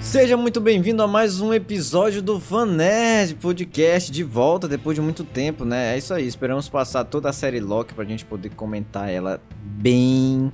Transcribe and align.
Seja 0.00 0.36
muito 0.36 0.60
bem-vindo 0.60 1.02
a 1.02 1.08
mais 1.08 1.40
um 1.40 1.52
episódio 1.52 2.22
do 2.22 2.38
Fan 2.38 2.66
Nerd 2.66 3.34
Podcast 3.36 4.10
de 4.10 4.22
volta 4.22 4.68
depois 4.68 4.94
de 4.94 5.00
muito 5.00 5.24
tempo, 5.24 5.64
né? 5.64 5.94
É 5.94 5.98
isso 5.98 6.14
aí, 6.14 6.26
esperamos 6.26 6.68
passar 6.68 7.04
toda 7.04 7.28
a 7.28 7.32
série 7.32 7.60
Loki 7.60 7.94
pra 7.94 8.04
gente 8.04 8.24
poder 8.24 8.50
comentar 8.50 9.10
ela 9.10 9.40
bem 9.62 10.52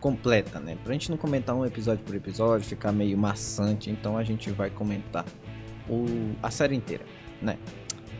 completa, 0.00 0.60
né? 0.60 0.76
Pra 0.84 0.92
gente 0.92 1.10
não 1.10 1.16
comentar 1.16 1.54
um 1.54 1.64
episódio 1.64 2.04
por 2.04 2.14
episódio, 2.14 2.66
ficar 2.66 2.92
meio 2.92 3.16
maçante, 3.18 3.90
então 3.90 4.16
a 4.16 4.22
gente 4.22 4.50
vai 4.50 4.70
comentar 4.70 5.24
o, 5.88 6.06
a 6.42 6.50
série 6.50 6.76
inteira, 6.76 7.04
né? 7.40 7.58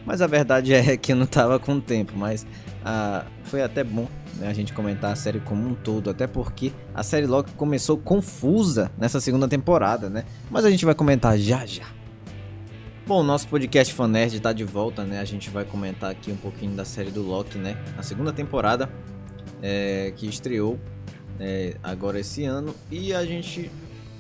Mas 0.04 0.20
a 0.20 0.27
verdade 0.27 0.73
é 0.75 0.96
que 0.96 1.12
eu 1.12 1.16
não 1.16 1.27
tava 1.27 1.59
com 1.59 1.80
tempo, 1.80 2.12
mas 2.16 2.46
ah, 2.84 3.25
foi 3.45 3.62
até 3.62 3.84
bom 3.84 4.09
né, 4.35 4.49
a 4.49 4.53
gente 4.53 4.73
comentar 4.73 5.12
a 5.12 5.17
série 5.17 5.41
como 5.41 5.69
um 5.69 5.75
todo, 5.75 6.11
até 6.11 6.27
porque 6.27 6.73
a 6.95 7.03
série 7.03 7.27
Loki 7.27 7.53
começou 7.53 7.96
confusa 7.96 8.91
nessa 8.98 9.21
segunda 9.21 9.48
temporada, 9.48 10.09
né? 10.09 10.25
Mas 10.51 10.65
a 10.65 10.71
gente 10.71 10.85
vai 10.85 10.95
comentar 10.95 11.39
já 11.39 11.65
já. 11.66 11.84
Bom, 13.06 13.23
nosso 13.23 13.48
podcast 13.48 13.92
Fanerd 13.92 14.39
tá 14.41 14.53
de 14.53 14.65
volta, 14.65 15.05
né? 15.05 15.20
A 15.20 15.25
gente 15.25 15.51
vai 15.51 15.65
comentar 15.65 16.11
aqui 16.11 16.30
um 16.30 16.37
pouquinho 16.37 16.75
da 16.75 16.84
série 16.84 17.11
do 17.11 17.20
Loki, 17.20 17.59
né? 17.59 17.77
A 17.98 18.03
segunda 18.03 18.33
temporada 18.33 18.89
é, 19.61 20.12
que 20.16 20.27
estreou 20.27 20.78
é, 21.39 21.77
agora 21.83 22.20
esse 22.20 22.45
ano 22.45 22.75
e 22.91 23.12
a 23.12 23.25
gente 23.25 23.70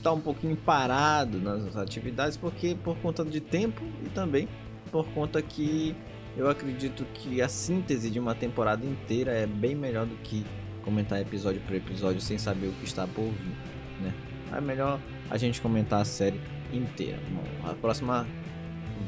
tá 0.02 0.12
um 0.12 0.20
pouquinho 0.20 0.56
parado 0.56 1.38
nas 1.38 1.76
atividades 1.76 2.36
porque 2.36 2.76
por 2.82 2.96
conta 2.98 3.24
de 3.24 3.40
tempo 3.40 3.82
e 4.04 4.08
também 4.08 4.48
por 4.90 5.06
conta 5.10 5.40
que 5.40 5.94
eu 6.36 6.48
acredito 6.48 7.04
que 7.14 7.42
a 7.42 7.48
síntese 7.48 8.10
de 8.10 8.18
uma 8.18 8.34
temporada 8.34 8.84
inteira 8.84 9.32
é 9.32 9.46
bem 9.46 9.74
melhor 9.74 10.06
do 10.06 10.16
que 10.16 10.44
comentar 10.82 11.20
episódio 11.20 11.60
por 11.62 11.76
episódio 11.76 12.20
sem 12.20 12.38
saber 12.38 12.68
o 12.68 12.72
que 12.72 12.84
está 12.84 13.06
por 13.06 13.24
vir, 13.24 13.56
né? 14.00 14.14
É 14.52 14.60
melhor 14.60 14.98
a 15.30 15.36
gente 15.36 15.60
comentar 15.60 16.00
a 16.00 16.04
série 16.04 16.40
inteira. 16.72 17.18
Bom, 17.30 17.70
a 17.70 17.74
próxima 17.74 18.26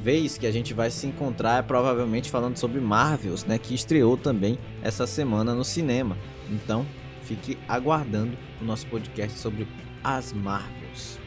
vez 0.03 0.39
que 0.39 0.47
a 0.47 0.51
gente 0.51 0.75
vai 0.75 0.91
se 0.91 1.07
encontrar 1.07 1.59
é 1.59 1.63
provavelmente 1.63 2.31
falando 2.31 2.57
sobre 2.57 2.81
Marvels, 2.81 3.45
né, 3.45 3.59
que 3.59 3.75
estreou 3.75 4.17
também 4.17 4.59
essa 4.83 5.07
semana 5.07 5.55
no 5.55 5.65
cinema. 5.65 6.17
Então, 6.51 6.87
fique 7.23 7.59
aguardando 7.69 8.37
o 8.61 8.65
nosso 8.65 8.87
podcast 8.87 9.39
sobre 9.39 9.67
as 10.03 10.33
Marvels. 10.33 11.19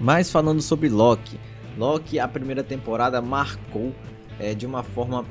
Mas 0.00 0.30
falando 0.30 0.62
sobre 0.62 0.88
Loki, 0.88 1.38
Loki, 1.76 2.18
a 2.18 2.28
primeira 2.28 2.62
temporada 2.62 3.20
marcou 3.20 3.94
é, 4.40 4.54
de 4.54 4.66
uma 4.66 4.82
forma 4.82 5.24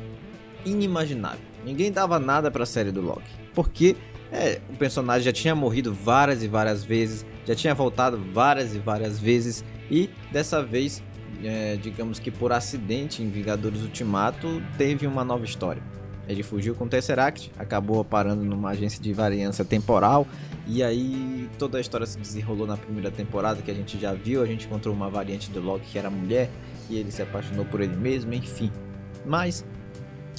inimaginável. 0.66 1.40
Ninguém 1.66 1.92
dava 1.92 2.20
nada 2.20 2.50
para 2.50 2.64
a 2.64 2.66
série 2.66 2.92
do 2.92 3.02
Loki, 3.02 3.30
porque 3.54 3.96
é, 4.32 4.62
o 4.70 4.78
personagem 4.78 5.26
já 5.26 5.34
tinha 5.34 5.56
morrido 5.56 5.94
várias 5.94 6.44
e 6.44 6.48
várias 6.48 6.84
vezes, 6.84 7.26
já 7.46 7.56
tinha 7.56 7.74
voltado 7.74 8.18
várias 8.34 8.76
e 8.76 8.80
várias 8.80 9.20
vezes, 9.20 9.66
e 9.90 10.10
dessa 10.32 10.64
vez, 10.64 11.04
é, 11.44 11.76
digamos 11.78 12.20
que 12.20 12.30
por 12.30 12.52
acidente 12.52 13.22
em 13.22 13.30
Vingadores 13.30 13.82
Ultimato, 13.82 14.62
teve 14.78 15.08
uma 15.08 15.24
nova 15.24 15.44
história. 15.44 15.82
Ele 16.28 16.44
fugiu 16.44 16.76
com 16.76 16.86
o 16.86 16.88
Tesseract, 16.88 17.52
acabou 17.58 18.06
parando 18.06 18.46
numa 18.46 18.70
agência 18.70 19.02
de 19.02 19.12
variância 19.12 19.66
temporal, 19.66 20.28
e 20.68 20.84
aí 20.84 21.50
toda 21.58 21.80
a 21.80 21.82
história 21.82 22.06
se 22.06 22.20
desenrolou 22.20 22.68
na 22.68 22.78
primeira 22.78 23.10
temporada 23.10 23.64
que 23.64 23.72
a 23.72 23.74
gente 23.74 24.00
já 24.00 24.14
viu. 24.14 24.44
A 24.44 24.46
gente 24.46 24.68
encontrou 24.68 24.94
uma 24.94 25.10
variante 25.10 25.50
do 25.50 25.60
Loki 25.60 25.88
que 25.92 25.98
era 25.98 26.08
mulher, 26.08 26.48
e 26.88 26.98
ele 26.98 27.12
se 27.12 27.24
apaixonou 27.24 27.66
por 27.66 27.82
ele 27.82 27.96
mesmo, 27.96 28.32
enfim. 28.32 28.72
Mas 29.26 29.66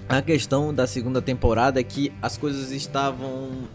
a 0.08 0.20
questão 0.20 0.74
da 0.74 0.86
segunda 0.86 1.22
temporada 1.22 1.78
é 1.78 1.84
que 1.84 2.12
as 2.20 2.36
coisas 2.36 2.72
estavam 2.72 3.68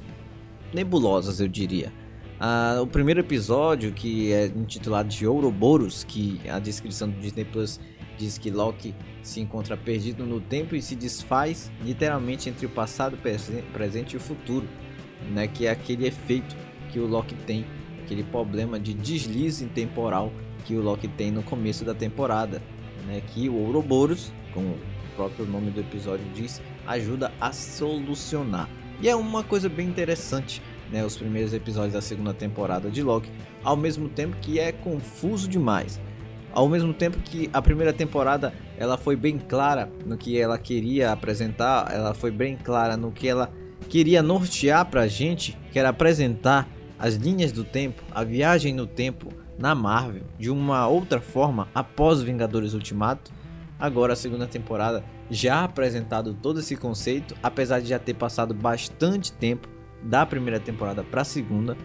nebulosas, 0.73 1.39
eu 1.39 1.47
diria. 1.47 1.91
Ah, 2.39 2.79
o 2.81 2.87
primeiro 2.87 3.21
episódio, 3.21 3.93
que 3.93 4.33
é 4.33 4.47
intitulado 4.47 5.07
de 5.07 5.25
Ouroboros, 5.25 6.03
que 6.03 6.41
a 6.49 6.59
descrição 6.59 7.09
do 7.09 7.17
Disney 7.19 7.45
Plus 7.45 7.79
diz 8.17 8.37
que 8.37 8.51
Loki 8.51 8.93
se 9.23 9.39
encontra 9.39 9.77
perdido 9.77 10.25
no 10.25 10.41
tempo 10.41 10.75
e 10.75 10.81
se 10.81 10.95
desfaz 10.95 11.71
literalmente 11.83 12.49
entre 12.49 12.65
o 12.65 12.69
passado, 12.69 13.17
presente 13.73 14.13
e 14.13 14.17
o 14.17 14.19
futuro, 14.19 14.67
né? 15.31 15.47
Que 15.47 15.67
é 15.67 15.71
aquele 15.71 16.05
efeito 16.05 16.55
que 16.91 16.99
o 16.99 17.07
Loki 17.07 17.35
tem, 17.47 17.65
aquele 18.03 18.23
problema 18.23 18.79
de 18.79 18.93
deslize 18.93 19.65
temporal 19.67 20.31
que 20.65 20.75
o 20.75 20.81
Loki 20.81 21.07
tem 21.07 21.31
no 21.31 21.43
começo 21.43 21.85
da 21.85 21.93
temporada, 21.93 22.61
né? 23.07 23.21
Que 23.33 23.47
o 23.47 23.55
Ouroboros, 23.55 24.31
como 24.53 24.75
próprio 25.15 25.45
nome 25.45 25.71
do 25.71 25.79
episódio 25.79 26.25
diz, 26.33 26.61
ajuda 26.85 27.31
a 27.39 27.51
solucionar. 27.51 28.69
E 29.01 29.09
é 29.09 29.15
uma 29.15 29.43
coisa 29.43 29.67
bem 29.67 29.87
interessante, 29.87 30.61
né? 30.91 31.05
Os 31.05 31.17
primeiros 31.17 31.53
episódios 31.53 31.93
da 31.93 32.01
segunda 32.01 32.33
temporada 32.33 32.89
de 32.89 33.01
Loki, 33.01 33.29
ao 33.63 33.75
mesmo 33.75 34.09
tempo 34.09 34.37
que 34.41 34.59
é 34.59 34.71
confuso 34.71 35.47
demais 35.47 35.99
ao 36.55 36.69
mesmo 36.69 36.93
tempo 36.93 37.19
que 37.19 37.49
a 37.51 37.61
primeira 37.61 37.91
temporada 37.91 38.53
ela 38.77 38.97
foi 38.97 39.17
bem 39.17 39.37
clara 39.37 39.91
no 40.05 40.17
que 40.17 40.39
ela 40.39 40.57
queria 40.57 41.11
apresentar, 41.11 41.93
ela 41.93 42.13
foi 42.13 42.31
bem 42.31 42.55
clara 42.55 42.95
no 42.95 43.11
que 43.11 43.27
ela 43.27 43.51
queria 43.89 44.23
nortear 44.23 44.85
pra 44.85 45.05
gente, 45.05 45.57
que 45.71 45.77
era 45.77 45.89
apresentar 45.89 46.67
as 46.97 47.15
linhas 47.15 47.51
do 47.51 47.65
tempo, 47.65 48.01
a 48.09 48.23
viagem 48.23 48.73
no 48.73 48.87
tempo 48.87 49.33
na 49.59 49.75
Marvel 49.75 50.23
de 50.39 50.49
uma 50.49 50.87
outra 50.87 51.19
forma 51.19 51.67
após 51.75 52.21
Vingadores 52.21 52.73
Ultimato. 52.73 53.31
Agora 53.79 54.13
a 54.13 54.15
segunda 54.15 54.47
temporada 54.47 55.03
já 55.29 55.63
apresentado 55.63 56.33
todo 56.33 56.59
esse 56.59 56.75
conceito, 56.75 57.35
apesar 57.43 57.81
de 57.81 57.87
já 57.87 57.99
ter 57.99 58.13
passado 58.13 58.53
bastante 58.53 59.33
tempo 59.33 59.67
da 60.01 60.25
primeira 60.25 60.59
temporada 60.59 61.03
para 61.03 61.21
a 61.21 61.25
segunda, 61.25 61.75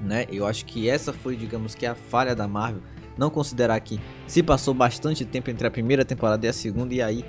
né? 0.00 0.26
Eu 0.30 0.46
acho 0.46 0.64
que 0.64 0.88
essa 0.88 1.12
foi, 1.12 1.36
digamos 1.36 1.74
que 1.74 1.84
a 1.84 1.94
falha 1.94 2.34
da 2.34 2.48
Marvel 2.48 2.82
não 3.16 3.30
considerar 3.30 3.78
que 3.80 4.00
se 4.26 4.42
passou 4.42 4.72
bastante 4.72 5.24
tempo 5.24 5.50
entre 5.50 5.66
a 5.66 5.70
primeira 5.70 6.04
temporada 6.04 6.46
e 6.46 6.48
a 6.48 6.52
segunda, 6.52 6.94
e 6.94 7.02
aí, 7.02 7.24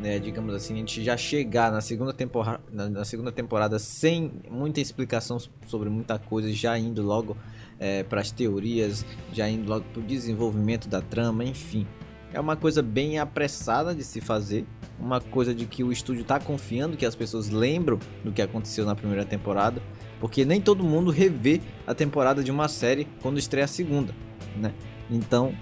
né, 0.00 0.18
digamos 0.18 0.52
assim, 0.54 0.74
a 0.74 0.76
gente 0.78 1.02
já 1.02 1.16
chegar 1.16 1.70
na 1.70 1.80
segunda, 1.80 2.12
temporada, 2.12 2.60
na, 2.70 3.04
segunda 3.04 3.30
temporada 3.30 3.78
sem 3.78 4.32
muita 4.50 4.80
explicação 4.80 5.38
sobre 5.66 5.88
muita 5.88 6.18
coisa, 6.18 6.52
já 6.52 6.76
indo 6.76 7.02
logo 7.02 7.36
é, 7.78 8.02
para 8.02 8.20
as 8.20 8.30
teorias, 8.30 9.06
já 9.32 9.48
indo 9.48 9.68
logo 9.68 9.84
para 9.92 10.00
o 10.00 10.02
desenvolvimento 10.02 10.88
da 10.88 11.00
trama, 11.00 11.44
enfim. 11.44 11.86
É 12.32 12.40
uma 12.40 12.56
coisa 12.56 12.82
bem 12.82 13.18
apressada 13.18 13.94
de 13.94 14.02
se 14.02 14.20
fazer, 14.20 14.64
uma 14.98 15.20
coisa 15.20 15.54
de 15.54 15.66
que 15.66 15.84
o 15.84 15.92
estúdio 15.92 16.22
está 16.22 16.40
confiando 16.40 16.96
que 16.96 17.04
as 17.04 17.14
pessoas 17.14 17.50
lembram 17.50 17.98
do 18.24 18.32
que 18.32 18.40
aconteceu 18.40 18.86
na 18.86 18.94
primeira 18.94 19.24
temporada, 19.24 19.82
porque 20.18 20.44
nem 20.44 20.60
todo 20.60 20.82
mundo 20.82 21.10
revê 21.10 21.60
a 21.86 21.94
temporada 21.94 22.42
de 22.42 22.50
uma 22.50 22.68
série 22.68 23.06
quando 23.20 23.38
estreia 23.38 23.64
a 23.64 23.68
segunda, 23.68 24.14
né? 24.56 24.72
Então 25.10 25.54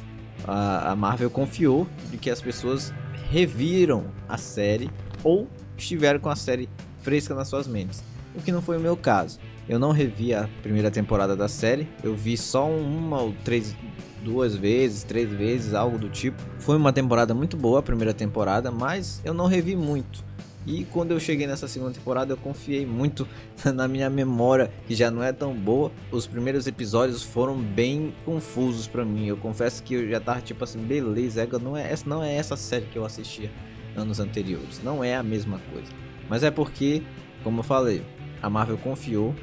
a, 0.44 0.92
a 0.92 0.96
Marvel 0.96 1.30
confiou 1.30 1.88
de 2.10 2.16
que 2.16 2.30
as 2.30 2.40
pessoas 2.40 2.94
reviram 3.30 4.06
a 4.28 4.36
série 4.36 4.90
ou 5.24 5.48
estiveram 5.76 6.20
com 6.20 6.28
a 6.28 6.36
série 6.36 6.68
fresca 6.98 7.34
nas 7.34 7.48
suas 7.48 7.66
mentes. 7.66 8.02
O 8.34 8.40
que 8.40 8.52
não 8.52 8.62
foi 8.62 8.76
o 8.76 8.80
meu 8.80 8.96
caso. 8.96 9.40
Eu 9.68 9.78
não 9.78 9.92
revi 9.92 10.34
a 10.34 10.48
primeira 10.62 10.90
temporada 10.90 11.36
da 11.36 11.48
série, 11.48 11.88
eu 12.02 12.14
vi 12.14 12.36
só 12.36 12.68
uma 12.68 13.20
ou 13.20 13.32
três, 13.44 13.76
duas 14.22 14.54
vezes, 14.54 15.02
três 15.02 15.30
vezes, 15.30 15.74
algo 15.74 15.98
do 15.98 16.08
tipo. 16.08 16.40
Foi 16.58 16.76
uma 16.76 16.92
temporada 16.92 17.34
muito 17.34 17.56
boa 17.56 17.80
a 17.80 17.82
primeira 17.82 18.14
temporada, 18.14 18.70
mas 18.70 19.20
eu 19.24 19.34
não 19.34 19.46
revi 19.46 19.74
muito. 19.74 20.24
E 20.66 20.84
quando 20.84 21.12
eu 21.12 21.20
cheguei 21.20 21.46
nessa 21.46 21.66
segunda 21.66 21.92
temporada, 21.92 22.32
eu 22.32 22.36
confiei 22.36 22.84
muito 22.84 23.26
na 23.74 23.88
minha 23.88 24.10
memória, 24.10 24.70
que 24.86 24.94
já 24.94 25.10
não 25.10 25.22
é 25.22 25.32
tão 25.32 25.54
boa. 25.54 25.90
Os 26.12 26.26
primeiros 26.26 26.66
episódios 26.66 27.22
foram 27.22 27.56
bem 27.56 28.14
confusos 28.24 28.86
para 28.86 29.04
mim. 29.04 29.26
Eu 29.26 29.36
confesso 29.36 29.82
que 29.82 29.94
eu 29.94 30.08
já 30.08 30.20
tava 30.20 30.40
tipo 30.40 30.62
assim, 30.62 30.78
beleza, 30.78 31.46
não 31.62 31.76
é 31.76 31.90
essa, 31.90 32.08
não 32.08 32.22
é 32.22 32.34
essa 32.34 32.56
série 32.56 32.86
que 32.86 32.96
eu 32.96 33.04
assistia 33.04 33.50
anos 33.96 34.20
anteriores. 34.20 34.80
Não 34.82 35.02
é 35.02 35.16
a 35.16 35.22
mesma 35.22 35.60
coisa. 35.72 35.90
Mas 36.28 36.44
é 36.44 36.50
porque, 36.50 37.02
como 37.42 37.60
eu 37.60 37.64
falei, 37.64 38.02
a 38.42 38.50
Marvel 38.50 38.78
confiou 38.78 39.34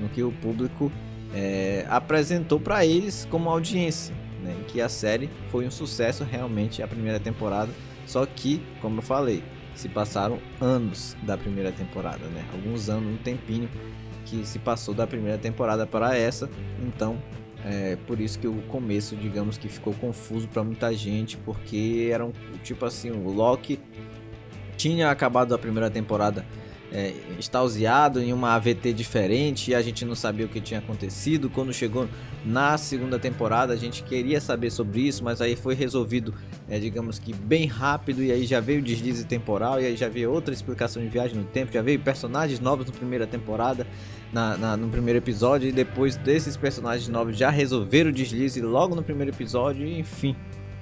no 0.00 0.08
que 0.08 0.22
o 0.22 0.32
público 0.32 0.90
é, 1.34 1.86
apresentou 1.88 2.60
para 2.60 2.84
eles 2.84 3.26
como 3.30 3.48
audiência, 3.48 4.14
né? 4.44 4.54
Que 4.68 4.80
a 4.80 4.88
série 4.88 5.28
foi 5.50 5.66
um 5.66 5.70
sucesso 5.70 6.22
realmente 6.22 6.82
a 6.82 6.86
primeira 6.86 7.18
temporada. 7.18 7.72
Só 8.06 8.24
que, 8.26 8.62
como 8.80 8.98
eu 8.98 9.02
falei, 9.02 9.42
se 9.74 9.88
passaram 9.88 10.38
anos 10.60 11.16
da 11.22 11.36
primeira 11.36 11.72
temporada, 11.72 12.26
né? 12.26 12.44
Alguns 12.52 12.88
anos, 12.88 13.14
um 13.14 13.16
tempinho 13.16 13.68
que 14.24 14.46
se 14.46 14.58
passou 14.58 14.94
da 14.94 15.06
primeira 15.06 15.38
temporada 15.38 15.86
para 15.86 16.16
essa. 16.16 16.48
Então, 16.82 17.16
é 17.64 17.96
por 18.06 18.20
isso 18.20 18.38
que 18.38 18.46
o 18.46 18.60
começo, 18.68 19.16
digamos 19.16 19.56
que 19.56 19.68
ficou 19.68 19.94
confuso 19.94 20.46
para 20.48 20.62
muita 20.62 20.92
gente, 20.94 21.36
porque 21.38 22.10
era 22.12 22.24
um 22.24 22.32
tipo 22.62 22.84
assim, 22.84 23.10
o 23.10 23.32
Loki 23.32 23.80
tinha 24.76 25.10
acabado 25.10 25.54
a 25.54 25.58
primeira 25.58 25.90
temporada 25.90 26.44
é, 26.94 27.12
extasiado 27.40 28.22
em 28.22 28.32
uma 28.32 28.54
AVT 28.54 28.92
diferente 28.92 29.72
e 29.72 29.74
a 29.74 29.82
gente 29.82 30.04
não 30.04 30.14
sabia 30.14 30.46
o 30.46 30.48
que 30.48 30.60
tinha 30.60 30.78
acontecido. 30.78 31.50
Quando 31.50 31.72
chegou 31.72 32.08
na 32.44 32.78
segunda 32.78 33.18
temporada, 33.18 33.72
a 33.72 33.76
gente 33.76 34.04
queria 34.04 34.40
saber 34.40 34.70
sobre 34.70 35.00
isso, 35.00 35.24
mas 35.24 35.40
aí 35.40 35.56
foi 35.56 35.74
resolvido, 35.74 36.32
é, 36.68 36.78
digamos 36.78 37.18
que 37.18 37.34
bem 37.34 37.66
rápido. 37.66 38.22
E 38.22 38.30
aí 38.30 38.46
já 38.46 38.60
veio 38.60 38.78
o 38.78 38.82
deslize 38.82 39.24
temporal, 39.24 39.82
e 39.82 39.86
aí 39.86 39.96
já 39.96 40.08
veio 40.08 40.30
outra 40.30 40.54
explicação 40.54 41.02
de 41.02 41.08
viagem 41.08 41.36
no 41.36 41.44
tempo, 41.44 41.72
já 41.72 41.82
veio 41.82 41.98
personagens 41.98 42.60
novos 42.60 42.86
na 42.86 42.92
primeira 42.92 43.26
temporada, 43.26 43.84
na, 44.32 44.56
na, 44.56 44.76
no 44.76 44.88
primeiro 44.88 45.18
episódio, 45.18 45.68
e 45.68 45.72
depois 45.72 46.16
desses 46.16 46.56
personagens 46.56 47.08
novos 47.08 47.36
já 47.36 47.50
resolveram 47.50 48.10
o 48.10 48.12
deslize 48.12 48.60
logo 48.60 48.94
no 48.94 49.02
primeiro 49.02 49.32
episódio, 49.32 49.84
enfim, 49.84 50.36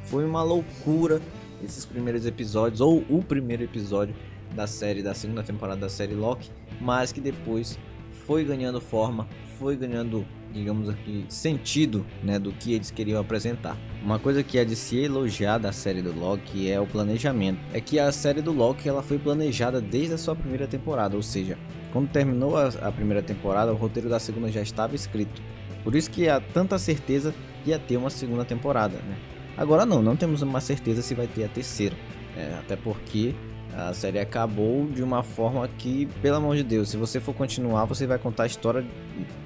foi 0.04 0.26
uma 0.26 0.42
loucura 0.42 1.22
esses 1.64 1.86
primeiros 1.86 2.26
episódios, 2.26 2.82
ou 2.82 3.02
o 3.08 3.22
primeiro 3.22 3.62
episódio 3.62 4.14
da 4.52 4.66
série, 4.66 5.02
da 5.02 5.14
segunda 5.14 5.42
temporada 5.42 5.80
da 5.80 5.88
série 5.88 6.14
Loki, 6.14 6.50
mas 6.80 7.12
que 7.12 7.20
depois 7.20 7.78
foi 8.26 8.44
ganhando 8.44 8.80
forma, 8.80 9.28
foi 9.58 9.76
ganhando, 9.76 10.24
digamos 10.52 10.88
aqui, 10.88 11.24
sentido, 11.28 12.06
né, 12.22 12.38
do 12.38 12.52
que 12.52 12.72
eles 12.74 12.90
queriam 12.90 13.20
apresentar. 13.20 13.76
Uma 14.02 14.18
coisa 14.18 14.42
que 14.42 14.58
é 14.58 14.64
de 14.64 14.76
se 14.76 14.98
elogiar 14.98 15.58
da 15.58 15.72
série 15.72 16.02
do 16.02 16.12
Loki 16.12 16.70
é 16.70 16.80
o 16.80 16.86
planejamento. 16.86 17.60
É 17.72 17.80
que 17.80 17.98
a 17.98 18.10
série 18.12 18.40
do 18.40 18.52
Loki 18.52 18.88
ela 18.88 19.02
foi 19.02 19.18
planejada 19.18 19.80
desde 19.80 20.14
a 20.14 20.18
sua 20.18 20.36
primeira 20.36 20.66
temporada, 20.66 21.16
ou 21.16 21.22
seja, 21.22 21.58
quando 21.92 22.08
terminou 22.10 22.56
a, 22.56 22.68
a 22.68 22.92
primeira 22.92 23.22
temporada, 23.22 23.72
o 23.72 23.76
roteiro 23.76 24.08
da 24.08 24.18
segunda 24.18 24.50
já 24.50 24.62
estava 24.62 24.94
escrito. 24.94 25.42
Por 25.84 25.94
isso 25.94 26.10
que 26.10 26.28
há 26.28 26.40
tanta 26.40 26.78
certeza 26.78 27.34
que 27.64 27.70
ia 27.70 27.78
ter 27.78 27.96
uma 27.96 28.10
segunda 28.10 28.44
temporada, 28.44 28.96
né? 28.96 29.16
Agora 29.56 29.84
não, 29.84 30.00
não 30.00 30.16
temos 30.16 30.42
uma 30.42 30.60
certeza 30.60 31.02
se 31.02 31.14
vai 31.14 31.26
ter 31.26 31.44
a 31.44 31.48
terceira. 31.48 31.94
É, 32.36 32.54
até 32.58 32.76
porque 32.76 33.34
a 33.74 33.94
série 33.94 34.18
acabou 34.18 34.86
de 34.86 35.02
uma 35.02 35.22
forma 35.22 35.66
que, 35.78 36.06
pelo 36.20 36.36
amor 36.36 36.56
de 36.56 36.62
Deus, 36.62 36.90
se 36.90 36.96
você 36.96 37.18
for 37.18 37.34
continuar, 37.34 37.86
você 37.86 38.06
vai 38.06 38.18
contar 38.18 38.42
a 38.42 38.46
história. 38.46 38.84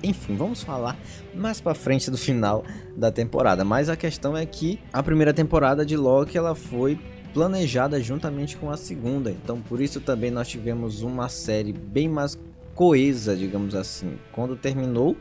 Enfim, 0.02 0.36
vamos 0.36 0.62
falar 0.62 0.96
mais 1.34 1.60
para 1.60 1.74
frente 1.74 2.10
do 2.10 2.18
final 2.18 2.64
da 2.96 3.12
temporada. 3.12 3.64
Mas 3.64 3.88
a 3.88 3.96
questão 3.96 4.36
é 4.36 4.44
que 4.44 4.80
a 4.92 5.02
primeira 5.02 5.32
temporada 5.32 5.86
de 5.86 5.96
Loki 5.96 6.36
ela 6.36 6.54
foi 6.54 6.98
planejada 7.32 8.00
juntamente 8.00 8.56
com 8.56 8.70
a 8.70 8.76
segunda. 8.76 9.30
Então, 9.30 9.60
por 9.60 9.80
isso 9.80 10.00
também 10.00 10.30
nós 10.30 10.48
tivemos 10.48 11.02
uma 11.02 11.28
série 11.28 11.72
bem 11.72 12.08
mais 12.08 12.36
coesa, 12.74 13.36
digamos 13.36 13.74
assim. 13.74 14.18
Quando 14.32 14.56
terminou 14.56 15.16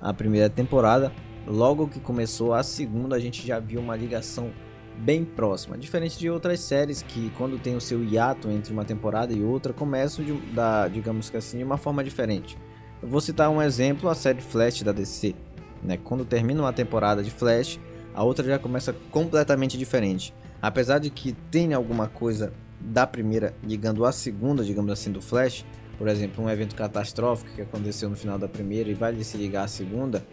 a 0.00 0.12
primeira 0.12 0.50
temporada, 0.50 1.12
logo 1.46 1.86
que 1.86 2.00
começou 2.00 2.54
a 2.54 2.62
segunda, 2.62 3.14
a 3.14 3.20
gente 3.20 3.46
já 3.46 3.60
viu 3.60 3.80
uma 3.80 3.94
ligação 3.94 4.50
bem 4.98 5.24
próxima. 5.24 5.78
Diferente 5.78 6.18
de 6.18 6.28
outras 6.28 6.60
séries 6.60 7.02
que, 7.02 7.30
quando 7.36 7.58
tem 7.58 7.76
o 7.76 7.80
seu 7.80 8.02
hiato 8.02 8.50
entre 8.50 8.72
uma 8.72 8.84
temporada 8.84 9.32
e 9.32 9.42
outra, 9.42 9.72
começam 9.72 10.24
de, 10.24 10.32
da, 10.52 10.88
digamos 10.88 11.30
que 11.30 11.36
assim, 11.36 11.58
de 11.58 11.64
uma 11.64 11.78
forma 11.78 12.02
diferente. 12.02 12.58
Eu 13.00 13.08
vou 13.08 13.20
citar 13.20 13.48
um 13.48 13.62
exemplo, 13.62 14.08
a 14.08 14.14
série 14.14 14.40
Flash 14.40 14.82
da 14.82 14.92
DC. 14.92 15.34
Né? 15.82 15.96
Quando 15.96 16.24
termina 16.24 16.60
uma 16.60 16.72
temporada 16.72 17.22
de 17.22 17.30
Flash, 17.30 17.78
a 18.14 18.24
outra 18.24 18.44
já 18.44 18.58
começa 18.58 18.94
completamente 19.10 19.78
diferente. 19.78 20.34
Apesar 20.60 20.98
de 20.98 21.08
que 21.08 21.32
tenha 21.50 21.76
alguma 21.76 22.08
coisa 22.08 22.52
da 22.80 23.06
primeira 23.06 23.54
ligando 23.62 24.04
à 24.04 24.10
segunda, 24.10 24.64
digamos 24.64 24.90
assim, 24.90 25.12
do 25.12 25.22
Flash, 25.22 25.64
por 25.96 26.08
exemplo, 26.08 26.44
um 26.44 26.50
evento 26.50 26.74
catastrófico 26.74 27.50
que 27.54 27.62
aconteceu 27.62 28.08
no 28.08 28.16
final 28.16 28.38
da 28.38 28.48
primeira 28.48 28.88
e 28.90 28.94
vai 28.94 29.14
se 29.22 29.36
ligar 29.36 29.64
à 29.64 29.68
segunda, 29.68 30.24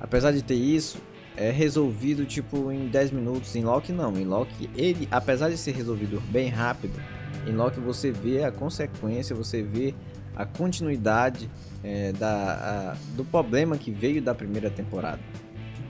apesar 0.00 0.32
de 0.32 0.42
ter 0.42 0.54
isso, 0.54 0.98
é 1.38 1.52
resolvido 1.52 2.26
tipo 2.26 2.70
em 2.72 2.88
10 2.88 3.12
minutos. 3.12 3.54
Em 3.54 3.64
Loki 3.64 3.92
não, 3.92 4.16
em 4.18 4.24
Loki 4.24 4.68
ele, 4.74 5.08
apesar 5.10 5.48
de 5.48 5.56
ser 5.56 5.72
resolvido 5.72 6.20
bem 6.30 6.48
rápido, 6.48 7.00
em 7.46 7.52
Loki 7.52 7.78
você 7.78 8.10
vê 8.10 8.42
a 8.42 8.50
consequência, 8.50 9.34
você 9.36 9.62
vê 9.62 9.94
a 10.34 10.44
continuidade 10.44 11.48
é, 11.82 12.12
da, 12.12 12.92
a, 12.92 12.96
do 13.16 13.24
problema 13.24 13.78
que 13.78 13.92
veio 13.92 14.20
da 14.20 14.34
primeira 14.34 14.68
temporada. 14.68 15.20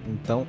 Então, 0.06 0.46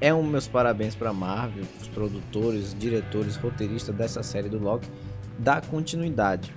é 0.00 0.14
um 0.14 0.22
meus 0.22 0.46
parabéns 0.46 0.94
para 0.94 1.12
Marvel, 1.12 1.64
os 1.80 1.88
produtores, 1.88 2.74
diretores, 2.78 3.36
roteiristas 3.36 3.94
dessa 3.94 4.22
série 4.22 4.48
do 4.48 4.58
Loki, 4.58 4.88
da 5.38 5.60
continuidade 5.60 6.54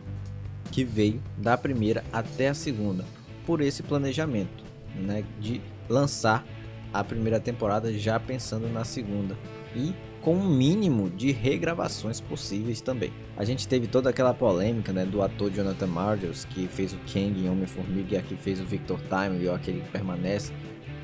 que 0.71 0.83
veio 0.83 1.21
da 1.37 1.57
primeira 1.57 2.03
até 2.13 2.49
a 2.49 2.53
segunda, 2.53 3.03
por 3.45 3.61
esse 3.61 3.81
planejamento, 3.81 4.63
né, 4.95 5.23
de 5.39 5.59
lançar 5.87 6.45
a 6.93 7.03
primeira 7.03 7.39
temporada 7.39 7.91
já 7.93 8.19
pensando 8.19 8.67
na 8.67 8.83
segunda 8.83 9.37
e 9.75 9.93
com 10.21 10.35
um 10.35 10.49
mínimo 10.49 11.09
de 11.09 11.31
regravações 11.31 12.19
possíveis 12.19 12.81
também. 12.81 13.11
A 13.37 13.45
gente 13.45 13.67
teve 13.67 13.87
toda 13.87 14.09
aquela 14.09 14.33
polêmica 14.33 14.91
né, 14.91 15.05
do 15.05 15.21
ator 15.21 15.51
Jonathan 15.51 15.87
Majors 15.87 16.45
que 16.45 16.67
fez 16.67 16.93
o 16.93 16.97
Kang 17.11 17.39
em 17.39 17.49
Homem-Formiga 17.49 18.15
e 18.15 18.17
aqui 18.17 18.35
fez 18.35 18.59
o 18.59 18.65
Victor 18.65 18.99
Time, 19.03 19.47
ou 19.47 19.55
aquele 19.55 19.81
que 19.81 19.89
permanece. 19.89 20.51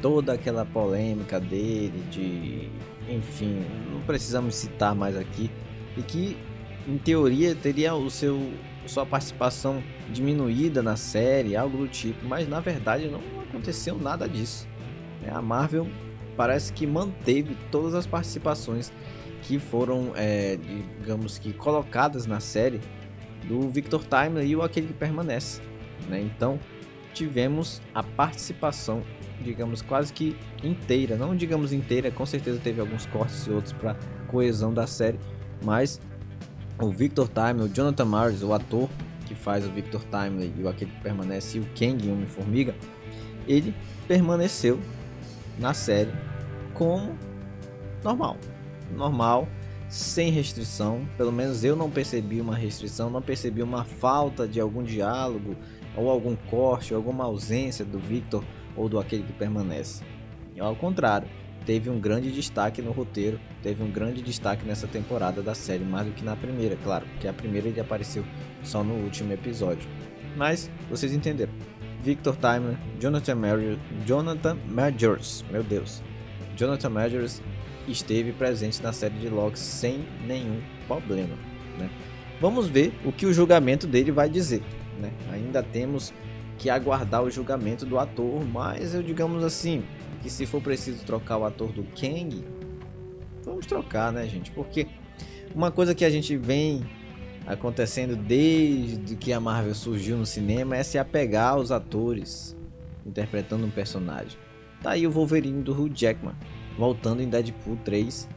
Toda 0.01 0.33
aquela 0.33 0.65
polêmica 0.65 1.39
dele, 1.39 2.03
de. 2.11 2.69
Enfim, 3.09 3.63
não 3.91 4.01
precisamos 4.01 4.53
citar 4.55 4.93
mais 4.93 5.17
aqui. 5.17 5.49
E 5.97 6.03
que, 6.03 6.37
em 6.87 6.97
teoria, 6.97 7.55
teria 7.55 7.95
o 7.95 8.11
seu 8.11 8.51
sua 8.85 9.05
participação 9.05 9.81
diminuída 10.11 10.83
na 10.83 10.95
série, 10.95 11.55
algo 11.55 11.77
do 11.77 11.87
tipo, 11.87 12.23
mas 12.25 12.47
na 12.47 12.59
verdade 12.59 13.07
não 13.07 13.19
aconteceu 13.49 13.97
nada 13.97 14.27
disso. 14.27 14.67
É, 15.25 15.31
a 15.31 15.41
Marvel 15.41 15.87
parece 16.35 16.71
que 16.73 16.85
manteve 16.85 17.57
todas 17.71 17.93
as 17.93 18.05
participações 18.05 18.91
que 19.41 19.59
foram, 19.59 20.11
é, 20.15 20.57
digamos 20.99 21.37
que, 21.37 21.53
colocadas 21.53 22.25
na 22.25 22.39
série 22.39 22.81
do 23.47 23.69
Victor 23.69 24.03
Timely 24.03 24.47
e 24.47 24.55
o 24.55 24.61
Aquele 24.61 24.87
que 24.87 24.93
Permanece. 24.93 25.61
Né? 26.09 26.21
Então, 26.21 26.59
tivemos 27.13 27.81
a 27.93 28.03
participação, 28.03 29.03
digamos, 29.41 29.81
quase 29.81 30.11
que 30.11 30.35
inteira. 30.63 31.15
Não 31.15 31.35
digamos 31.35 31.71
inteira, 31.71 32.11
com 32.11 32.25
certeza 32.25 32.59
teve 32.61 32.81
alguns 32.81 33.05
cortes 33.05 33.45
e 33.45 33.51
outros 33.51 33.73
para 33.73 33.95
coesão 34.27 34.73
da 34.73 34.87
série, 34.87 35.19
mas 35.63 36.01
o 36.81 36.89
Victor 36.89 37.29
Timely, 37.29 37.69
o 37.69 37.73
Jonathan 37.73 38.05
Mars, 38.05 38.43
o 38.43 38.53
ator 38.53 38.89
que 39.25 39.33
faz 39.33 39.65
o 39.65 39.71
Victor 39.71 40.03
Timely 40.05 40.53
e 40.57 40.63
o 40.63 40.69
Aquele 40.69 40.91
que 40.91 41.01
Permanece 41.01 41.57
e 41.57 41.61
o 41.61 41.65
Kang 41.77 42.05
em 42.05 42.11
Homem-Formiga, 42.11 42.75
ele 43.47 43.73
permaneceu 44.07 44.79
na 45.59 45.73
série 45.73 46.11
como 46.73 47.17
normal. 48.03 48.37
Normal, 48.95 49.47
sem 49.89 50.29
restrição. 50.29 51.07
Pelo 51.17 51.31
menos 51.31 51.63
eu 51.63 51.75
não 51.75 51.89
percebi 51.89 52.39
uma 52.41 52.55
restrição, 52.55 53.09
não 53.09 53.21
percebi 53.21 53.61
uma 53.63 53.83
falta 53.83 54.47
de 54.47 54.59
algum 54.59 54.83
diálogo, 54.83 55.55
ou 55.95 56.09
algum 56.09 56.35
corte, 56.35 56.93
ou 56.93 56.97
alguma 56.97 57.23
ausência 57.23 57.85
do 57.85 57.97
Victor 57.97 58.43
ou 58.75 58.89
do 58.89 58.99
aquele 58.99 59.23
que 59.23 59.33
permanece. 59.33 60.03
E 60.53 60.59
ao 60.59 60.75
contrário, 60.75 61.27
teve 61.65 61.89
um 61.89 61.99
grande 61.99 62.31
destaque 62.31 62.81
no 62.81 62.91
roteiro, 62.91 63.39
teve 63.63 63.81
um 63.81 63.89
grande 63.89 64.21
destaque 64.21 64.65
nessa 64.65 64.87
temporada 64.87 65.41
da 65.41 65.55
série, 65.55 65.83
mais 65.83 66.07
do 66.07 66.13
que 66.13 66.23
na 66.23 66.35
primeira, 66.35 66.77
claro, 66.83 67.05
porque 67.07 67.27
a 67.27 67.33
primeira 67.33 67.67
ele 67.67 67.79
apareceu 67.79 68.23
só 68.63 68.83
no 68.83 68.93
último 68.95 69.33
episódio. 69.33 69.87
Mas 70.35 70.69
vocês 70.89 71.13
entenderam. 71.13 71.53
Victor 72.05 72.35
Timer, 72.35 72.77
Jonathan, 72.99 73.33
Majors, 73.33 73.79
Jonathan 74.05 74.57
Majors, 74.69 75.43
meu 75.51 75.63
Deus, 75.63 76.03
Jonathan 76.55 76.89
Majors 76.91 77.41
esteve 77.87 78.31
presente 78.31 78.79
na 78.83 78.93
série 78.93 79.15
de 79.15 79.27
Loki 79.27 79.57
sem 79.57 80.05
nenhum 80.27 80.61
problema. 80.87 81.35
Né? 81.79 81.89
Vamos 82.39 82.67
ver 82.67 82.93
o 83.03 83.11
que 83.11 83.25
o 83.25 83.33
julgamento 83.33 83.87
dele 83.87 84.11
vai 84.11 84.29
dizer. 84.29 84.61
Né? 84.99 85.11
Ainda 85.31 85.63
temos 85.63 86.13
que 86.59 86.69
aguardar 86.69 87.23
o 87.23 87.31
julgamento 87.31 87.87
do 87.87 87.97
ator, 87.97 88.45
mas 88.45 88.93
eu 88.93 89.01
digamos 89.01 89.43
assim 89.43 89.83
que 90.21 90.29
se 90.29 90.45
for 90.45 90.61
preciso 90.61 91.03
trocar 91.05 91.37
o 91.37 91.43
ator 91.43 91.71
do 91.71 91.83
Kang, 91.99 92.45
vamos 93.43 93.65
trocar, 93.65 94.13
né, 94.13 94.27
gente? 94.27 94.51
Porque 94.51 94.85
uma 95.55 95.71
coisa 95.71 95.95
que 95.95 96.05
a 96.05 96.09
gente 96.11 96.37
vem 96.37 96.85
acontecendo 97.45 98.15
desde 98.15 99.15
que 99.15 99.31
a 99.31 99.39
Marvel 99.39 99.75
surgiu 99.75 100.17
no 100.17 100.25
cinema 100.25 100.75
é 100.75 100.83
se 100.83 100.97
apegar 100.97 101.53
aos 101.53 101.71
atores 101.71 102.55
interpretando 103.05 103.65
um 103.65 103.69
personagem. 103.69 104.37
Tá 104.81 104.91
aí 104.91 105.05
o 105.05 105.11
Wolverine 105.11 105.61
do 105.61 105.71
Hugh 105.71 105.91
Jackman 105.93 106.35
voltando 106.77 107.21
em 107.21 107.29
Deadpool 107.29 107.77
3, 107.85 108.27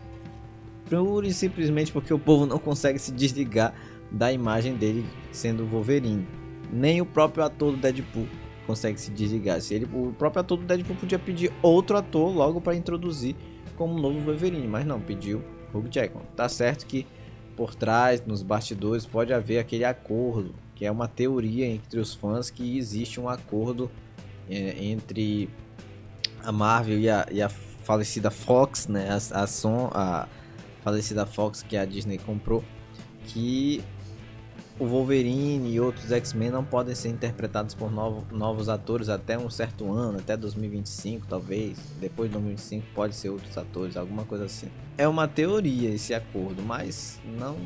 pura 0.88 1.26
e 1.26 1.32
simplesmente 1.32 1.90
porque 1.90 2.12
o 2.12 2.18
povo 2.18 2.46
não 2.46 2.58
consegue 2.58 2.98
se 2.98 3.12
desligar 3.12 3.74
da 4.10 4.32
imagem 4.32 4.76
dele 4.76 5.04
sendo 5.32 5.64
o 5.64 5.66
Wolverine. 5.66 6.26
Nem 6.72 7.00
o 7.00 7.06
próprio 7.06 7.44
ator 7.44 7.72
do 7.72 7.78
Deadpool 7.78 8.26
consegue 8.66 9.00
se 9.00 9.10
desligar. 9.10 9.60
Se 9.60 9.74
ele, 9.74 9.88
o 9.92 10.12
próprio 10.12 10.40
ator 10.40 10.58
do 10.58 10.64
Deadpool 10.64 10.96
podia 10.96 11.18
pedir 11.18 11.52
outro 11.62 11.96
ator 11.96 12.34
logo 12.34 12.60
para 12.60 12.76
introduzir 12.76 13.34
como 13.76 13.98
novo 13.98 14.20
Wolverine, 14.20 14.66
mas 14.66 14.84
não, 14.84 15.00
pediu 15.00 15.42
Hugh 15.72 15.88
Jackman. 15.90 16.24
Tá 16.36 16.48
certo 16.48 16.86
que 16.86 17.06
por 17.58 17.74
trás, 17.74 18.24
nos 18.24 18.40
bastidores, 18.40 19.04
pode 19.04 19.34
haver 19.34 19.58
aquele 19.58 19.84
acordo, 19.84 20.54
que 20.76 20.86
é 20.86 20.90
uma 20.92 21.08
teoria 21.08 21.66
entre 21.66 21.98
os 21.98 22.14
fãs 22.14 22.50
que 22.50 22.78
existe 22.78 23.18
um 23.18 23.28
acordo 23.28 23.90
é, 24.48 24.76
entre 24.80 25.50
a 26.40 26.52
Marvel 26.52 27.00
e 27.00 27.10
a, 27.10 27.26
e 27.32 27.42
a, 27.42 27.48
falecida 27.48 28.30
Fox, 28.30 28.86
né? 28.86 29.08
A, 29.10 29.42
a, 29.42 29.46
Son, 29.48 29.90
a 29.92 30.28
falecida 30.84 31.26
Fox 31.26 31.64
que 31.64 31.76
a 31.76 31.84
Disney 31.84 32.18
comprou, 32.18 32.62
que 33.24 33.82
o 34.78 34.86
Wolverine 34.86 35.72
e 35.72 35.80
outros 35.80 36.12
X-Men 36.12 36.50
não 36.50 36.64
podem 36.64 36.94
ser 36.94 37.08
interpretados 37.08 37.74
por 37.74 37.90
novo, 37.90 38.24
novos 38.30 38.68
atores 38.68 39.08
até 39.08 39.36
um 39.36 39.50
certo 39.50 39.92
ano, 39.92 40.18
até 40.18 40.36
2025 40.36 41.26
talvez. 41.26 41.78
Depois 42.00 42.28
de 42.28 42.34
2025 42.34 42.86
pode 42.94 43.16
ser 43.16 43.30
outros 43.30 43.58
atores, 43.58 43.96
alguma 43.96 44.24
coisa 44.24 44.44
assim. 44.44 44.68
É 44.96 45.08
uma 45.08 45.26
teoria 45.26 45.90
esse 45.90 46.14
acordo, 46.14 46.62
mas 46.62 47.20
não, 47.38 47.56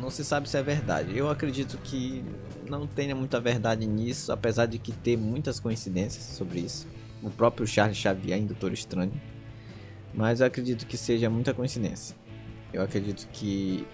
não 0.00 0.10
se 0.10 0.24
sabe 0.24 0.48
se 0.48 0.56
é 0.56 0.62
verdade. 0.62 1.16
Eu 1.16 1.28
acredito 1.28 1.76
que 1.78 2.24
não 2.68 2.86
tenha 2.86 3.16
muita 3.16 3.40
verdade 3.40 3.84
nisso, 3.86 4.30
apesar 4.30 4.66
de 4.66 4.78
que 4.78 4.92
ter 4.92 5.16
muitas 5.16 5.58
coincidências 5.58 6.22
sobre 6.36 6.60
isso. 6.60 6.86
O 7.20 7.30
próprio 7.30 7.66
Charles 7.66 7.96
Xavier 7.96 8.38
em 8.38 8.46
Doutor 8.46 8.72
Estranho. 8.72 9.20
Mas 10.14 10.40
eu 10.40 10.46
acredito 10.46 10.86
que 10.86 10.96
seja 10.96 11.28
muita 11.28 11.52
coincidência. 11.52 12.16
Eu 12.72 12.82
acredito 12.82 13.28
que 13.32 13.86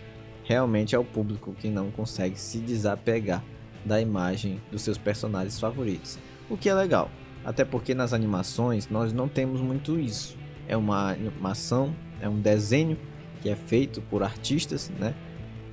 realmente 0.47 0.95
é 0.95 0.99
o 0.99 1.05
público 1.05 1.53
que 1.59 1.69
não 1.69 1.91
consegue 1.91 2.39
se 2.39 2.59
desapegar 2.59 3.43
da 3.85 4.01
imagem 4.01 4.61
dos 4.71 4.83
seus 4.83 4.97
personagens 4.97 5.59
favoritos. 5.61 6.19
O 6.49 6.57
que 6.57 6.69
é 6.69 6.75
legal, 6.75 7.11
até 7.45 7.65
porque 7.65 7.95
nas 7.95 8.13
animações 8.13 8.89
nós 8.89 9.13
não 9.13 9.29
temos 9.29 9.61
muito 9.61 9.99
isso. 9.99 10.39
É 10.69 10.77
uma 10.77 11.11
animação, 11.13 11.95
é 12.21 12.29
um 12.29 12.41
desenho 12.41 12.97
que 13.43 13.51
é 13.51 13.57
feito 13.57 14.01
por 14.03 14.23
artistas, 14.23 14.91
né? 14.99 15.15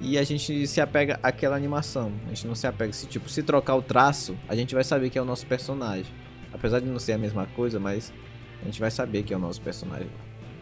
E 0.01 0.18
a 0.18 0.24
gente 0.24 0.68
se 0.68 0.82
apega 0.82 1.20
àquela 1.24 1.56
animação. 1.56 2.12
A 2.25 2.30
gente 2.30 2.48
não 2.48 2.56
se 2.56 2.68
apega 2.68 2.92
se 2.92 3.08
tipo, 3.08 3.30
se 3.30 3.42
trocar 3.42 3.75
o 3.75 3.82
traço, 3.82 4.36
a 4.50 4.56
gente 4.56 4.74
vai 4.74 4.84
saber 4.84 5.10
que 5.10 5.18
é 5.18 5.22
o 5.22 5.25
nosso 5.25 5.46
personagem. 5.46 6.12
Apesar 6.51 6.80
de 6.80 6.88
não 6.88 7.00
ser 7.00 7.13
a 7.13 7.18
mesma 7.18 7.46
coisa, 7.56 7.80
mas 7.80 8.12
a 8.62 8.65
gente 8.65 8.80
vai 8.80 8.92
saber 8.92 9.24
que 9.24 9.34
é 9.34 9.38
o 9.38 9.39
nosso 9.39 9.62
personagem. 9.62 10.10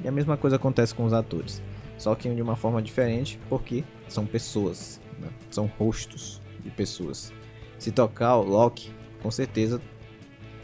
E 0.03 0.08
a 0.08 0.12
mesma 0.12 0.38
coisa 0.38 0.58
acontece 0.58 0.94
com 0.94 1.06
os 1.06 1.13
atores 1.13 1.62
só 2.01 2.15
que 2.15 2.34
de 2.34 2.41
uma 2.41 2.55
forma 2.55 2.81
diferente, 2.81 3.39
porque 3.48 3.84
são 4.08 4.25
pessoas, 4.25 5.00
né? 5.20 5.29
são 5.51 5.67
rostos 5.77 6.41
de 6.63 6.72
pessoas. 6.72 7.31
Se 7.77 7.91
tocar 7.91 8.38
o 8.38 8.43
Loki, 8.43 8.91
com 9.22 9.29
certeza 9.29 9.79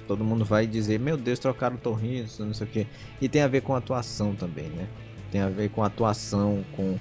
todo 0.08 0.24
mundo 0.24 0.44
vai 0.44 0.66
dizer: 0.66 1.00
Meu 1.00 1.16
Deus, 1.16 1.38
trocaram 1.38 1.76
o 1.76 1.80
Torridos, 1.80 2.40
não 2.40 2.56
sei 2.56 2.66
o 2.66 2.70
que. 2.70 2.88
E 3.22 3.30
tem 3.30 3.44
a 3.44 3.48
ver 3.48 3.62
com 3.62 3.76
a 3.76 3.78
atuação 3.78 4.34
também, 4.34 4.68
né? 4.70 4.88
Tem 5.30 5.40
a 5.42 5.50
ver 5.50 5.70
com 5.70 5.84
a 5.84 5.88
atuação, 5.88 6.66
com, 6.76 6.98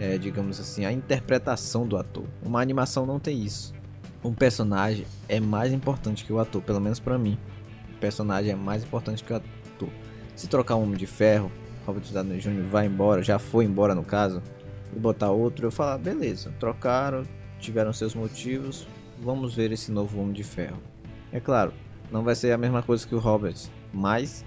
é, 0.00 0.16
digamos 0.16 0.58
assim, 0.58 0.86
a 0.86 0.92
interpretação 0.92 1.86
do 1.86 1.98
ator. 1.98 2.24
Uma 2.42 2.62
animação 2.62 3.04
não 3.04 3.20
tem 3.20 3.42
isso. 3.42 3.74
Um 4.24 4.32
personagem 4.32 5.04
é 5.28 5.40
mais 5.40 5.74
importante 5.74 6.24
que 6.24 6.32
o 6.32 6.38
ator, 6.38 6.62
pelo 6.62 6.80
menos 6.80 6.98
para 6.98 7.18
mim. 7.18 7.38
O 7.94 7.98
personagem 7.98 8.50
é 8.50 8.56
mais 8.56 8.82
importante 8.82 9.22
que 9.22 9.30
o 9.30 9.36
ator. 9.36 9.90
Se 10.34 10.48
trocar 10.48 10.76
um 10.76 10.84
Homem 10.84 10.96
de 10.96 11.06
Ferro, 11.06 11.52
Robert 11.86 12.04
Downey 12.12 12.38
Jr. 12.38 12.62
vai 12.62 12.86
embora, 12.86 13.22
já 13.22 13.38
foi 13.38 13.64
embora 13.64 13.94
no 13.94 14.04
caso, 14.04 14.42
e 14.94 14.98
botar 14.98 15.30
outro, 15.30 15.66
eu 15.66 15.70
falar, 15.70 15.98
beleza, 15.98 16.52
trocaram, 16.58 17.24
tiveram 17.58 17.92
seus 17.92 18.14
motivos, 18.14 18.86
vamos 19.20 19.54
ver 19.54 19.72
esse 19.72 19.90
novo 19.90 20.20
Homem 20.20 20.32
de 20.32 20.44
Ferro. 20.44 20.78
É 21.32 21.40
claro, 21.40 21.72
não 22.10 22.22
vai 22.22 22.34
ser 22.34 22.52
a 22.52 22.58
mesma 22.58 22.82
coisa 22.82 23.06
que 23.06 23.14
o 23.14 23.18
Robert, 23.18 23.56
mas 23.92 24.44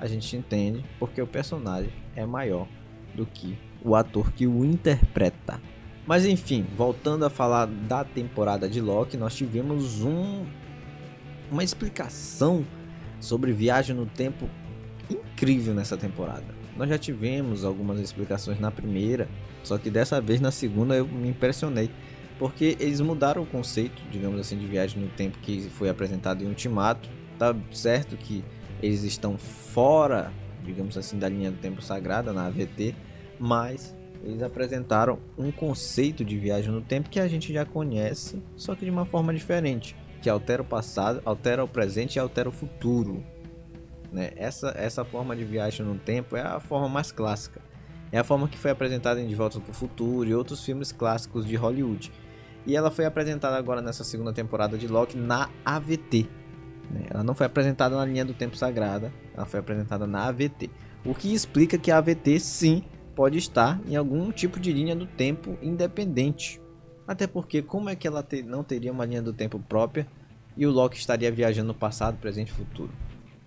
a 0.00 0.06
gente 0.06 0.36
entende 0.36 0.84
porque 0.98 1.20
o 1.20 1.26
personagem 1.26 1.92
é 2.16 2.26
maior 2.26 2.66
do 3.14 3.24
que 3.24 3.56
o 3.82 3.94
ator 3.94 4.32
que 4.32 4.46
o 4.46 4.64
interpreta. 4.64 5.60
Mas 6.06 6.26
enfim, 6.26 6.66
voltando 6.76 7.24
a 7.24 7.30
falar 7.30 7.66
da 7.66 8.04
temporada 8.04 8.68
de 8.68 8.80
Loki, 8.80 9.16
nós 9.16 9.34
tivemos 9.34 10.02
um 10.02 10.44
uma 11.50 11.62
explicação 11.62 12.66
sobre 13.20 13.52
viagem 13.52 13.94
no 13.94 14.06
tempo 14.06 14.48
incrível 15.08 15.74
nessa 15.74 15.96
temporada. 15.96 16.63
Nós 16.76 16.88
já 16.88 16.98
tivemos 16.98 17.64
algumas 17.64 18.00
explicações 18.00 18.58
na 18.58 18.70
primeira, 18.70 19.28
só 19.62 19.78
que 19.78 19.90
dessa 19.90 20.20
vez 20.20 20.40
na 20.40 20.50
segunda 20.50 20.94
eu 20.94 21.06
me 21.06 21.28
impressionei, 21.28 21.90
porque 22.38 22.76
eles 22.80 23.00
mudaram 23.00 23.42
o 23.42 23.46
conceito, 23.46 24.02
digamos 24.10 24.40
assim, 24.40 24.58
de 24.58 24.66
viagem 24.66 25.00
no 25.00 25.08
tempo 25.08 25.38
que 25.38 25.62
foi 25.70 25.88
apresentado 25.88 26.42
em 26.42 26.48
Ultimato. 26.48 27.08
Tá 27.38 27.54
certo 27.70 28.16
que 28.16 28.44
eles 28.82 29.04
estão 29.04 29.38
fora, 29.38 30.32
digamos 30.64 30.98
assim, 30.98 31.18
da 31.18 31.28
linha 31.28 31.50
do 31.50 31.58
tempo 31.58 31.80
sagrada 31.80 32.32
na 32.32 32.46
AVT, 32.46 32.94
mas 33.38 33.94
eles 34.24 34.42
apresentaram 34.42 35.18
um 35.38 35.52
conceito 35.52 36.24
de 36.24 36.36
viagem 36.38 36.72
no 36.72 36.80
tempo 36.80 37.10
que 37.10 37.20
a 37.20 37.28
gente 37.28 37.52
já 37.52 37.64
conhece, 37.64 38.42
só 38.56 38.74
que 38.74 38.84
de 38.84 38.90
uma 38.90 39.04
forma 39.04 39.32
diferente, 39.32 39.94
que 40.22 40.30
altera 40.30 40.62
o 40.62 40.64
passado, 40.64 41.20
altera 41.24 41.62
o 41.62 41.68
presente 41.68 42.16
e 42.16 42.18
altera 42.18 42.48
o 42.48 42.52
futuro. 42.52 43.22
Né? 44.14 44.30
Essa, 44.36 44.72
essa 44.76 45.04
forma 45.04 45.34
de 45.34 45.44
viagem 45.44 45.84
no 45.84 45.96
tempo 45.96 46.36
é 46.36 46.40
a 46.40 46.60
forma 46.60 46.88
mais 46.88 47.10
clássica. 47.10 47.60
É 48.12 48.18
a 48.18 48.22
forma 48.22 48.46
que 48.46 48.56
foi 48.56 48.70
apresentada 48.70 49.20
em 49.20 49.26
De 49.26 49.34
Volta 49.34 49.58
para 49.58 49.72
o 49.72 49.74
Futuro 49.74 50.30
e 50.30 50.32
outros 50.34 50.64
filmes 50.64 50.92
clássicos 50.92 51.44
de 51.44 51.56
Hollywood. 51.56 52.12
E 52.64 52.76
ela 52.76 52.92
foi 52.92 53.06
apresentada 53.06 53.56
agora 53.56 53.82
nessa 53.82 54.04
segunda 54.04 54.32
temporada 54.32 54.78
de 54.78 54.86
Loki 54.86 55.18
na 55.18 55.50
AVT. 55.64 56.28
Né? 56.92 57.06
Ela 57.10 57.24
não 57.24 57.34
foi 57.34 57.46
apresentada 57.46 57.96
na 57.96 58.04
linha 58.04 58.24
do 58.24 58.32
tempo 58.32 58.56
sagrada, 58.56 59.12
ela 59.36 59.46
foi 59.46 59.58
apresentada 59.58 60.06
na 60.06 60.28
AVT. 60.28 60.70
O 61.04 61.12
que 61.12 61.34
explica 61.34 61.76
que 61.76 61.90
a 61.90 61.98
AVT 61.98 62.38
sim 62.38 62.84
pode 63.16 63.36
estar 63.36 63.80
em 63.84 63.96
algum 63.96 64.30
tipo 64.30 64.60
de 64.60 64.72
linha 64.72 64.94
do 64.94 65.06
tempo 65.06 65.58
independente. 65.60 66.60
Até 67.06 67.26
porque, 67.26 67.62
como 67.62 67.90
é 67.90 67.96
que 67.96 68.06
ela 68.06 68.22
te, 68.22 68.44
não 68.44 68.62
teria 68.62 68.92
uma 68.92 69.04
linha 69.04 69.20
do 69.20 69.32
tempo 69.32 69.58
própria 69.58 70.06
e 70.56 70.64
o 70.66 70.70
Loki 70.70 70.96
estaria 70.96 71.30
viajando 71.32 71.68
no 71.68 71.74
passado, 71.74 72.16
presente 72.18 72.50
e 72.50 72.52
futuro? 72.52 72.92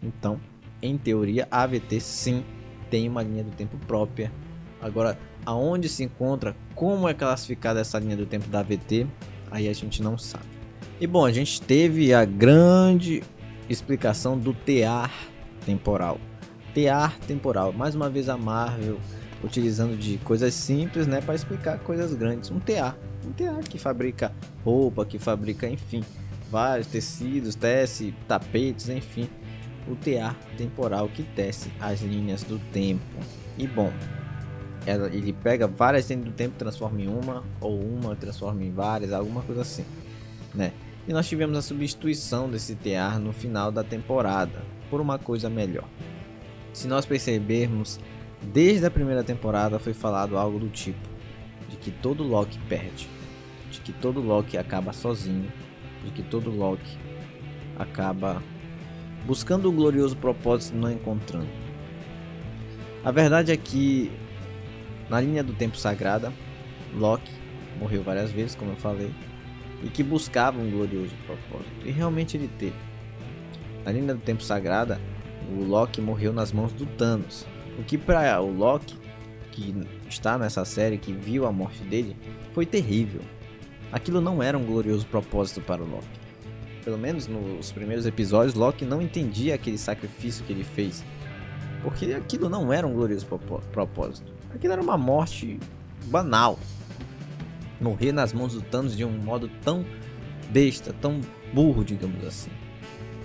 Então, 0.04 0.40
em 0.82 0.98
teoria, 0.98 1.48
a 1.50 1.64
AVT 1.64 2.00
sim 2.00 2.44
tem 2.90 3.08
uma 3.08 3.24
linha 3.24 3.44
do 3.44 3.52
tempo 3.52 3.78
própria. 3.86 4.32
Agora, 4.82 5.18
aonde 5.46 5.90
se 5.90 6.04
encontra, 6.04 6.56
como 6.76 7.08
é 7.08 7.14
classificada 7.14 7.80
essa 7.80 7.98
linha 8.00 8.16
do 8.16 8.26
tempo 8.26 8.48
da 8.48 8.60
AVT, 8.60 9.08
aí 9.50 9.68
a 9.68 9.74
gente 9.74 10.02
não 10.02 10.18
sabe. 10.18 10.46
E 11.00 11.08
bom, 11.08 11.26
a 11.26 11.32
gente 11.32 11.62
teve 11.62 12.14
a 12.14 12.26
grande 12.26 13.24
explicação 13.70 14.38
do 14.38 14.54
tear 14.54 15.12
temporal. 15.66 16.20
Tear 16.74 17.18
temporal, 17.20 17.74
mais 17.74 17.96
uma 17.96 18.10
vez 18.10 18.30
a 18.30 18.38
Marvel 18.38 18.98
utilizando 19.44 19.96
de 19.96 20.18
coisas 20.20 20.54
simples, 20.54 21.06
né, 21.06 21.22
para 21.22 21.36
explicar 21.36 21.80
coisas 21.80 22.14
grandes. 22.14 22.50
Um 22.50 22.60
tear, 22.60 22.98
um 23.26 23.32
tear 23.32 23.60
que 23.60 23.78
fabrica 23.78 24.32
roupa, 24.64 25.06
que 25.06 25.20
fabrica, 25.20 25.68
enfim, 25.68 26.04
vários 26.50 26.88
tecidos, 26.88 27.54
tece 27.54 28.14
tapetes, 28.28 28.90
enfim 28.90 29.30
o 29.90 29.96
tear 29.96 30.36
temporal 30.58 31.08
que 31.10 31.24
tece 31.24 31.72
as 31.80 32.02
linhas 32.02 32.44
do 32.44 32.60
tempo. 32.72 33.04
E 33.58 33.66
bom, 33.68 33.92
ele 35.12 35.34
pega 35.34 35.68
várias 35.68 36.10
linhas 36.10 36.26
do 36.26 36.32
tempo, 36.32 36.56
transforma 36.58 37.02
em 37.02 37.08
uma, 37.08 37.44
ou 37.60 37.80
uma 37.80 38.16
transforma 38.16 38.64
em 38.64 38.72
várias, 38.72 39.12
alguma 39.12 39.42
coisa 39.42 39.62
assim, 39.62 39.86
né? 40.54 40.72
E 41.08 41.14
nós 41.14 41.28
tivemos 41.28 41.58
a 41.58 41.62
substituição 41.62 42.50
desse 42.50 42.76
tear 42.76 43.18
no 43.20 43.32
final 43.32 43.72
da 43.72 43.84
temporada 43.84 44.62
por 44.90 45.00
uma 45.00 45.18
coisa 45.18 45.50
melhor. 45.50 45.88
Se 46.74 46.88
nós 46.88 47.06
percebermos, 47.06 48.00
desde 48.42 48.86
a 48.86 48.92
primeira 48.92 49.24
temporada 49.24 49.80
foi 49.80 49.94
falado 49.94 50.38
algo 50.38 50.60
do 50.60 50.70
tipo 50.70 51.08
de 51.70 51.78
que 51.78 51.92
todo 51.92 52.24
Loki 52.24 52.60
perde, 52.70 53.10
de 53.72 53.80
que 53.82 53.94
todo 53.94 54.22
Loki 54.22 54.58
acaba 54.58 54.94
sozinho, 54.94 55.52
de 56.04 56.12
que 56.12 56.24
todo 56.24 56.50
Loki 56.50 56.98
acaba 57.78 58.42
buscando 59.28 59.68
o 59.68 59.72
glorioso 59.74 60.16
propósito 60.16 60.78
não 60.78 60.90
encontrando. 60.90 61.50
A 63.04 63.12
verdade 63.12 63.52
é 63.52 63.58
que 63.58 64.10
na 65.10 65.20
linha 65.20 65.44
do 65.44 65.52
tempo 65.52 65.78
sagrada, 65.78 66.32
Loki 66.96 67.32
morreu 67.78 68.02
várias 68.02 68.32
vezes, 68.32 68.56
como 68.56 68.72
eu 68.72 68.78
falei, 68.78 69.14
e 69.84 69.90
que 69.90 70.02
buscava 70.02 70.58
um 70.58 70.72
glorioso 70.72 71.14
propósito, 71.26 71.86
e 71.86 71.92
realmente 71.92 72.38
ele 72.38 72.50
teve. 72.58 72.76
Na 73.84 73.92
linha 73.92 74.16
do 74.16 74.22
tempo 74.22 74.42
sagrada, 74.42 75.00
o 75.52 75.64
Loki 75.64 76.00
morreu 76.00 76.32
nas 76.32 76.54
mãos 76.54 76.72
do 76.72 76.86
Thanos, 76.86 77.46
o 77.78 77.84
que 77.84 77.98
para 77.98 78.42
o 78.42 78.50
Loki, 78.50 78.96
que 79.52 79.76
está 80.08 80.38
nessa 80.38 80.64
série, 80.64 80.98
que 80.98 81.12
viu 81.12 81.46
a 81.46 81.52
morte 81.52 81.84
dele, 81.84 82.16
foi 82.54 82.66
terrível. 82.66 83.22
Aquilo 83.92 84.22
não 84.22 84.42
era 84.42 84.58
um 84.58 84.66
glorioso 84.66 85.06
propósito 85.06 85.62
para 85.62 85.84
o 85.84 85.86
Loki 85.90 86.27
pelo 86.88 86.98
menos 86.98 87.28
nos 87.28 87.70
primeiros 87.70 88.06
episódios, 88.06 88.54
Loki 88.54 88.86
não 88.86 89.02
entendia 89.02 89.56
aquele 89.56 89.78
sacrifício 89.78 90.46
que 90.46 90.54
ele 90.54 90.64
fez. 90.64 91.04
Porque 91.84 92.14
aquilo 92.14 92.48
não 92.48 92.72
era 92.72 92.88
um 92.88 92.94
glorioso 92.94 93.26
propósito. 93.74 94.32
Aquilo 94.56 94.72
era 94.72 94.82
uma 94.82 94.98
morte 94.98 95.60
banal. 96.06 96.58
Morrer 97.82 98.14
nas 98.14 98.32
mãos 98.32 98.54
do 98.54 98.62
Thanos 98.62 98.96
de 98.96 99.04
um 99.04 99.12
modo 99.12 99.52
tão 99.62 99.86
besta, 100.50 100.94
tão 100.94 101.20
burro, 101.54 101.84
digamos 101.84 102.24
assim. 102.26 102.52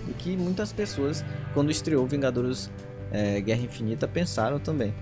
E 0.09 0.11
que 0.11 0.35
muitas 0.35 0.73
pessoas, 0.73 1.23
quando 1.53 1.71
estreou 1.71 2.05
Vingadores 2.05 2.69
é, 3.13 3.39
Guerra 3.39 3.61
Infinita, 3.61 4.09
pensaram 4.09 4.59
também. 4.59 4.93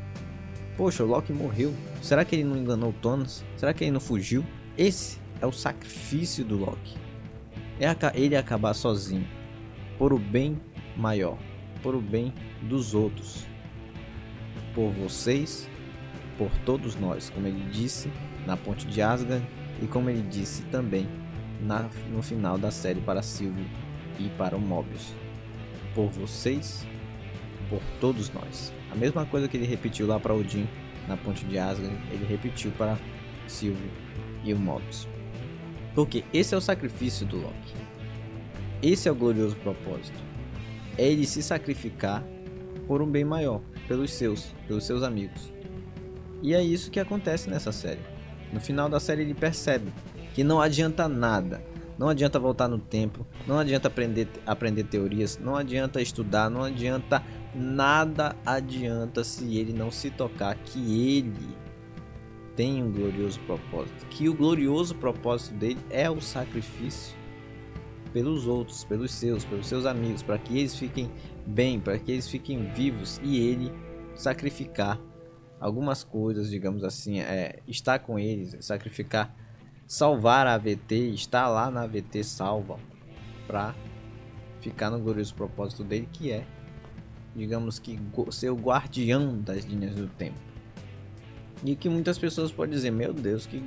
Poxa, 0.77 1.03
o 1.03 1.07
Loki 1.07 1.33
morreu. 1.33 1.73
Será 1.99 2.23
que 2.23 2.35
ele 2.35 2.43
não 2.43 2.55
enganou 2.55 2.91
o 2.91 2.93
Thanos? 2.93 3.43
Será 3.57 3.73
que 3.73 3.83
ele 3.83 3.91
não 3.91 3.99
fugiu? 3.99 4.45
Esse 4.77 5.17
é 5.41 5.47
o 5.47 5.51
sacrifício 5.51 6.45
do 6.45 6.57
Loki 6.57 7.01
é 7.83 7.95
ele 8.13 8.35
acabar 8.35 8.75
sozinho, 8.75 9.27
por 9.97 10.13
o 10.13 10.19
bem 10.19 10.61
maior, 10.95 11.37
por 11.81 11.95
o 11.95 12.01
bem 12.01 12.31
dos 12.61 12.93
outros, 12.93 13.47
por 14.75 14.91
vocês, 14.91 15.67
por 16.37 16.51
todos 16.59 16.95
nós, 16.95 17.31
como 17.31 17.47
ele 17.47 17.65
disse 17.71 18.11
na 18.45 18.55
ponte 18.55 18.85
de 18.85 19.01
Asgard 19.01 19.43
e 19.81 19.87
como 19.87 20.11
ele 20.11 20.21
disse 20.21 20.61
também 20.65 21.07
na, 21.59 21.89
no 22.11 22.21
final 22.21 22.55
da 22.55 22.69
série 22.69 23.01
para 23.01 23.23
Sylvie 23.23 23.65
e 24.19 24.29
para 24.37 24.55
o 24.55 24.61
Mobius. 24.61 25.13
Por 25.95 26.07
vocês, 26.09 26.85
por 27.67 27.81
todos 27.99 28.31
nós. 28.31 28.71
A 28.91 28.95
mesma 28.95 29.25
coisa 29.25 29.47
que 29.47 29.57
ele 29.57 29.65
repetiu 29.65 30.05
lá 30.05 30.19
para 30.19 30.35
Odin 30.35 30.67
na 31.07 31.17
ponte 31.17 31.45
de 31.45 31.57
Asgard, 31.57 31.97
ele 32.11 32.25
repetiu 32.25 32.71
para 32.77 32.95
Sylvie 33.47 33.91
e 34.43 34.53
o 34.53 34.59
Mobius. 34.59 35.07
Porque 35.93 36.23
esse 36.33 36.53
é 36.53 36.57
o 36.57 36.61
sacrifício 36.61 37.25
do 37.25 37.37
Loki. 37.37 37.75
Esse 38.81 39.07
é 39.07 39.11
o 39.11 39.15
glorioso 39.15 39.55
propósito. 39.57 40.19
É 40.97 41.07
ele 41.07 41.25
se 41.25 41.43
sacrificar 41.43 42.23
por 42.87 43.01
um 43.01 43.07
bem 43.07 43.23
maior, 43.23 43.61
pelos 43.87 44.11
seus, 44.11 44.55
pelos 44.67 44.85
seus 44.85 45.03
amigos. 45.03 45.53
E 46.41 46.53
é 46.53 46.63
isso 46.63 46.89
que 46.89 46.99
acontece 46.99 47.49
nessa 47.49 47.71
série. 47.71 48.01
No 48.51 48.59
final 48.59 48.89
da 48.89 48.99
série 48.99 49.21
ele 49.21 49.33
percebe 49.33 49.91
que 50.33 50.43
não 50.43 50.59
adianta 50.59 51.07
nada. 51.07 51.63
Não 51.97 52.09
adianta 52.09 52.39
voltar 52.39 52.67
no 52.67 52.79
tempo, 52.79 53.27
não 53.45 53.59
adianta 53.59 53.87
aprender, 53.87 54.27
aprender 54.47 54.85
teorias, 54.85 55.37
não 55.37 55.55
adianta 55.55 56.01
estudar, 56.01 56.49
não 56.49 56.63
adianta 56.63 57.21
nada 57.53 58.35
adianta 58.43 59.23
se 59.23 59.55
ele 59.55 59.71
não 59.71 59.91
se 59.91 60.09
tocar 60.09 60.55
que 60.55 60.79
ele 60.79 61.55
tem 62.55 62.83
um 62.83 62.91
glorioso 62.91 63.39
propósito, 63.41 64.05
que 64.07 64.27
o 64.27 64.33
glorioso 64.33 64.95
propósito 64.95 65.55
dele 65.55 65.79
é 65.89 66.09
o 66.09 66.19
sacrifício 66.19 67.15
pelos 68.11 68.45
outros, 68.45 68.83
pelos 68.83 69.11
seus, 69.11 69.45
pelos 69.45 69.67
seus 69.67 69.85
amigos, 69.85 70.21
para 70.21 70.37
que 70.37 70.57
eles 70.57 70.75
fiquem 70.75 71.09
bem, 71.45 71.79
para 71.79 71.97
que 71.97 72.11
eles 72.11 72.27
fiquem 72.27 72.69
vivos 72.71 73.19
e 73.23 73.39
ele 73.39 73.71
sacrificar 74.15 74.99
algumas 75.59 76.03
coisas, 76.03 76.49
digamos 76.49 76.83
assim, 76.83 77.19
é, 77.19 77.59
estar 77.67 77.99
com 77.99 78.19
eles, 78.19 78.57
sacrificar, 78.59 79.33
salvar 79.87 80.47
a 80.47 80.55
AVT, 80.55 81.13
estar 81.13 81.47
lá 81.47 81.71
na 81.71 81.83
AVT 81.83 82.23
salva 82.23 82.77
para 83.47 83.73
ficar 84.59 84.89
no 84.89 84.99
glorioso 84.99 85.33
propósito 85.33 85.83
dele 85.83 86.07
que 86.11 86.31
é, 86.31 86.45
digamos 87.35 87.79
que 87.79 87.99
ser 88.31 88.49
o 88.49 88.55
guardião 88.55 89.39
das 89.39 89.63
linhas 89.63 89.95
do 89.95 90.07
tempo. 90.07 90.50
E 91.63 91.75
que 91.75 91.89
muitas 91.89 92.17
pessoas 92.17 92.51
podem 92.51 92.73
dizer, 92.73 92.91
meu 92.91 93.13
Deus, 93.13 93.45
que 93.45 93.63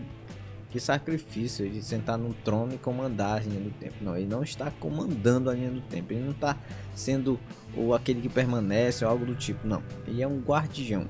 que 0.74 0.80
sacrifício 0.80 1.70
de 1.70 1.80
sentar 1.84 2.18
no 2.18 2.34
trono 2.34 2.74
e 2.74 2.78
comandar 2.78 3.36
a 3.36 3.40
linha 3.40 3.60
do 3.60 3.70
tempo. 3.70 3.94
Não, 4.00 4.16
ele 4.16 4.26
não 4.26 4.42
está 4.42 4.72
comandando 4.72 5.48
a 5.48 5.54
linha 5.54 5.70
do 5.70 5.80
tempo. 5.82 6.12
Ele 6.12 6.24
não 6.24 6.32
está 6.32 6.58
sendo 6.96 7.38
o 7.76 7.94
aquele 7.94 8.20
que 8.20 8.28
permanece 8.28 9.04
ou 9.04 9.10
algo 9.12 9.24
do 9.24 9.36
tipo. 9.36 9.64
Não, 9.68 9.80
ele 10.04 10.20
é 10.20 10.26
um 10.26 10.40
guardião 10.40 11.06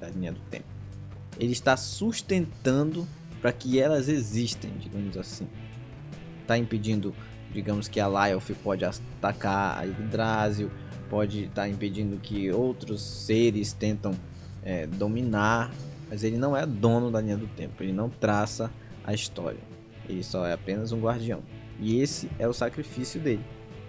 da 0.00 0.08
linha 0.08 0.32
do 0.32 0.40
tempo. 0.50 0.64
Ele 1.38 1.52
está 1.52 1.76
sustentando 1.76 3.06
para 3.42 3.52
que 3.52 3.78
elas 3.78 4.08
existem, 4.08 4.70
digamos 4.78 5.14
assim. 5.18 5.46
Está 6.40 6.56
impedindo, 6.56 7.14
digamos 7.52 7.88
que 7.88 8.00
a 8.00 8.08
Lyoth 8.08 8.54
pode 8.64 8.82
atacar 8.82 9.78
a 9.78 9.82
Yggdrasil, 9.84 10.70
pode 11.10 11.40
estar 11.40 11.64
tá 11.64 11.68
impedindo 11.68 12.16
que 12.16 12.50
outros 12.50 13.02
seres 13.02 13.74
tentam 13.74 14.14
é, 14.62 14.86
dominar, 14.86 15.70
mas 16.08 16.24
ele 16.24 16.36
não 16.36 16.56
é 16.56 16.64
dono 16.64 17.10
da 17.10 17.20
linha 17.20 17.36
do 17.36 17.46
tempo. 17.48 17.82
Ele 17.82 17.92
não 17.92 18.08
traça 18.08 18.70
a 19.04 19.12
história. 19.12 19.60
Ele 20.08 20.22
só 20.22 20.46
é 20.46 20.52
apenas 20.52 20.92
um 20.92 21.00
guardião. 21.00 21.42
E 21.80 22.00
esse 22.00 22.30
é 22.38 22.46
o 22.46 22.52
sacrifício 22.52 23.20
dele. 23.20 23.44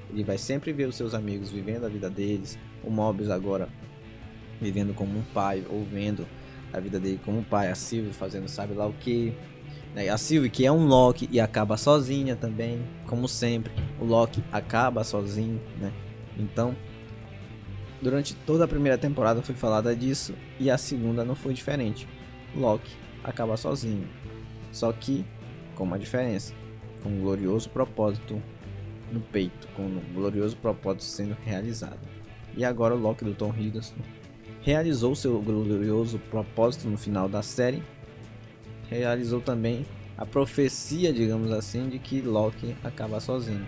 Ele 0.10 0.24
vai 0.24 0.38
sempre 0.38 0.72
ver 0.72 0.88
os 0.88 0.96
seus 0.96 1.14
amigos 1.14 1.52
vivendo 1.52 1.86
a 1.86 1.90
vida 1.90 2.10
deles, 2.10 2.58
o 2.84 2.90
Mobius 2.90 3.30
agora 3.30 3.68
vivendo 4.60 4.94
como 4.94 5.18
um 5.18 5.24
pai, 5.34 5.64
ou 5.70 5.84
vendo 5.84 6.26
a 6.74 6.80
vida 6.80 7.00
dele 7.00 7.20
como 7.24 7.40
um 7.40 7.44
pai, 7.44 7.70
a 7.70 7.76
Sylvie 7.76 8.14
fazendo 8.14 8.48
sabe 8.48 8.74
lá 8.74 8.88
o 8.88 8.94
que. 8.94 9.34
Né? 9.94 10.10
A 10.10 10.18
Sylvie 10.18 10.50
que 10.50 10.66
é 10.66 10.72
um 10.72 10.86
Loki 10.86 11.30
e 11.32 11.40
acaba 11.40 11.78
sozinha 11.78 12.36
também, 12.36 12.82
como 13.06 13.28
sempre. 13.28 13.72
O 14.00 14.06
Loki 14.06 14.44
acaba 14.52 15.04
sozinho, 15.04 15.62
né? 15.80 15.92
Então, 16.38 16.76
durante 18.02 18.36
toda 18.36 18.66
a 18.66 18.68
primeira 18.68 18.98
temporada 18.98 19.42
foi 19.42 19.56
falada 19.56 19.96
disso 19.96 20.34
e 20.60 20.70
a 20.70 20.78
segunda 20.78 21.24
não 21.24 21.36
foi 21.36 21.54
diferente. 21.54 22.08
Loki 22.56 22.92
acaba 23.24 23.58
sozinho. 23.58 24.08
Só 24.72 24.92
que 24.92 25.26
com 25.76 25.84
uma 25.84 26.00
diferença, 26.00 26.54
com 27.02 27.10
um 27.10 27.22
glorioso 27.22 27.70
propósito 27.70 28.42
no 29.12 29.20
peito, 29.20 29.68
com 29.76 29.84
um 29.84 30.02
glorioso 30.14 30.58
propósito 30.58 31.04
sendo 31.04 31.38
realizado. 31.44 32.00
E 32.56 32.66
agora 32.66 32.96
o 32.96 33.00
Loki 33.00 33.24
do 33.24 33.34
Tom 33.34 33.54
Hiddleston 33.56 34.02
realizou 34.62 35.16
seu 35.16 35.40
glorioso 35.42 36.20
propósito 36.30 36.90
no 36.90 36.98
final 36.98 37.30
da 37.30 37.42
série, 37.42 37.82
realizou 38.90 39.40
também 39.40 39.86
a 40.18 40.26
profecia, 40.26 41.14
digamos 41.14 41.52
assim, 41.52 41.88
de 41.88 42.00
que 42.00 42.22
Loki 42.22 42.76
acaba 42.84 43.20
sozinho. 43.20 43.66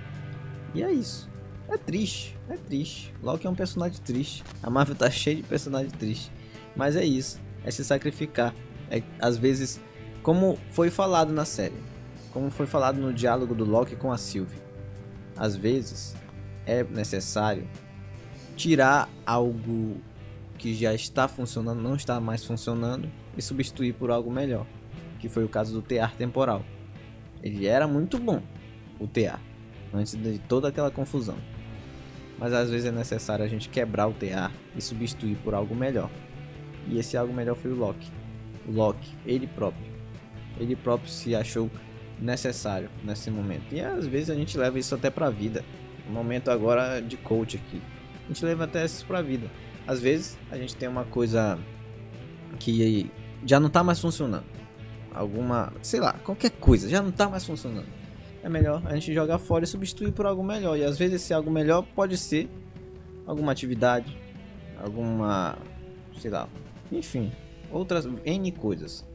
E 0.73 0.83
é 0.83 0.91
isso. 0.91 1.29
É 1.69 1.77
triste, 1.77 2.35
é 2.49 2.57
triste. 2.57 3.13
Loki 3.21 3.45
é 3.45 3.49
um 3.49 3.55
personagem 3.55 4.01
triste. 4.01 4.43
A 4.61 4.69
Marvel 4.69 4.95
tá 4.95 5.09
cheia 5.09 5.37
de 5.37 5.43
personagem 5.43 5.91
triste. 5.91 6.31
Mas 6.75 6.95
é 6.95 7.05
isso, 7.05 7.39
é 7.63 7.69
se 7.71 7.85
sacrificar. 7.85 8.53
É, 8.89 9.03
às 9.19 9.37
vezes 9.37 9.79
como 10.23 10.57
foi 10.71 10.89
falado 10.89 11.31
na 11.31 11.45
série, 11.45 11.77
como 12.31 12.49
foi 12.49 12.65
falado 12.65 12.99
no 12.99 13.13
diálogo 13.13 13.55
do 13.55 13.63
Loki 13.63 13.95
com 13.95 14.11
a 14.11 14.17
Sylvie. 14.17 14.61
Às 15.37 15.55
vezes 15.55 16.15
é 16.65 16.83
necessário 16.83 17.67
tirar 18.55 19.07
algo 19.25 19.97
que 20.57 20.75
já 20.75 20.93
está 20.93 21.27
funcionando, 21.27 21.81
não 21.81 21.95
está 21.95 22.19
mais 22.19 22.43
funcionando 22.43 23.09
e 23.37 23.41
substituir 23.41 23.93
por 23.93 24.11
algo 24.11 24.29
melhor, 24.29 24.65
que 25.19 25.29
foi 25.29 25.45
o 25.45 25.49
caso 25.49 25.73
do 25.73 25.81
tear 25.81 26.13
temporal. 26.15 26.63
Ele 27.41 27.65
era 27.65 27.87
muito 27.87 28.19
bom, 28.19 28.41
o 28.99 29.07
tear, 29.07 29.39
antes 29.93 30.15
de 30.15 30.37
toda 30.39 30.67
aquela 30.67 30.91
confusão. 30.91 31.37
Mas 32.39 32.53
às 32.53 32.69
vezes 32.69 32.87
é 32.87 32.91
necessário 32.91 33.43
a 33.43 33.47
gente 33.47 33.69
quebrar 33.69 34.07
o 34.07 34.13
tear 34.13 34.51
e 34.75 34.81
substituir 34.81 35.35
por 35.43 35.53
algo 35.53 35.75
melhor. 35.75 36.09
E 36.87 36.97
esse 36.97 37.17
algo 37.17 37.33
melhor 37.33 37.55
foi 37.55 37.71
o 37.71 37.75
Loki. 37.75 38.09
O 38.67 38.71
Loki, 38.71 39.11
ele 39.25 39.45
próprio 39.45 39.89
ele 40.59 40.75
próprio 40.75 41.09
se 41.09 41.35
achou 41.35 41.71
necessário 42.19 42.89
nesse 43.03 43.31
momento. 43.31 43.73
E 43.73 43.79
às 43.79 44.05
vezes 44.05 44.29
a 44.29 44.35
gente 44.35 44.57
leva 44.57 44.77
isso 44.77 44.93
até 44.93 45.09
para 45.09 45.27
a 45.27 45.29
vida. 45.29 45.63
Um 46.07 46.13
momento 46.13 46.51
agora 46.51 46.99
de 47.01 47.17
coach 47.17 47.57
aqui. 47.57 47.81
A 48.25 48.27
gente 48.27 48.43
leva 48.43 48.65
até 48.65 48.83
isso 48.83 49.05
para 49.05 49.19
a 49.19 49.21
vida. 49.21 49.49
Às 49.87 49.99
vezes 49.99 50.37
a 50.51 50.57
gente 50.57 50.75
tem 50.75 50.89
uma 50.89 51.05
coisa 51.05 51.57
que 52.59 53.09
já 53.45 53.59
não 53.59 53.67
está 53.67 53.83
mais 53.83 53.99
funcionando. 53.99 54.45
Alguma, 55.13 55.73
sei 55.81 55.99
lá, 55.99 56.13
qualquer 56.13 56.51
coisa 56.51 56.89
já 56.89 57.01
não 57.01 57.09
está 57.09 57.29
mais 57.29 57.45
funcionando. 57.45 57.87
É 58.43 58.49
melhor 58.49 58.81
a 58.85 58.93
gente 58.93 59.13
jogar 59.13 59.37
fora 59.37 59.63
e 59.63 59.67
substituir 59.67 60.11
por 60.11 60.25
algo 60.25 60.43
melhor. 60.43 60.77
E 60.77 60.83
às 60.83 60.97
vezes 60.97 61.21
esse 61.21 61.33
algo 61.33 61.51
melhor 61.51 61.85
pode 61.95 62.17
ser 62.17 62.49
alguma 63.25 63.51
atividade, 63.51 64.17
alguma, 64.81 65.57
sei 66.19 66.31
lá, 66.31 66.47
enfim, 66.91 67.31
outras 67.71 68.07
N 68.25 68.51
coisas 68.51 69.05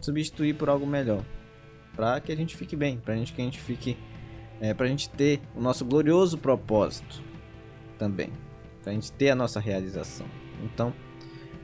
substituir 0.00 0.54
por 0.54 0.68
algo 0.68 0.86
melhor. 0.86 1.24
Para 1.94 2.20
que 2.20 2.30
a 2.30 2.36
gente 2.36 2.56
fique 2.56 2.76
bem, 2.76 2.98
para 2.98 3.16
gente 3.16 3.32
que 3.32 3.40
a 3.40 3.44
gente 3.44 3.60
fique. 3.60 3.96
É, 4.60 4.74
para 4.74 4.86
a 4.86 4.88
gente 4.88 5.08
ter 5.10 5.40
o 5.54 5.60
nosso 5.60 5.84
glorioso 5.84 6.36
propósito 6.38 7.22
também. 7.98 8.32
Para 8.82 8.92
a 8.92 8.94
gente 8.94 9.12
ter 9.12 9.30
a 9.30 9.34
nossa 9.34 9.60
realização. 9.60 10.26
Então, 10.62 10.92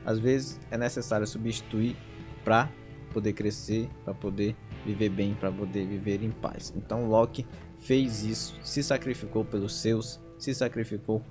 às 0.05 0.19
vezes 0.19 0.59
é 0.71 0.77
necessário 0.77 1.27
substituir 1.27 1.95
para 2.43 2.69
poder 3.11 3.33
crescer, 3.33 3.89
para 4.03 4.13
poder 4.13 4.55
viver 4.85 5.09
bem, 5.09 5.33
para 5.33 5.51
poder 5.51 5.85
viver 5.87 6.23
em 6.23 6.31
paz. 6.31 6.73
Então, 6.75 7.07
Loki 7.07 7.45
fez 7.79 8.23
isso, 8.23 8.55
se 8.63 8.83
sacrificou 8.83 9.43
pelos 9.43 9.75
seus, 9.75 10.19
se 10.37 10.53
sacrificou 10.53 11.21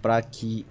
para 0.00 0.20
que 0.22 0.66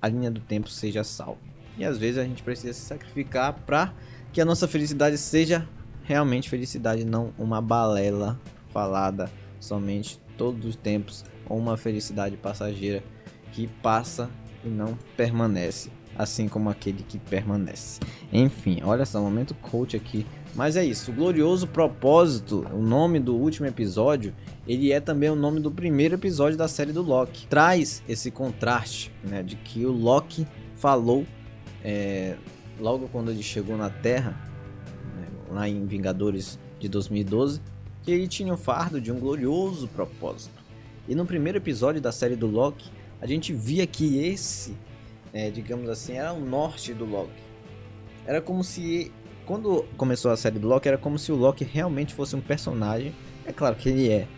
a 0.00 0.08
linha 0.08 0.30
do 0.30 0.40
tempo 0.40 0.68
seja 0.68 1.04
salva. 1.04 1.40
E 1.76 1.84
às 1.84 1.98
vezes 1.98 2.18
a 2.18 2.24
gente 2.24 2.42
precisa 2.42 2.72
se 2.72 2.80
sacrificar 2.80 3.52
para 3.64 3.92
que 4.32 4.40
a 4.40 4.44
nossa 4.44 4.68
felicidade 4.68 5.16
seja 5.18 5.66
realmente 6.02 6.48
felicidade, 6.48 7.04
não 7.04 7.32
uma 7.38 7.60
balela 7.60 8.40
falada 8.70 9.30
somente 9.58 10.20
todos 10.36 10.64
os 10.64 10.76
tempos, 10.76 11.24
ou 11.48 11.58
uma 11.58 11.76
felicidade 11.76 12.36
passageira 12.36 13.02
que 13.52 13.66
passa 13.82 14.30
e 14.64 14.68
não 14.68 14.96
permanece, 15.16 15.90
assim 16.16 16.48
como 16.48 16.70
aquele 16.70 17.02
que 17.02 17.18
permanece. 17.18 18.00
Enfim, 18.32 18.80
olha 18.84 19.04
só, 19.04 19.20
momento 19.20 19.54
coach 19.54 19.96
aqui. 19.96 20.26
Mas 20.54 20.76
é 20.76 20.84
isso, 20.84 21.12
o 21.12 21.14
glorioso 21.14 21.66
propósito, 21.66 22.66
o 22.72 22.82
nome 22.82 23.20
do 23.20 23.36
último 23.36 23.66
episódio, 23.66 24.34
ele 24.66 24.92
é 24.92 25.00
também 25.00 25.30
o 25.30 25.36
nome 25.36 25.60
do 25.60 25.70
primeiro 25.70 26.16
episódio 26.16 26.58
da 26.58 26.66
série 26.66 26.92
do 26.92 27.02
Loki. 27.02 27.46
Traz 27.46 28.02
esse 28.08 28.30
contraste, 28.30 29.12
né, 29.22 29.42
de 29.42 29.56
que 29.56 29.86
o 29.86 29.92
Loki 29.92 30.46
falou 30.76 31.24
é, 31.84 32.36
logo 32.80 33.08
quando 33.08 33.30
ele 33.30 33.42
chegou 33.42 33.76
na 33.76 33.90
Terra, 33.90 34.30
né, 35.16 35.26
lá 35.50 35.68
em 35.68 35.86
Vingadores 35.86 36.58
de 36.78 36.88
2012, 36.88 37.60
que 38.02 38.10
ele 38.10 38.26
tinha 38.26 38.52
o 38.52 38.56
fardo 38.56 39.00
de 39.00 39.12
um 39.12 39.18
glorioso 39.18 39.86
propósito. 39.88 40.60
E 41.08 41.14
no 41.14 41.24
primeiro 41.24 41.58
episódio 41.58 42.00
da 42.00 42.10
série 42.12 42.36
do 42.36 42.46
Loki, 42.46 42.90
a 43.20 43.26
gente 43.26 43.52
via 43.52 43.86
que 43.86 44.24
esse, 44.24 44.74
é, 45.32 45.50
digamos 45.50 45.88
assim, 45.88 46.14
era 46.14 46.32
o 46.32 46.40
norte 46.40 46.92
do 46.94 47.04
Loki. 47.04 47.30
Era 48.26 48.40
como 48.40 48.62
se, 48.62 49.12
quando 49.50 49.84
começou 49.96 50.30
a 50.30 50.36
série 50.36 50.60
do 50.60 50.68
Loki, 50.68 50.86
era 50.86 50.96
como 50.96 51.18
se 51.18 51.32
o 51.32 51.34
Loki 51.34 51.64
realmente 51.64 52.14
fosse 52.14 52.36
um 52.36 52.40
personagem 52.40 53.12
É 53.44 53.52
claro 53.52 53.74
que 53.74 53.88
ele 53.88 54.08
é. 54.08 54.28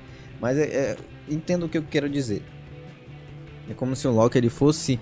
Mas 0.41 0.57
é, 0.57 0.63
é, 0.63 0.97
entendo 1.29 1.67
o 1.67 1.69
que 1.69 1.77
eu 1.77 1.83
quero 1.83 2.09
dizer. 2.09 2.43
É 3.69 3.75
como 3.75 3.95
se 3.95 4.09
o 4.09 4.11
Loki 4.11 4.39
ele 4.39 4.49
fosse, 4.49 4.99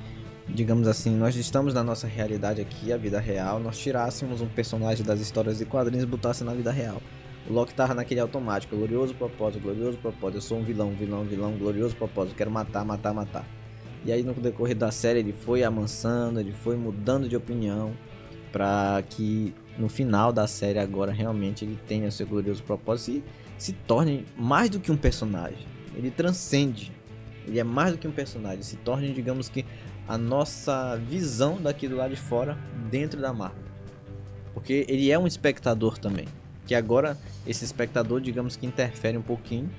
digamos 0.49 0.89
assim, 0.89 1.15
nós 1.15 1.37
estamos 1.37 1.73
na 1.73 1.85
nossa 1.85 2.09
realidade 2.09 2.61
aqui, 2.61 2.93
a 2.93 2.97
vida 2.97 3.21
real, 3.21 3.61
nós 3.61 3.79
tirássemos 3.79 4.41
um 4.41 4.49
personagem 4.49 5.07
das 5.07 5.21
histórias 5.21 5.59
de 5.59 5.65
quadrinhos 5.65 6.03
e 6.03 6.09
botássemos 6.09 6.53
na 6.53 6.57
vida 6.57 6.73
real. 6.73 7.01
O 7.49 7.53
Loki 7.53 7.73
tava 7.73 7.95
naquele 7.95 8.19
automático, 8.19 8.75
glorioso 8.75 9.15
propósito, 9.15 9.63
glorioso 9.63 9.97
propósito, 9.99 10.39
eu 10.39 10.43
sou 10.43 10.59
um 10.59 10.65
vilão, 10.65 10.91
vilão, 10.91 11.23
vilão, 11.23 11.53
glorioso 11.53 11.95
propósito, 11.95 12.35
quero 12.35 12.51
matar, 12.51 12.85
matar, 12.85 13.15
matar. 13.15 13.47
E 14.05 14.11
aí 14.11 14.25
no 14.25 14.35
decorrer 14.35 14.77
da 14.77 14.91
série 14.91 15.21
ele 15.21 15.33
foi 15.33 15.63
amansando, 15.63 16.41
ele 16.41 16.53
foi 16.53 16.77
mudando 16.77 17.29
de 17.29 17.37
opinião 17.37 17.93
para 18.51 19.05
que 19.09 19.55
no 19.81 19.89
final 19.89 20.31
da 20.31 20.47
série 20.47 20.79
agora 20.79 21.11
realmente 21.11 21.65
ele 21.65 21.79
tenha 21.89 22.11
seu 22.11 22.27
glorioso 22.27 22.63
propósito 22.63 23.17
e 23.17 23.25
se 23.63 23.73
torne 23.73 24.27
mais 24.37 24.69
do 24.69 24.79
que 24.79 24.93
um 24.93 24.97
personagem. 24.97 25.67
Ele 25.97 26.11
transcende. 26.11 26.93
Ele 27.47 27.59
é 27.59 27.65
mais 27.65 27.93
do 27.93 27.99
que 27.99 28.07
um 28.07 28.13
personagem, 28.13 28.63
se 28.63 28.77
torne, 28.77 29.13
digamos 29.13 29.49
que 29.49 29.65
a 30.07 30.19
nossa 30.19 30.97
visão 30.97 31.61
daqui 31.61 31.89
do 31.89 31.97
lado 31.97 32.11
de 32.11 32.21
fora 32.21 32.59
dentro 32.91 33.21
da 33.21 33.33
Marvel. 33.33 33.65
Porque 34.53 34.85
ele 34.87 35.11
é 35.11 35.19
um 35.19 35.27
espectador 35.27 35.97
também. 35.97 36.27
Que 36.67 36.75
agora 36.75 37.17
esse 37.47 37.65
espectador, 37.65 38.21
digamos 38.21 38.57
que 38.57 38.67
interfere 38.67 39.17
um 39.17 39.23
pouquinho, 39.23 39.71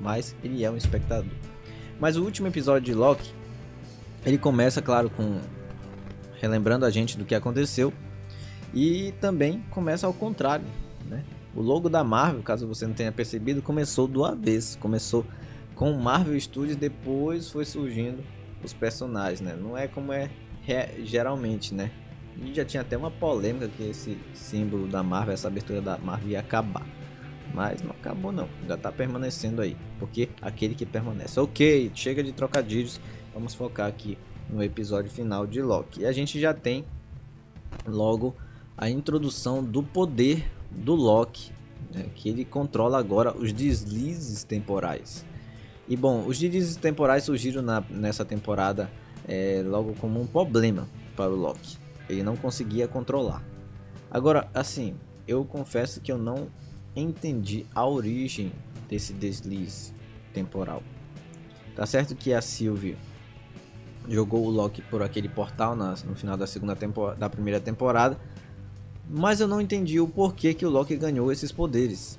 mas 0.00 0.34
ele 0.42 0.64
é 0.64 0.70
um 0.70 0.76
espectador. 0.76 1.30
Mas 2.00 2.16
o 2.16 2.24
último 2.24 2.48
episódio 2.48 2.86
de 2.86 2.94
Loki, 2.94 3.30
ele 4.24 4.38
começa, 4.38 4.80
claro, 4.80 5.10
com 5.10 5.40
relembrando 6.40 6.86
a 6.86 6.90
gente 6.90 7.18
do 7.18 7.24
que 7.24 7.34
aconteceu 7.34 7.92
e 8.74 9.12
também 9.20 9.62
começa 9.70 10.06
ao 10.06 10.12
contrário, 10.12 10.64
né? 11.08 11.24
O 11.54 11.62
logo 11.62 11.88
da 11.88 12.04
Marvel, 12.04 12.42
caso 12.42 12.66
você 12.66 12.86
não 12.86 12.94
tenha 12.94 13.10
percebido, 13.10 13.62
começou 13.62 14.06
do 14.06 14.24
avesso, 14.24 14.78
começou 14.78 15.24
com 15.74 15.92
Marvel 15.92 16.38
Studios, 16.38 16.76
depois 16.76 17.50
foi 17.50 17.64
surgindo 17.64 18.22
os 18.62 18.72
personagens, 18.72 19.40
né? 19.40 19.56
Não 19.58 19.76
é 19.76 19.88
como 19.88 20.12
é 20.12 20.30
geralmente, 21.04 21.72
né? 21.72 21.90
E 22.42 22.52
já 22.52 22.64
tinha 22.64 22.82
até 22.82 22.96
uma 22.96 23.10
polêmica 23.10 23.68
que 23.68 23.84
esse 23.84 24.18
símbolo 24.34 24.86
da 24.86 25.02
Marvel, 25.02 25.32
essa 25.32 25.48
abertura 25.48 25.80
da 25.80 25.96
Marvel 25.96 26.30
ia 26.30 26.40
acabar. 26.40 26.86
Mas 27.54 27.80
não 27.80 27.92
acabou 27.92 28.32
não, 28.32 28.48
ainda 28.60 28.76
tá 28.76 28.92
permanecendo 28.92 29.62
aí. 29.62 29.76
Porque 29.98 30.28
aquele 30.42 30.74
que 30.74 30.84
permanece. 30.84 31.40
Ok, 31.40 31.90
chega 31.94 32.22
de 32.22 32.32
trocadilhos. 32.32 33.00
Vamos 33.32 33.54
focar 33.54 33.86
aqui 33.86 34.18
no 34.50 34.62
episódio 34.62 35.10
final 35.10 35.46
de 35.46 35.62
Loki. 35.62 36.02
E 36.02 36.06
a 36.06 36.12
gente 36.12 36.38
já 36.38 36.52
tem 36.52 36.84
logo 37.86 38.34
a 38.76 38.90
introdução 38.90 39.62
do 39.62 39.82
poder 39.82 40.50
do 40.70 40.94
Loki, 40.94 41.52
né, 41.94 42.06
que 42.14 42.28
ele 42.28 42.44
controla 42.44 42.98
agora 42.98 43.36
os 43.36 43.52
deslizes 43.52 44.44
temporais. 44.44 45.24
E 45.88 45.96
bom, 45.96 46.26
os 46.26 46.38
deslizes 46.38 46.76
temporais 46.76 47.24
surgiram 47.24 47.62
na, 47.62 47.80
nessa 47.88 48.24
temporada 48.24 48.90
é, 49.26 49.62
logo 49.64 49.94
como 49.94 50.20
um 50.20 50.26
problema 50.26 50.88
para 51.14 51.30
o 51.30 51.36
Loki 51.36 51.86
ele 52.08 52.22
não 52.22 52.36
conseguia 52.36 52.86
controlar. 52.86 53.42
Agora, 54.10 54.48
assim, 54.54 54.96
eu 55.26 55.44
confesso 55.44 56.00
que 56.00 56.10
eu 56.10 56.18
não 56.18 56.48
entendi 56.94 57.66
a 57.74 57.86
origem 57.86 58.52
desse 58.88 59.12
deslize 59.12 59.92
temporal. 60.32 60.82
Tá 61.74 61.84
certo 61.84 62.14
que 62.14 62.32
a 62.32 62.40
Sylvie 62.40 62.96
jogou 64.08 64.46
o 64.46 64.50
Loki 64.50 64.80
por 64.82 65.02
aquele 65.02 65.28
portal 65.28 65.74
no 65.74 66.14
final 66.14 66.36
da 66.36 66.46
segunda 66.46 66.76
temporada, 66.76 67.18
da 67.18 67.28
primeira 67.28 67.60
temporada, 67.60 68.18
mas 69.08 69.40
eu 69.40 69.46
não 69.46 69.60
entendi 69.60 70.00
o 70.00 70.08
porquê 70.08 70.52
que 70.52 70.66
o 70.66 70.70
Loki 70.70 70.96
ganhou 70.96 71.30
esses 71.30 71.52
poderes. 71.52 72.18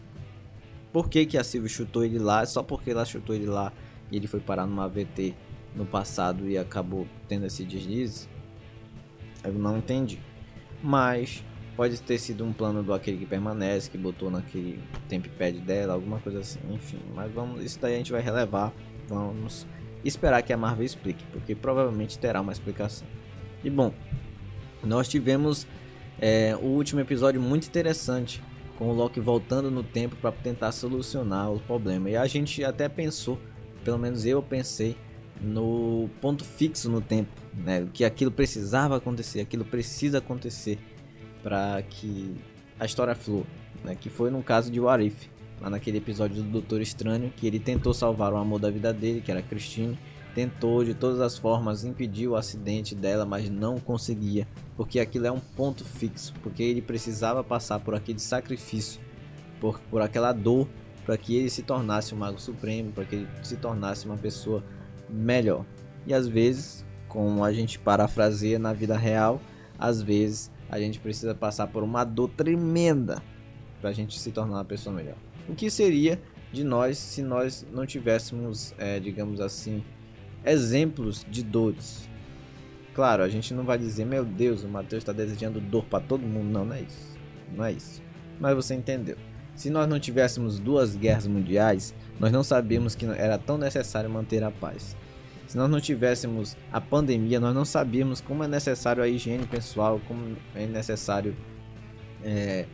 Por 0.92 1.10
que, 1.10 1.26
que 1.26 1.38
a 1.38 1.44
Sylvie 1.44 1.70
chutou 1.70 2.04
ele 2.04 2.18
lá? 2.18 2.46
Só 2.46 2.64
porque 2.64 2.92
ela 2.92 3.06
chutou 3.06 3.36
ele 3.36 3.46
lá 3.46 3.74
e 4.12 4.16
ele 4.16 4.28
foi 4.28 4.40
parar 4.40 4.66
numa 4.66 4.86
AVT 4.86 5.36
no 5.76 5.86
passado 5.86 6.50
e 6.50 6.58
acabou 6.58 7.06
tendo 7.28 7.46
esse 7.46 7.64
deslize? 7.64 8.28
Eu 9.44 9.54
não 9.54 9.78
entendi. 9.78 10.20
Mas 10.82 11.44
pode 11.76 12.02
ter 12.02 12.18
sido 12.18 12.44
um 12.44 12.54
plano 12.54 12.82
do 12.82 12.94
aquele 12.94 13.18
que 13.18 13.26
permanece, 13.26 13.90
que 13.90 13.98
botou 13.98 14.32
naquele 14.32 14.80
tempad 15.08 15.60
dela, 15.60 15.94
alguma 15.94 16.20
coisa 16.20 16.40
assim, 16.40 16.60
enfim. 16.72 17.00
Mas 17.14 17.32
vamos, 17.32 17.64
isso 17.64 17.80
daí 17.80 17.96
a 17.96 17.98
gente 17.98 18.12
vai 18.12 18.22
relevar. 18.22 18.74
Vamos 19.08 19.68
esperar 20.04 20.42
que 20.42 20.54
a 20.54 20.58
Marvel 20.58 20.86
explique, 20.86 21.24
porque 21.32 21.54
provavelmente 21.54 22.18
terá 22.18 22.42
uma 22.42 22.52
explicação. 22.52 23.08
E 23.64 23.70
bom, 23.70 23.94
nós 24.84 25.08
tivemos 25.08 25.68
é, 26.20 26.56
o 26.56 26.66
último 26.66 27.00
episódio 27.00 27.40
muito 27.42 27.68
interessante, 27.68 28.42
com 28.78 28.90
o 28.90 28.94
Loki 28.94 29.20
voltando 29.20 29.72
no 29.72 29.84
tempo 29.84 30.16
para 30.16 30.32
tentar 30.32 30.72
solucionar 30.72 31.52
o 31.52 31.60
problema. 31.60 32.10
E 32.10 32.16
a 32.16 32.28
gente 32.28 32.64
até 32.64 32.88
pensou, 32.88 33.40
pelo 33.84 33.98
menos 33.98 34.26
eu 34.26 34.42
pensei, 34.42 34.96
no 35.42 36.10
ponto 36.22 36.44
fixo 36.44 36.90
no 36.90 37.02
tempo, 37.02 37.32
né? 37.54 37.88
Que 37.94 38.04
aquilo 38.04 38.32
precisava 38.32 38.98
acontecer, 38.98 39.42
aquilo 39.42 39.66
precisa 39.66 40.18
acontecer 40.20 40.80
para 41.44 41.82
que 41.84 42.36
a 42.80 42.86
história 42.86 43.16
flua, 43.16 43.44
né? 43.84 43.96
Que 44.00 44.10
foi 44.10 44.30
no 44.30 44.42
caso 44.44 44.72
de 44.72 44.80
Warif, 44.80 45.30
lá 45.62 45.70
naquele 45.70 45.98
episódio 45.98 46.42
do 46.42 46.50
Doutor 46.50 46.82
Estranho, 46.82 47.32
que 47.36 47.48
ele 47.48 47.60
tentou 47.60 47.94
salvar 47.94 48.34
o 48.34 48.38
amor 48.38 48.60
da 48.60 48.70
vida 48.70 48.94
dele, 48.94 49.22
que 49.22 49.32
era 49.32 49.42
Christine, 49.42 49.98
tentou 50.38 50.84
de 50.84 50.94
todas 50.94 51.20
as 51.20 51.36
formas 51.36 51.84
impedir 51.84 52.28
o 52.28 52.36
acidente 52.36 52.94
dela, 52.94 53.26
mas 53.26 53.50
não 53.50 53.80
conseguia, 53.80 54.48
porque 54.76 55.00
aquilo 55.00 55.26
é 55.26 55.32
um 55.32 55.40
ponto 55.40 55.84
fixo, 55.84 56.32
porque 56.44 56.62
ele 56.62 56.80
precisava 56.80 57.44
passar 57.44 57.80
por 57.80 57.96
aquele 57.96 58.20
sacrifício, 58.20 59.02
por, 59.60 59.80
por 59.90 60.00
aquela 60.00 60.32
dor, 60.32 60.68
para 61.04 61.18
que 61.18 61.36
ele 61.36 61.50
se 61.50 61.64
tornasse 61.64 62.14
o 62.14 62.16
Mago 62.16 62.40
Supremo, 62.40 62.92
para 62.92 63.04
que 63.06 63.16
ele 63.16 63.28
se 63.42 63.58
tornasse 63.58 64.06
uma 64.06 64.16
pessoa 64.16 64.64
melhor. 65.10 65.66
E 66.06 66.14
às 66.14 66.28
vezes, 66.28 66.86
como 67.08 67.44
a 67.44 67.52
gente 67.52 67.80
parafraseia 67.80 68.60
na 68.60 68.74
vida 68.74 68.96
real, 68.96 69.42
às 69.80 70.04
vezes 70.04 70.52
a 70.70 70.80
gente 70.80 71.00
precisa 71.00 71.34
passar 71.34 71.66
por 71.66 71.82
uma 71.82 72.04
dor 72.04 72.30
tremenda 72.30 73.24
para 73.82 73.90
a 73.90 73.94
gente 73.94 74.20
se 74.20 74.32
tornar 74.32 74.58
uma 74.58 74.66
pessoa 74.66 74.96
melhor. 74.96 75.18
O 75.50 75.56
que 75.56 75.72
seria 75.72 76.22
de 76.54 76.64
nós 76.64 77.00
se 77.00 77.24
nós 77.24 77.66
não 77.74 77.88
tivéssemos, 77.88 78.76
é, 78.78 79.00
digamos 79.00 79.42
assim, 79.42 79.84
exemplos 80.46 81.26
de 81.30 81.44
dores? 81.44 82.08
Claro, 82.94 83.22
a 83.22 83.30
gente 83.30 83.54
não 83.54 83.64
vai 83.64 83.78
dizer, 83.78 84.06
meu 84.06 84.26
Deus, 84.26 84.64
o 84.64 84.68
Mateus 84.68 85.02
está 85.04 85.14
desejando 85.14 85.62
dor 85.62 85.86
para 85.86 86.04
todo 86.04 86.22
mundo. 86.22 86.50
Não, 86.52 86.66
não 86.66 86.74
é 86.74 86.82
isso. 86.82 87.18
Não 87.56 87.66
é 87.66 87.72
isso. 87.72 88.02
Mas 88.40 88.56
você 88.56 88.74
entendeu. 88.74 89.18
Se 89.56 89.70
nós 89.70 89.88
não 89.88 90.00
tivéssemos 90.00 90.60
duas 90.60 90.96
guerras 90.96 91.28
mundiais, 91.28 91.94
nós 92.20 92.32
não 92.32 92.44
sabíamos 92.44 92.96
que 92.96 93.06
era 93.06 93.38
tão 93.38 93.58
necessário 93.58 94.10
manter 94.10 94.44
a 94.44 94.52
paz. 94.52 94.96
Se 95.48 95.58
nós 95.58 95.70
não 95.70 95.80
tivéssemos 95.80 96.58
a 96.72 96.82
pandemia, 96.82 97.40
nós 97.40 97.56
não 97.56 97.64
sabíamos 97.64 98.20
como 98.20 98.44
é 98.44 98.48
necessário 98.48 99.02
a 99.02 99.08
higiene 99.08 99.46
pessoal, 99.46 100.02
como 100.08 100.36
é 100.54 100.66
necessário 100.66 101.36
é, 102.24 102.66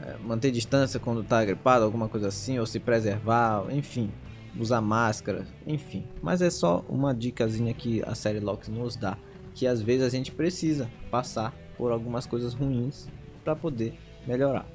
é 0.00 0.16
manter 0.22 0.50
distância 0.50 1.00
quando 1.00 1.22
está 1.22 1.44
gripado, 1.44 1.84
alguma 1.84 2.08
coisa 2.08 2.28
assim, 2.28 2.58
ou 2.58 2.66
se 2.66 2.78
preservar, 2.78 3.64
enfim, 3.70 4.10
usar 4.58 4.80
máscara, 4.80 5.46
enfim. 5.66 6.04
Mas 6.22 6.42
é 6.42 6.50
só 6.50 6.84
uma 6.88 7.14
dicasinha 7.14 7.72
que 7.74 8.02
a 8.04 8.14
série 8.14 8.40
Loki 8.40 8.70
nos 8.70 8.96
dá, 8.96 9.16
que 9.54 9.66
às 9.66 9.80
vezes 9.80 10.06
a 10.06 10.08
gente 10.08 10.32
precisa 10.32 10.90
passar 11.10 11.54
por 11.76 11.92
algumas 11.92 12.26
coisas 12.26 12.54
ruins 12.54 13.08
para 13.44 13.54
poder 13.54 13.94
melhorar. 14.26 14.66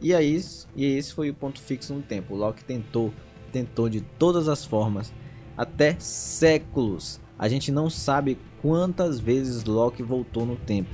E 0.00 0.14
aí, 0.14 0.40
e 0.74 0.84
esse 0.84 1.12
foi 1.12 1.30
o 1.30 1.34
ponto 1.34 1.60
fixo 1.60 1.94
no 1.94 2.02
tempo. 2.02 2.34
O 2.34 2.36
Loki 2.36 2.64
tentou, 2.64 3.12
tentou 3.50 3.88
de 3.88 4.00
todas 4.00 4.48
as 4.48 4.64
formas, 4.64 5.12
até 5.56 5.96
séculos. 5.98 7.20
A 7.38 7.48
gente 7.48 7.72
não 7.72 7.88
sabe 7.88 8.38
quantas 8.60 9.18
vezes 9.18 9.64
Loki 9.64 10.02
voltou 10.02 10.44
no 10.44 10.56
tempo. 10.56 10.90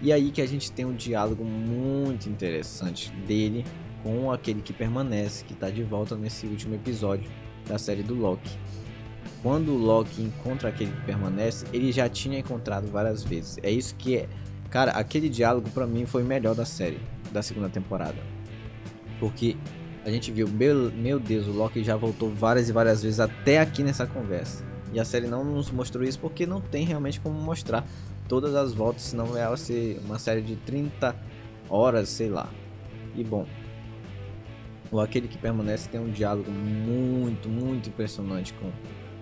E 0.00 0.12
aí 0.12 0.32
que 0.32 0.42
a 0.42 0.46
gente 0.46 0.72
tem 0.72 0.84
um 0.84 0.94
diálogo 0.94 1.44
muito 1.44 2.28
interessante 2.28 3.12
dele 3.26 3.64
com 4.02 4.30
aquele 4.30 4.60
que 4.60 4.72
permanece, 4.72 5.44
que 5.44 5.52
está 5.52 5.70
de 5.70 5.82
volta 5.82 6.16
nesse 6.16 6.46
último 6.46 6.74
episódio 6.74 7.30
da 7.66 7.78
série 7.78 8.02
do 8.02 8.14
Loki. 8.14 8.58
Quando 9.42 9.72
o 9.72 9.78
Loki 9.78 10.22
encontra 10.22 10.68
aquele 10.68 10.92
que 10.92 11.00
permanece, 11.02 11.66
ele 11.72 11.90
já 11.92 12.08
tinha 12.08 12.38
encontrado 12.38 12.86
várias 12.88 13.24
vezes. 13.24 13.58
É 13.62 13.70
isso 13.70 13.94
que 13.96 14.16
é. 14.16 14.28
Cara, 14.70 14.92
aquele 14.92 15.28
diálogo 15.28 15.68
para 15.70 15.86
mim 15.86 16.06
foi 16.06 16.22
o 16.22 16.26
melhor 16.26 16.54
da 16.54 16.64
série, 16.64 17.00
da 17.30 17.42
segunda 17.42 17.68
temporada. 17.68 18.18
Porque 19.18 19.56
a 20.04 20.10
gente 20.10 20.32
viu, 20.32 20.48
meu, 20.48 20.90
meu 20.92 21.20
Deus, 21.20 21.46
o 21.46 21.52
Loki 21.52 21.84
já 21.84 21.96
voltou 21.96 22.30
várias 22.30 22.68
e 22.68 22.72
várias 22.72 23.02
vezes 23.02 23.20
até 23.20 23.60
aqui 23.60 23.82
nessa 23.82 24.06
conversa. 24.06 24.64
E 24.92 25.00
a 25.00 25.04
série 25.04 25.26
não 25.26 25.44
nos 25.44 25.70
mostrou 25.70 26.04
isso 26.04 26.18
porque 26.18 26.46
não 26.46 26.60
tem 26.60 26.84
realmente 26.84 27.20
como 27.20 27.40
mostrar 27.40 27.86
todas 28.28 28.54
as 28.54 28.72
voltas, 28.72 29.02
senão 29.02 29.36
ela 29.36 29.56
ser 29.56 30.00
uma 30.04 30.18
série 30.18 30.42
de 30.42 30.56
30 30.56 31.14
horas, 31.68 32.08
sei 32.08 32.28
lá. 32.28 32.48
E 33.14 33.22
bom, 33.22 33.46
o 34.92 35.00
aquele 35.00 35.26
que 35.26 35.36
permanece 35.36 35.88
tem 35.88 36.00
um 36.00 36.10
diálogo 36.10 36.52
muito, 36.52 37.48
muito 37.48 37.88
impressionante 37.88 38.54
com, 38.54 38.70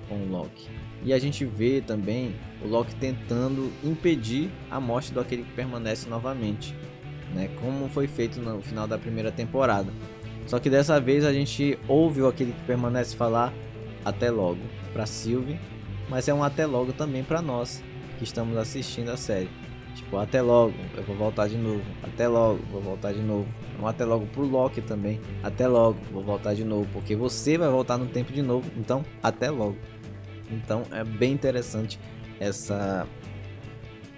com 0.09 0.17
o 0.17 0.29
Loki. 0.31 0.69
E 1.03 1.15
a 1.15 1.19
gente 1.19 1.47
vê 1.47 1.81
também 1.81 2.35
o 2.63 2.69
Loki 2.69 2.95
tentando 2.97 3.73
impedir 3.83 4.51
a 4.71 4.79
morte 4.79 5.11
do 5.13 5.21
aquele 5.21 5.45
que 5.45 5.53
permanece 5.53 6.11
novamente 6.11 6.75
né? 7.35 7.49
Como 7.61 7.89
foi 7.89 8.07
feito 8.07 8.41
no 8.41 8.61
final 8.63 8.87
da 8.87 8.99
primeira 8.99 9.31
temporada. 9.31 9.93
Só 10.47 10.59
que 10.59 10.69
dessa 10.69 11.01
vez 11.01 11.25
a 11.25 11.33
gente 11.33 11.79
ouve 11.87 12.27
aquele 12.27 12.53
que 12.53 12.63
permanece 12.63 13.15
falar 13.15 13.53
até 14.05 14.31
logo 14.31 14.61
para 14.93 15.07
Sylvie, 15.07 15.59
mas 16.09 16.29
é 16.29 16.35
um 16.35 16.43
até 16.43 16.67
logo 16.67 16.93
também 16.93 17.23
para 17.23 17.41
nós 17.41 17.83
que 18.19 18.25
estamos 18.25 18.57
assistindo 18.57 19.11
a 19.11 19.17
série. 19.17 19.60
Tipo, 19.95 20.19
até 20.19 20.41
logo, 20.41 20.75
eu 20.97 21.03
vou 21.03 21.17
voltar 21.17 21.49
de 21.49 21.57
novo. 21.57 21.83
Até 22.03 22.29
logo, 22.29 22.61
vou 22.71 22.81
voltar 22.81 23.13
de 23.13 23.21
novo. 23.21 23.47
Um 23.81 23.87
até 23.87 24.05
logo 24.05 24.27
pro 24.27 24.43
Loki 24.43 24.81
também. 24.81 25.21
Até 25.43 25.67
logo, 25.67 25.99
vou 26.13 26.23
voltar 26.23 26.55
de 26.55 26.65
novo, 26.65 26.89
porque 26.93 27.17
você 27.17 27.59
vai 27.59 27.69
voltar 27.69 27.99
no 27.99 28.07
tempo 28.07 28.33
de 28.33 28.43
novo. 28.43 28.71
Então, 28.77 29.05
até 29.23 29.51
logo. 29.51 29.77
Então, 30.51 30.83
é 30.91 31.05
bem 31.05 31.33
interessante 31.33 31.99
essa 32.39 33.07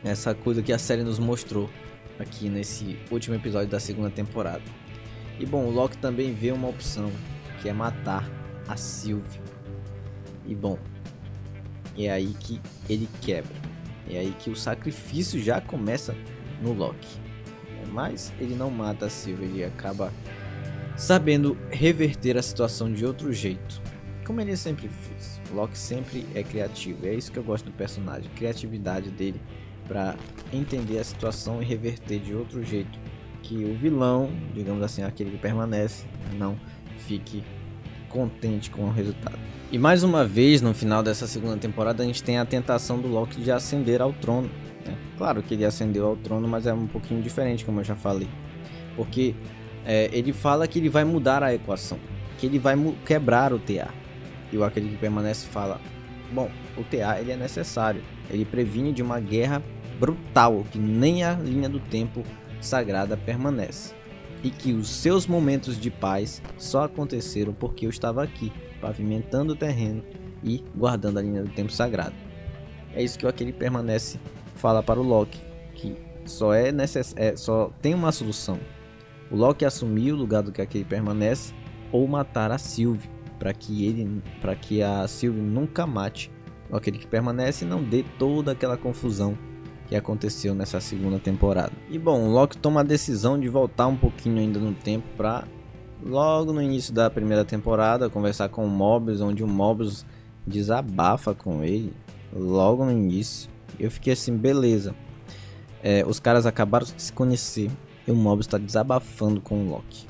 essa 0.04 0.34
coisa 0.34 0.62
que 0.62 0.72
a 0.72 0.78
série 0.78 1.04
nos 1.04 1.20
mostrou 1.20 1.70
aqui 2.18 2.48
nesse 2.48 2.98
último 3.10 3.36
episódio 3.36 3.68
da 3.68 3.78
segunda 3.78 4.10
temporada. 4.10 4.62
E 5.38 5.46
bom, 5.46 5.64
o 5.64 5.70
Loki 5.70 5.96
também 5.98 6.34
vê 6.34 6.50
uma 6.50 6.68
opção, 6.68 7.10
que 7.60 7.68
é 7.68 7.72
matar 7.72 8.28
a 8.68 8.76
Sylvie. 8.76 9.40
E 10.46 10.54
bom, 10.54 10.76
é 11.96 12.10
aí 12.10 12.34
que 12.40 12.60
ele 12.88 13.08
quebra. 13.20 13.61
É 14.08 14.18
aí 14.18 14.34
que 14.38 14.50
o 14.50 14.56
sacrifício 14.56 15.40
já 15.40 15.60
começa 15.60 16.14
no 16.60 16.72
Loki. 16.72 17.20
Mas 17.90 18.32
ele 18.40 18.54
não 18.54 18.70
mata 18.70 19.06
a 19.06 19.10
Sylvie, 19.10 19.44
ele 19.44 19.64
acaba 19.64 20.12
sabendo 20.96 21.56
reverter 21.70 22.36
a 22.36 22.42
situação 22.42 22.92
de 22.92 23.04
outro 23.04 23.32
jeito. 23.32 23.82
Como 24.24 24.40
ele 24.40 24.56
sempre 24.56 24.88
fez. 24.88 25.40
Loki 25.52 25.76
sempre 25.76 26.26
é 26.34 26.42
criativo. 26.42 27.06
É 27.06 27.14
isso 27.14 27.30
que 27.30 27.38
eu 27.38 27.44
gosto 27.44 27.66
do 27.66 27.72
personagem, 27.72 28.30
criatividade 28.36 29.10
dele 29.10 29.40
para 29.86 30.16
entender 30.52 30.98
a 30.98 31.04
situação 31.04 31.60
e 31.60 31.64
reverter 31.64 32.20
de 32.20 32.34
outro 32.34 32.62
jeito 32.62 32.98
que 33.42 33.64
o 33.64 33.74
vilão, 33.74 34.30
digamos 34.54 34.82
assim, 34.82 35.02
aquele 35.02 35.32
que 35.32 35.38
permanece, 35.38 36.06
não 36.38 36.58
fique 36.98 37.42
contente 38.12 38.70
com 38.70 38.82
o 38.82 38.90
resultado. 38.92 39.38
E 39.72 39.78
mais 39.78 40.02
uma 40.02 40.24
vez, 40.24 40.60
no 40.60 40.74
final 40.74 41.02
dessa 41.02 41.26
segunda 41.26 41.56
temporada, 41.56 42.02
a 42.02 42.06
gente 42.06 42.22
tem 42.22 42.38
a 42.38 42.44
tentação 42.44 43.00
do 43.00 43.08
Loki 43.08 43.40
de 43.40 43.50
ascender 43.50 44.02
ao 44.02 44.12
trono. 44.12 44.50
Né? 44.86 44.94
Claro 45.16 45.42
que 45.42 45.54
ele 45.54 45.64
ascendeu 45.64 46.06
ao 46.06 46.16
trono, 46.16 46.46
mas 46.46 46.66
é 46.66 46.74
um 46.74 46.86
pouquinho 46.86 47.22
diferente, 47.22 47.64
como 47.64 47.80
eu 47.80 47.84
já 47.84 47.96
falei. 47.96 48.28
Porque 48.94 49.34
é, 49.86 50.10
ele 50.12 50.32
fala 50.32 50.68
que 50.68 50.78
ele 50.78 50.90
vai 50.90 51.04
mudar 51.04 51.42
a 51.42 51.54
equação, 51.54 51.98
que 52.38 52.46
ele 52.46 52.58
vai 52.58 52.76
quebrar 53.06 53.52
o 53.52 53.58
TA. 53.58 53.88
E 54.52 54.58
o 54.58 54.62
aquele 54.62 54.90
que 54.90 54.96
permanece 54.98 55.46
fala: 55.46 55.80
Bom, 56.30 56.50
o 56.76 56.84
TA 56.84 57.18
ele 57.18 57.32
é 57.32 57.36
necessário, 57.36 58.02
ele 58.28 58.44
previne 58.44 58.92
de 58.92 59.02
uma 59.02 59.18
guerra 59.18 59.62
brutal 59.98 60.66
que 60.70 60.78
nem 60.78 61.24
a 61.24 61.32
linha 61.32 61.68
do 61.68 61.80
tempo 61.80 62.22
sagrada 62.60 63.16
permanece. 63.16 63.94
E 64.42 64.50
que 64.50 64.72
os 64.72 64.88
seus 64.88 65.26
momentos 65.26 65.78
de 65.78 65.90
paz 65.90 66.42
só 66.58 66.84
aconteceram 66.84 67.52
porque 67.52 67.86
eu 67.86 67.90
estava 67.90 68.22
aqui, 68.22 68.52
pavimentando 68.80 69.52
o 69.52 69.56
terreno 69.56 70.02
e 70.42 70.64
guardando 70.74 71.18
a 71.18 71.22
linha 71.22 71.44
do 71.44 71.50
tempo 71.50 71.70
sagrado. 71.70 72.14
É 72.94 73.02
isso 73.02 73.18
que 73.18 73.26
o 73.26 73.54
permanece 73.54 74.18
fala 74.56 74.82
para 74.82 75.00
o 75.00 75.02
Loki, 75.02 75.40
que 75.74 75.96
só 76.24 76.52
é 76.52 76.72
necess... 76.72 77.14
É, 77.16 77.36
só 77.36 77.70
tem 77.80 77.94
uma 77.94 78.12
solução. 78.12 78.58
O 79.30 79.36
Loki 79.36 79.64
assumir 79.64 80.12
o 80.12 80.16
lugar 80.16 80.42
do 80.42 80.52
que 80.52 80.60
aquele 80.60 80.84
permanece 80.84 81.54
ou 81.90 82.06
matar 82.06 82.50
a 82.50 82.58
Sylvie, 82.58 83.08
para 83.38 83.52
que 83.52 83.86
ele 83.86 84.22
para 84.40 84.54
que 84.54 84.82
a 84.82 85.06
Sylvie 85.08 85.40
nunca 85.40 85.86
mate 85.86 86.30
aquele 86.70 86.98
que 86.98 87.06
permanece 87.06 87.64
e 87.64 87.68
não 87.68 87.82
dê 87.82 88.04
toda 88.18 88.52
aquela 88.52 88.76
confusão 88.76 89.36
que 89.92 89.96
aconteceu 89.96 90.54
nessa 90.54 90.80
segunda 90.80 91.18
temporada. 91.18 91.72
E 91.90 91.98
bom, 91.98 92.30
Loki 92.30 92.56
toma 92.56 92.80
a 92.80 92.82
decisão 92.82 93.38
de 93.38 93.46
voltar 93.46 93.86
um 93.86 93.96
pouquinho 93.96 94.38
ainda 94.38 94.58
no 94.58 94.72
tempo 94.72 95.06
para 95.18 95.44
logo 96.02 96.50
no 96.50 96.62
início 96.62 96.94
da 96.94 97.10
primeira 97.10 97.44
temporada 97.44 98.08
conversar 98.08 98.48
com 98.48 98.64
o 98.64 98.68
Mobius, 98.68 99.20
onde 99.20 99.44
o 99.44 99.46
Mobius 99.46 100.06
desabafa 100.46 101.34
com 101.34 101.62
ele 101.62 101.92
logo 102.34 102.86
no 102.86 102.90
início. 102.90 103.50
Eu 103.78 103.90
fiquei 103.90 104.14
assim, 104.14 104.34
beleza. 104.34 104.94
É, 105.82 106.02
os 106.06 106.18
caras 106.18 106.46
acabaram 106.46 106.86
de 106.86 107.02
se 107.02 107.12
conhecer 107.12 107.70
e 108.06 108.10
o 108.10 108.14
Mobius 108.14 108.46
está 108.46 108.56
desabafando 108.56 109.42
com 109.42 109.62
o 109.62 109.68
Loki. 109.68 110.06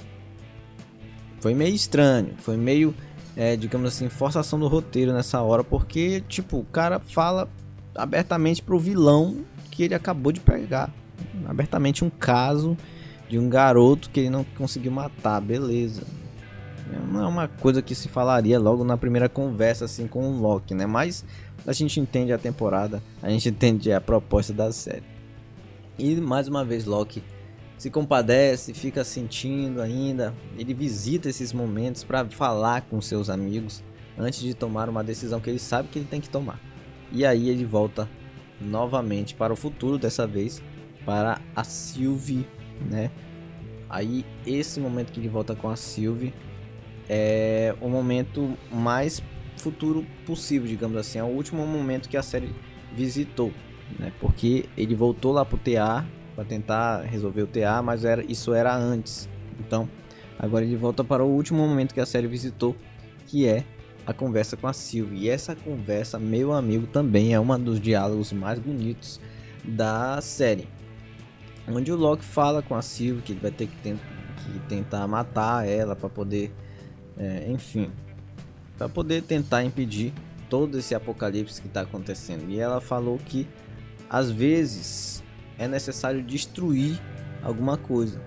Foi 1.40 1.54
meio 1.54 1.74
estranho, 1.74 2.34
foi 2.38 2.56
meio, 2.56 2.94
é, 3.36 3.56
digamos 3.56 3.88
assim, 3.88 4.08
forçação 4.08 4.60
do 4.60 4.68
roteiro 4.68 5.12
nessa 5.12 5.42
hora, 5.42 5.64
porque, 5.64 6.22
tipo, 6.28 6.58
o 6.58 6.64
cara 6.64 7.00
fala 7.00 7.48
abertamente 7.96 8.62
pro 8.62 8.78
vilão 8.78 9.44
que 9.72 9.82
ele 9.82 9.94
acabou 9.94 10.30
de 10.30 10.38
pegar. 10.38 10.92
Abertamente 11.46 12.04
um 12.04 12.10
caso 12.10 12.76
de 13.28 13.38
um 13.38 13.48
garoto 13.48 14.10
que 14.10 14.20
ele 14.20 14.30
não 14.30 14.44
conseguiu 14.44 14.92
matar, 14.92 15.40
beleza. 15.40 16.02
Não 17.10 17.22
é 17.22 17.26
uma 17.26 17.48
coisa 17.48 17.80
que 17.80 17.94
se 17.94 18.08
falaria 18.08 18.58
logo 18.58 18.84
na 18.84 18.98
primeira 18.98 19.28
conversa 19.28 19.86
assim 19.86 20.06
com 20.06 20.28
o 20.28 20.40
Loki, 20.40 20.74
né? 20.74 20.84
Mas 20.84 21.24
a 21.66 21.72
gente 21.72 21.98
entende 21.98 22.32
a 22.32 22.38
temporada, 22.38 23.02
a 23.22 23.30
gente 23.30 23.48
entende 23.48 23.90
a 23.90 24.00
proposta 24.00 24.52
da 24.52 24.70
série. 24.70 25.04
E 25.98 26.16
mais 26.16 26.48
uma 26.48 26.64
vez 26.64 26.84
Loki 26.84 27.22
se 27.78 27.90
compadece, 27.90 28.74
fica 28.74 29.02
sentindo 29.02 29.80
ainda, 29.80 30.34
ele 30.58 30.74
visita 30.74 31.28
esses 31.28 31.52
momentos 31.52 32.04
para 32.04 32.26
falar 32.26 32.82
com 32.82 33.00
seus 33.00 33.30
amigos 33.30 33.82
antes 34.18 34.40
de 34.40 34.52
tomar 34.52 34.88
uma 34.88 35.02
decisão 35.02 35.40
que 35.40 35.48
ele 35.48 35.58
sabe 35.58 35.88
que 35.88 35.98
ele 35.98 36.08
tem 36.08 36.20
que 36.20 36.28
tomar. 36.28 36.60
E 37.10 37.24
aí 37.24 37.48
ele 37.48 37.64
volta 37.64 38.08
novamente 38.62 39.34
para 39.34 39.52
o 39.52 39.56
futuro, 39.56 39.98
dessa 39.98 40.26
vez 40.26 40.62
para 41.04 41.40
a 41.54 41.64
Sylvie, 41.64 42.46
né? 42.90 43.10
Aí 43.88 44.24
esse 44.46 44.80
momento 44.80 45.12
que 45.12 45.20
ele 45.20 45.28
volta 45.28 45.54
com 45.54 45.68
a 45.68 45.76
Sylvie 45.76 46.32
é 47.08 47.74
o 47.80 47.88
momento 47.88 48.56
mais 48.70 49.22
futuro 49.58 50.04
possível, 50.26 50.66
digamos 50.66 50.96
assim, 50.96 51.18
é 51.18 51.22
o 51.22 51.26
último 51.26 51.66
momento 51.66 52.08
que 52.08 52.16
a 52.16 52.22
série 52.22 52.54
visitou, 52.94 53.52
né? 53.98 54.12
Porque 54.20 54.64
ele 54.76 54.94
voltou 54.94 55.32
lá 55.32 55.44
pro 55.44 55.58
TA 55.58 56.04
para 56.34 56.44
tentar 56.44 57.02
resolver 57.02 57.42
o 57.42 57.46
TA, 57.46 57.82
mas 57.82 58.04
era 58.04 58.24
isso 58.24 58.54
era 58.54 58.74
antes. 58.74 59.28
Então, 59.60 59.88
agora 60.38 60.64
ele 60.64 60.76
volta 60.76 61.04
para 61.04 61.22
o 61.22 61.28
último 61.28 61.66
momento 61.66 61.92
que 61.92 62.00
a 62.00 62.06
série 62.06 62.26
visitou, 62.26 62.74
que 63.26 63.46
é 63.46 63.64
a 64.06 64.12
conversa 64.12 64.56
com 64.56 64.66
a 64.66 64.72
Sylvie. 64.72 65.24
E 65.24 65.28
essa 65.28 65.54
conversa, 65.54 66.18
meu 66.18 66.52
amigo, 66.52 66.86
também 66.86 67.34
é 67.34 67.40
um 67.40 67.58
dos 67.58 67.80
diálogos 67.80 68.32
mais 68.32 68.58
bonitos 68.58 69.20
da 69.64 70.20
série. 70.20 70.68
Onde 71.68 71.92
o 71.92 71.96
Loki 71.96 72.24
fala 72.24 72.62
com 72.62 72.74
a 72.74 72.82
Sylvie 72.82 73.22
que 73.22 73.32
ele 73.32 73.40
vai 73.40 73.50
ter 73.50 73.68
que, 73.68 73.76
tent 73.76 74.00
que 74.36 74.58
tentar 74.68 75.06
matar 75.06 75.66
ela 75.68 75.94
para 75.94 76.08
poder, 76.08 76.52
é, 77.16 77.48
enfim, 77.48 77.92
para 78.76 78.88
poder 78.88 79.22
tentar 79.22 79.62
impedir 79.62 80.12
todo 80.50 80.78
esse 80.78 80.94
apocalipse 80.94 81.60
que 81.60 81.68
está 81.68 81.82
acontecendo. 81.82 82.50
E 82.50 82.58
ela 82.58 82.80
falou 82.80 83.18
que 83.18 83.46
às 84.10 84.30
vezes 84.30 85.22
é 85.56 85.68
necessário 85.68 86.22
destruir 86.22 87.00
alguma 87.42 87.76
coisa. 87.76 88.20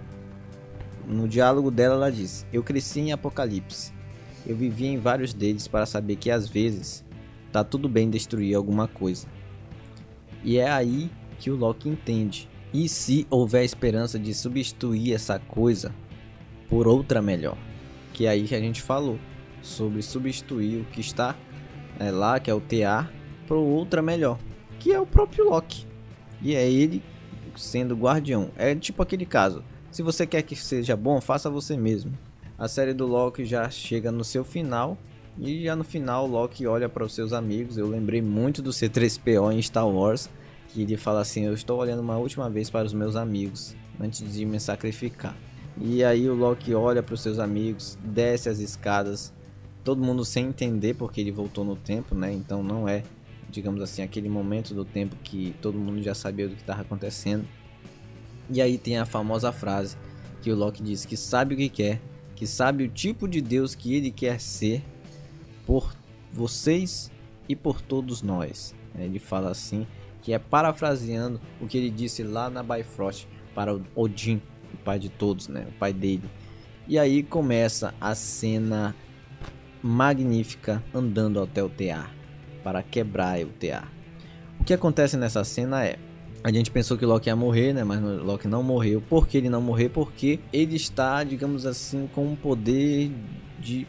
No 1.06 1.28
diálogo 1.28 1.70
dela, 1.70 1.96
ela 1.96 2.12
diz: 2.12 2.46
Eu 2.54 2.64
cresci 2.64 3.02
em 3.02 3.12
apocalipse 3.12 3.95
eu 4.46 4.56
vivia 4.56 4.90
em 4.90 4.98
vários 4.98 5.34
deles 5.34 5.68
para 5.68 5.86
saber 5.86 6.16
que 6.18 6.30
às 6.30 6.48
vezes 6.48 7.04
tá 7.52 7.64
tudo 7.64 7.90
bem 7.90 8.10
destruir 8.10 8.56
alguma 8.56 8.88
coisa. 8.88 9.28
E 10.44 10.58
é 10.58 10.70
aí 10.70 11.10
que 11.40 11.50
o 11.50 11.56
Loki 11.56 11.90
entende. 11.90 12.48
E 12.74 12.88
se 12.88 13.26
houver 13.30 13.64
esperança 13.64 14.20
de 14.20 14.34
substituir 14.34 15.14
essa 15.14 15.40
coisa 15.40 15.94
por 16.70 16.88
outra 16.88 17.22
melhor? 17.22 17.58
Que 18.14 18.26
é 18.26 18.30
aí 18.30 18.48
que 18.48 18.56
a 18.56 18.60
gente 18.60 18.82
falou 18.82 19.18
sobre 19.62 20.02
substituir 20.02 20.82
o 20.82 20.86
que 20.86 21.02
está 21.02 21.36
é, 22.00 22.12
lá, 22.12 22.40
que 22.40 22.52
é 22.52 22.54
o 22.54 22.62
TA, 22.62 23.10
por 23.48 23.58
outra 23.58 24.02
melhor, 24.02 24.38
que 24.80 24.92
é 24.92 25.00
o 25.00 25.08
próprio 25.08 25.50
Loki. 25.50 25.88
E 26.42 26.54
é 26.54 26.70
ele 26.70 27.02
sendo 27.56 27.96
guardião. 27.96 28.52
É 28.56 28.76
tipo 28.76 29.02
aquele 29.02 29.26
caso: 29.26 29.64
se 29.90 30.04
você 30.04 30.28
quer 30.28 30.42
que 30.44 30.56
seja 30.56 30.96
bom, 30.96 31.20
faça 31.22 31.50
você 31.50 31.76
mesmo 31.78 32.14
a 32.58 32.68
série 32.68 32.94
do 32.94 33.06
Loki 33.06 33.46
já 33.46 33.70
chega 33.70 34.12
no 34.12 34.24
seu 34.24 34.44
final. 34.44 34.98
E 35.38 35.66
já 35.66 35.76
no 35.76 35.84
final, 35.84 36.26
Loki 36.26 36.66
olha 36.66 36.88
para 36.88 37.04
os 37.04 37.14
seus 37.14 37.34
amigos. 37.34 37.78
Eu 37.78 37.88
lembrei 37.88 38.22
muito 38.22 38.62
do 38.62 38.70
C3PO 38.70 39.54
em 39.54 39.62
Star 39.62 39.88
Wars, 39.88 40.30
que 40.70 40.82
ele 40.82 40.96
fala 40.96 41.22
assim: 41.22 41.46
Eu 41.46 41.54
estou 41.54 41.80
olhando 41.80 42.02
uma 42.02 42.18
última 42.18 42.50
vez 42.50 42.70
para 42.70 42.86
os 42.86 42.94
meus 42.94 43.16
amigos 43.16 43.76
antes 44.00 44.34
de 44.34 44.46
me 44.46 44.60
sacrificar. 44.60 45.36
E 45.78 46.04
aí 46.06 46.30
o 46.30 46.36
Loki 46.36 46.74
olha 46.74 47.04
para 47.04 47.14
os 47.14 47.22
seus 47.22 47.38
amigos, 47.38 47.98
desce 48.02 48.48
as 48.48 48.60
escadas, 48.60 49.34
todo 49.84 50.02
mundo 50.02 50.24
sem 50.24 50.48
entender 50.48 50.94
porque 50.94 51.20
ele 51.20 51.32
voltou 51.32 51.66
no 51.66 51.76
tempo, 51.76 52.16
né? 52.16 52.32
Então 52.32 52.64
não 52.64 52.88
é, 52.88 53.04
digamos 53.50 53.82
assim, 53.82 54.02
aquele 54.02 54.30
momento 54.30 54.74
do 54.74 54.86
tempo 54.86 55.18
que 55.22 55.54
todo 55.62 55.78
mundo 55.78 56.02
já 56.02 56.16
sabia 56.16 56.48
do 56.48 56.56
que 56.56 56.62
estava 56.62 56.82
acontecendo. 56.82 57.46
E 58.50 58.62
aí 58.62 58.78
tem 58.78 58.98
a 58.98 59.06
famosa 59.06 59.52
frase 59.52 59.98
que 60.42 60.50
o 60.50 60.56
Loki 60.56 60.82
diz 60.82 61.06
que 61.06 61.18
sabe 61.18 61.56
o 61.56 61.58
que 61.58 61.68
quer, 61.68 62.00
que 62.36 62.46
sabe 62.46 62.84
o 62.84 62.90
tipo 62.90 63.28
de 63.28 63.42
Deus 63.42 63.74
que 63.74 63.94
ele 63.94 64.12
quer 64.12 64.40
ser 64.40 64.84
por 65.66 65.96
vocês 66.32 67.12
e 67.48 67.56
por 67.56 67.82
todos 67.82 68.22
nós. 68.22 68.76
Ele 68.98 69.20
fala 69.20 69.50
assim, 69.50 69.88
que 70.22 70.34
é 70.34 70.40
parafraseando 70.40 71.40
o 71.62 71.68
que 71.68 71.78
ele 71.78 71.90
disse 71.90 72.24
lá 72.24 72.50
na 72.50 72.64
Bifrost 72.64 73.28
para 73.54 73.80
Odin, 73.96 74.42
o 74.74 74.78
pai 74.78 75.00
de 75.00 75.10
todos, 75.10 75.48
né? 75.48 75.66
o 75.70 75.72
pai 75.80 75.94
dele. 75.94 76.30
E 76.88 77.00
aí 77.00 77.24
começa 77.24 77.94
a 78.00 78.14
cena 78.14 78.96
magnífica 79.82 80.84
andando 80.94 81.42
até 81.42 81.64
o 81.64 81.70
TA 81.70 82.10
para 82.64 82.82
quebrar 82.84 83.40
o 83.42 83.50
TA. 83.50 83.88
O 84.60 84.64
que 84.64 84.74
acontece 84.74 85.16
nessa 85.16 85.44
cena 85.44 85.86
é 85.86 85.98
a 86.46 86.52
gente 86.52 86.70
pensou 86.70 86.96
que 86.96 87.04
Loki 87.08 87.28
ia 87.28 87.36
morrer, 87.36 87.74
né? 87.74 87.84
Mas 87.84 88.00
Loki 88.00 88.48
não 88.48 88.62
morreu. 88.62 89.02
Por 89.02 89.28
que 89.28 89.36
ele 89.36 89.50
não 89.50 89.64
morreu? 89.64 89.90
Porque 89.90 90.40
ele 90.54 90.76
está, 90.76 91.24
digamos 91.24 91.66
assim, 91.66 92.08
com 92.14 92.24
um 92.24 92.36
poder 92.36 93.12
de 93.60 93.88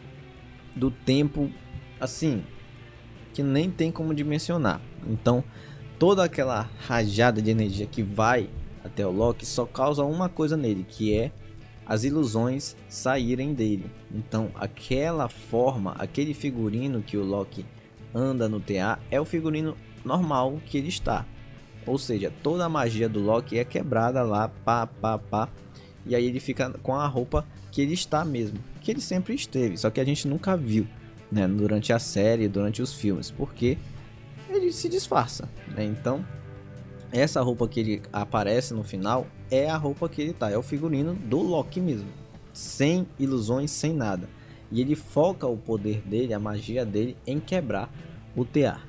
do 0.75 0.89
tempo 0.89 1.51
assim 1.99 2.43
que 3.31 3.43
nem 3.43 3.69
tem 3.69 3.91
como 3.91 4.11
dimensionar. 4.11 4.81
Então, 5.07 5.43
toda 5.99 6.23
aquela 6.23 6.67
rajada 6.79 7.43
de 7.43 7.51
energia 7.51 7.85
que 7.85 8.01
vai 8.01 8.49
até 8.83 9.05
o 9.05 9.11
Loki 9.11 9.45
só 9.45 9.63
causa 9.63 10.03
uma 10.03 10.27
coisa 10.27 10.57
nele, 10.57 10.83
que 10.83 11.15
é 11.15 11.31
as 11.85 12.03
ilusões 12.03 12.75
saírem 12.89 13.53
dele. 13.53 13.85
Então, 14.11 14.49
aquela 14.55 15.29
forma, 15.29 15.91
aquele 15.99 16.33
figurino 16.33 17.03
que 17.03 17.17
o 17.17 17.23
Loki 17.23 17.63
anda 18.15 18.49
no 18.49 18.59
TA 18.59 18.97
é 19.11 19.21
o 19.21 19.25
figurino 19.25 19.77
normal 20.03 20.59
que 20.65 20.79
ele 20.79 20.89
está. 20.89 21.23
Ou 21.87 21.97
seja, 21.97 22.31
toda 22.43 22.65
a 22.65 22.69
magia 22.69 23.07
do 23.07 23.21
Loki 23.21 23.57
é 23.57 23.63
quebrada 23.63 24.21
lá, 24.21 24.49
pá, 24.49 24.85
pá, 24.85 25.17
pá. 25.17 25.49
E 26.05 26.13
aí 26.13 26.25
ele 26.25 26.39
fica 26.39 26.69
com 26.83 26.93
a 26.93 27.07
roupa 27.07 27.45
que 27.71 27.81
ele 27.81 27.93
está 27.93 28.25
mesmo, 28.25 28.59
que 28.81 28.91
ele 28.91 29.01
sempre 29.01 29.33
esteve, 29.33 29.77
só 29.77 29.89
que 29.89 29.99
a 29.99 30.05
gente 30.05 30.27
nunca 30.27 30.55
viu, 30.55 30.87
né, 31.31 31.47
durante 31.47 31.91
a 31.93 31.99
série, 31.99 32.47
durante 32.47 32.81
os 32.81 32.93
filmes, 32.93 33.31
porque 33.31 33.77
ele 34.49 34.71
se 34.71 34.87
disfarça, 34.87 35.49
né? 35.75 35.83
Então, 35.83 36.25
essa 37.11 37.41
roupa 37.41 37.67
que 37.67 37.79
ele 37.79 38.01
aparece 38.11 38.73
no 38.73 38.83
final 38.83 39.27
é 39.49 39.69
a 39.69 39.77
roupa 39.77 40.09
que 40.09 40.21
ele 40.21 40.33
tá, 40.33 40.49
é 40.49 40.57
o 40.57 40.63
figurino 40.63 41.13
do 41.13 41.39
Loki 41.39 41.79
mesmo, 41.79 42.09
sem 42.53 43.07
ilusões, 43.19 43.71
sem 43.71 43.93
nada. 43.93 44.29
E 44.71 44.81
ele 44.81 44.95
foca 44.95 45.47
o 45.47 45.57
poder 45.57 46.01
dele, 46.01 46.33
a 46.33 46.39
magia 46.39 46.85
dele 46.85 47.15
em 47.25 47.39
quebrar 47.39 47.89
o 48.35 48.43
tear. 48.43 48.85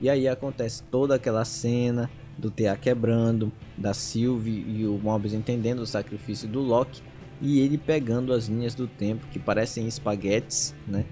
E 0.00 0.08
aí 0.08 0.26
acontece 0.26 0.82
toda 0.84 1.14
aquela 1.14 1.44
cena 1.44 2.10
do 2.38 2.50
TA 2.50 2.76
quebrando, 2.76 3.52
da 3.76 3.94
Sylvie 3.94 4.64
e 4.66 4.86
o 4.86 4.98
Mobius 4.98 5.34
entendendo 5.34 5.80
o 5.80 5.86
sacrifício 5.86 6.48
do 6.48 6.60
Loki 6.60 7.02
e 7.40 7.60
ele 7.60 7.76
pegando 7.76 8.32
as 8.32 8.46
linhas 8.46 8.74
do 8.74 8.86
tempo 8.86 9.26
que 9.28 9.38
parecem 9.38 9.86
espaguetes, 9.86 10.74
né? 10.86 11.04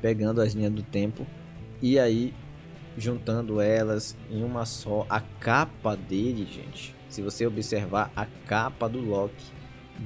Pegando 0.00 0.40
as 0.40 0.54
linhas 0.54 0.72
do 0.72 0.82
tempo 0.82 1.26
e 1.80 1.98
aí 1.98 2.32
juntando 2.96 3.60
elas 3.60 4.16
em 4.30 4.42
uma 4.42 4.64
só. 4.64 5.06
A 5.08 5.20
capa 5.20 5.96
dele, 5.96 6.46
gente, 6.50 6.94
se 7.08 7.20
você 7.22 7.46
observar 7.46 8.10
a 8.16 8.26
capa 8.46 8.88
do 8.88 9.00
Loki, 9.00 9.52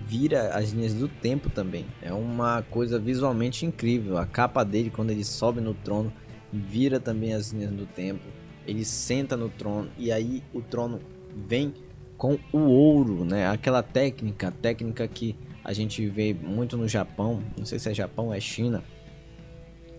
vira 0.06 0.54
as 0.54 0.70
linhas 0.70 0.94
do 0.94 1.08
tempo 1.08 1.48
também. 1.50 1.86
É 2.02 2.12
uma 2.12 2.62
coisa 2.62 2.98
visualmente 2.98 3.64
incrível. 3.64 4.18
A 4.18 4.26
capa 4.26 4.64
dele 4.64 4.90
quando 4.90 5.10
ele 5.10 5.24
sobe 5.24 5.60
no 5.60 5.74
trono 5.74 6.12
vira 6.52 6.98
também 6.98 7.32
as 7.32 7.52
linhas 7.52 7.70
do 7.70 7.86
tempo 7.86 8.24
ele 8.70 8.84
senta 8.84 9.36
no 9.36 9.48
trono 9.48 9.90
e 9.98 10.12
aí 10.12 10.44
o 10.54 10.62
trono 10.62 11.00
vem 11.34 11.74
com 12.16 12.38
o 12.52 12.58
ouro, 12.60 13.24
né? 13.24 13.48
Aquela 13.48 13.82
técnica, 13.82 14.52
técnica 14.62 15.08
que 15.08 15.36
a 15.64 15.72
gente 15.72 16.06
vê 16.06 16.32
muito 16.32 16.76
no 16.76 16.86
Japão, 16.86 17.42
não 17.58 17.66
sei 17.66 17.80
se 17.80 17.90
é 17.90 17.94
Japão 17.94 18.26
ou 18.26 18.34
é 18.34 18.38
China, 18.38 18.84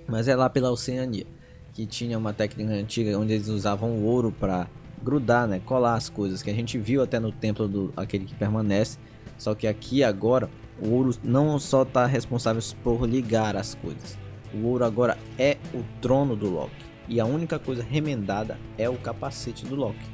mas 0.07 0.29
é 0.29 0.35
lá 0.37 0.49
pela 0.49 0.71
Oceania, 0.71 1.25
que 1.73 1.85
tinha 1.85 2.17
uma 2.17 2.31
técnica 2.31 2.71
antiga 2.71 3.19
onde 3.19 3.33
eles 3.33 3.49
usavam 3.49 3.91
o 3.91 4.03
ouro 4.05 4.31
para 4.31 4.69
grudar, 5.03 5.47
né, 5.47 5.59
colar 5.65 5.95
as 5.95 6.07
coisas, 6.07 6.41
que 6.41 6.49
a 6.49 6.53
gente 6.53 6.77
viu 6.77 7.01
até 7.01 7.19
no 7.19 7.31
templo 7.31 7.67
do 7.67 7.93
aquele 7.97 8.23
que 8.23 8.35
permanece, 8.35 8.97
só 9.37 9.53
que 9.53 9.67
aqui 9.67 10.01
agora 10.01 10.49
o 10.81 10.91
ouro 10.91 11.13
não 11.23 11.59
só 11.59 11.81
está 11.83 12.05
responsável 12.05 12.61
por 12.81 13.05
ligar 13.05 13.57
as 13.57 13.75
coisas. 13.75 14.17
O 14.53 14.65
ouro 14.67 14.85
agora 14.85 15.17
é 15.37 15.57
o 15.73 15.83
trono 15.99 16.37
do 16.37 16.49
Loki 16.49 16.90
e 17.07 17.19
a 17.19 17.25
única 17.25 17.59
coisa 17.59 17.83
remendada 17.83 18.57
é 18.77 18.89
o 18.89 18.97
capacete 18.97 19.65
do 19.65 19.75
Loki, 19.75 20.05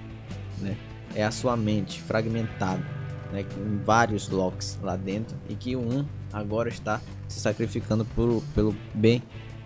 né? 0.60 0.76
É 1.15 1.23
a 1.23 1.32
sua 1.32 1.56
mente 1.56 2.02
fragmentada, 2.02 2.84
né? 3.32 3.43
Com 3.43 3.84
vários 3.84 4.30
Locks 4.30 4.80
lá 4.82 4.95
dentro 4.95 5.38
e 5.50 5.56
que 5.56 5.76
um 5.76 6.06
agora 6.32 6.69
está 6.69 7.02
se 7.28 7.39
sacrificando 7.39 8.06
por, 8.06 8.43
pelo 8.54 8.76
bem 8.93 9.23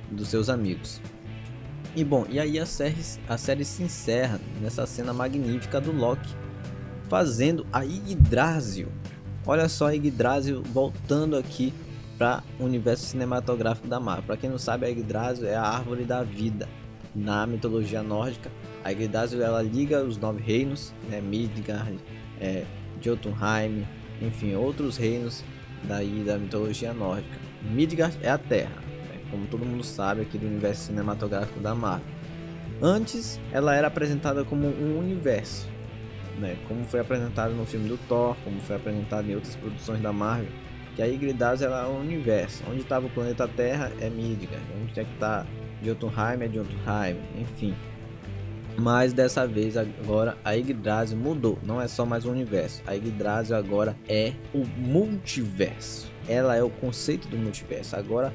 dos 0.10 0.28
seus 0.28 0.50
amigos. 0.50 1.02
E 1.96 2.04
bom, 2.04 2.26
e 2.30 2.40
aí 2.40 2.58
a 2.58 2.66
série, 2.66 3.02
a 3.28 3.38
série 3.38 3.66
se 3.66 3.84
encerra 3.84 4.40
nessa 4.62 4.86
cena 4.86 5.14
magnífica 5.14 5.82
do 5.82 5.92
Loki 5.92 6.36
fazendo 7.10 7.66
a 7.72 7.84
Yggdrasil. 7.84 8.88
Olha 9.46 9.68
só 9.68 9.88
a 9.88 9.96
Yggdrasil 9.96 10.64
voltando 10.64 11.36
aqui 11.36 11.74
para 12.18 12.44
o 12.60 12.64
universo 12.64 13.06
cinematográfico 13.06 13.88
da 13.88 14.00
Marvel. 14.00 14.24
Para 14.24 14.38
quem 14.38 14.50
não 14.50 14.58
sabe, 14.58 14.86
a 14.86 14.90
Yggdrasil 14.90 15.48
é 15.48 15.56
a 15.56 15.64
árvore 15.64 16.06
da 16.06 16.24
vida 16.24 16.70
na 17.16 17.46
mitologia 17.46 18.02
nórdica. 18.02 18.52
A 18.84 18.92
Yggdrasil 18.92 19.42
ela 19.44 19.62
liga 19.62 20.04
os 20.04 20.18
nove 20.18 20.42
reinos, 20.42 20.94
né, 21.10 21.22
Midgard, 21.22 22.00
é, 22.40 22.64
Jotunheim, 23.02 23.86
enfim, 24.22 24.56
outros 24.56 24.98
reinos 24.98 25.44
daí 25.84 26.24
da 26.26 26.38
mitologia 26.38 26.94
nórdica. 26.94 27.38
Midgard 27.62 28.18
é 28.22 28.30
a 28.30 28.38
Terra, 28.38 28.82
né, 29.10 29.22
como 29.30 29.46
todo 29.48 29.66
mundo 29.66 29.84
sabe 29.84 30.22
aqui 30.22 30.38
do 30.38 30.48
universo 30.48 30.88
cinematográfico 30.88 31.60
da 31.60 31.76
Marvel. 31.76 32.08
Antes, 32.82 33.40
ela 33.52 33.76
era 33.76 33.88
apresentada 33.88 34.44
como 34.44 34.68
um 34.68 34.98
universo, 34.98 35.68
né, 36.40 36.58
como 36.68 36.84
foi 36.86 37.02
apresentado 37.02 37.54
no 37.54 37.66
filme 37.66 37.88
do 37.88 37.98
Thor, 38.08 38.36
como 38.44 38.60
foi 38.62 38.78
apresentado 38.78 39.30
em 39.30 39.36
outras 39.36 39.56
produções 39.56 40.02
da 40.02 40.12
Marvel, 40.12 40.50
que 40.96 41.02
a 41.02 41.06
Yggdrasil 41.06 41.72
é 41.72 41.88
um 41.88 42.00
universo. 42.00 42.64
Onde 42.68 42.82
estava 42.82 43.06
o 43.06 43.10
planeta 43.10 43.48
Terra 43.48 43.92
é 44.00 44.10
Midgard, 44.10 44.66
onde 44.82 45.00
é 45.00 45.04
que 45.04 45.14
está 45.14 45.46
Jotunheim 45.84 46.42
é 46.42 46.48
Jotunheim, 46.48 47.18
enfim. 47.40 47.76
Mas 48.78 49.14
dessa 49.14 49.46
vez 49.46 49.76
agora 49.76 50.38
a 50.44 50.54
Yggdrasil 50.54 51.18
mudou, 51.18 51.60
não 51.64 51.82
é 51.82 51.88
só 51.88 52.06
mais 52.06 52.26
um 52.26 52.32
universo. 52.32 52.82
A 52.88 52.94
Yggdrasil 52.94 53.56
agora 53.56 53.96
é 54.08 54.34
o 54.54 54.66
multiverso. 54.66 56.10
Ela 56.28 56.56
é 56.56 56.64
o 56.64 56.70
conceito 56.70 57.28
do 57.28 57.38
multiverso. 57.38 57.96
Agora, 57.96 58.34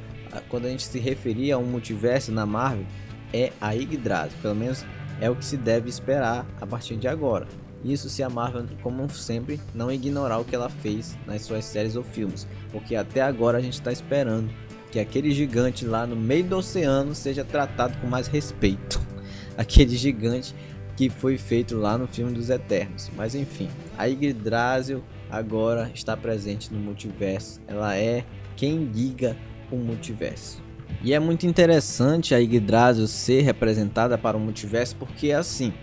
quando 0.49 0.67
a 0.67 0.69
gente 0.69 0.85
se 0.85 0.99
referir 0.99 1.53
a 1.53 1.59
um 1.59 1.65
multiverso 1.65 2.31
na 2.33 2.45
Marvel, 2.45 2.85
é 3.33 3.53
a 3.61 3.73
Yggdrasil. 3.73 4.37
Pelo 4.43 4.55
menos 4.55 4.85
é 5.21 5.31
o 5.31 5.37
que 5.37 5.45
se 5.45 5.57
deve 5.57 5.89
esperar 5.89 6.47
a 6.61 6.67
partir 6.67 6.97
de 6.97 7.09
agora. 7.09 7.47
Isso 7.85 8.09
se 8.11 8.23
a 8.23 8.29
Marvel, 8.29 8.67
como 8.83 9.09
sempre, 9.09 9.61
não 9.75 9.91
ignorar 9.91 10.39
o 10.39 10.45
que 10.45 10.55
ela 10.55 10.69
fez 10.69 11.17
nas 11.27 11.43
suas 11.43 11.65
séries 11.65 11.97
ou 11.97 12.03
filmes, 12.03 12.47
porque 12.73 12.97
até 12.97 13.23
agora 13.23 13.59
a 13.59 13.61
gente 13.61 13.75
está 13.75 13.93
esperando 13.93 14.51
que 14.97 15.01
aquele 15.01 15.31
gigante 15.31 15.85
lá 15.85 16.07
no 16.07 16.17
meio 16.17 16.45
do 16.45 16.57
oceano 16.57 17.15
seja 17.15 17.45
tratado 17.45 17.99
com 17.99 18.07
mais 18.07 18.29
respeito. 18.29 18.99
Aquele 19.55 19.95
gigante 19.95 20.55
que 20.97 21.11
foi 21.11 21.37
feito 21.37 21.77
lá 21.77 21.99
no 21.99 22.07
filme 22.07 22.33
dos 22.33 22.49
Eternos. 22.49 23.11
Mas 23.15 23.35
enfim, 23.35 23.69
a 23.99 24.07
Yggdrasil 24.07 25.05
agora 25.31 25.91
está 25.95 26.17
presente 26.17 26.73
no 26.73 26.81
multiverso. 26.81 27.61
Ela 27.67 27.95
é 27.95 28.25
quem 28.57 28.85
liga 28.85 29.37
o 29.71 29.77
multiverso. 29.77 30.63
E 31.03 31.13
é 31.13 31.21
muito 31.21 31.47
interessante 31.47 32.35
a 32.35 32.39
Yggdrasil 32.39 33.07
ser 33.07 33.43
representada 33.43 34.17
para 34.17 34.35
o 34.35 34.41
multiverso 34.41 34.97
porque 34.97 35.31
assim, 35.31 35.75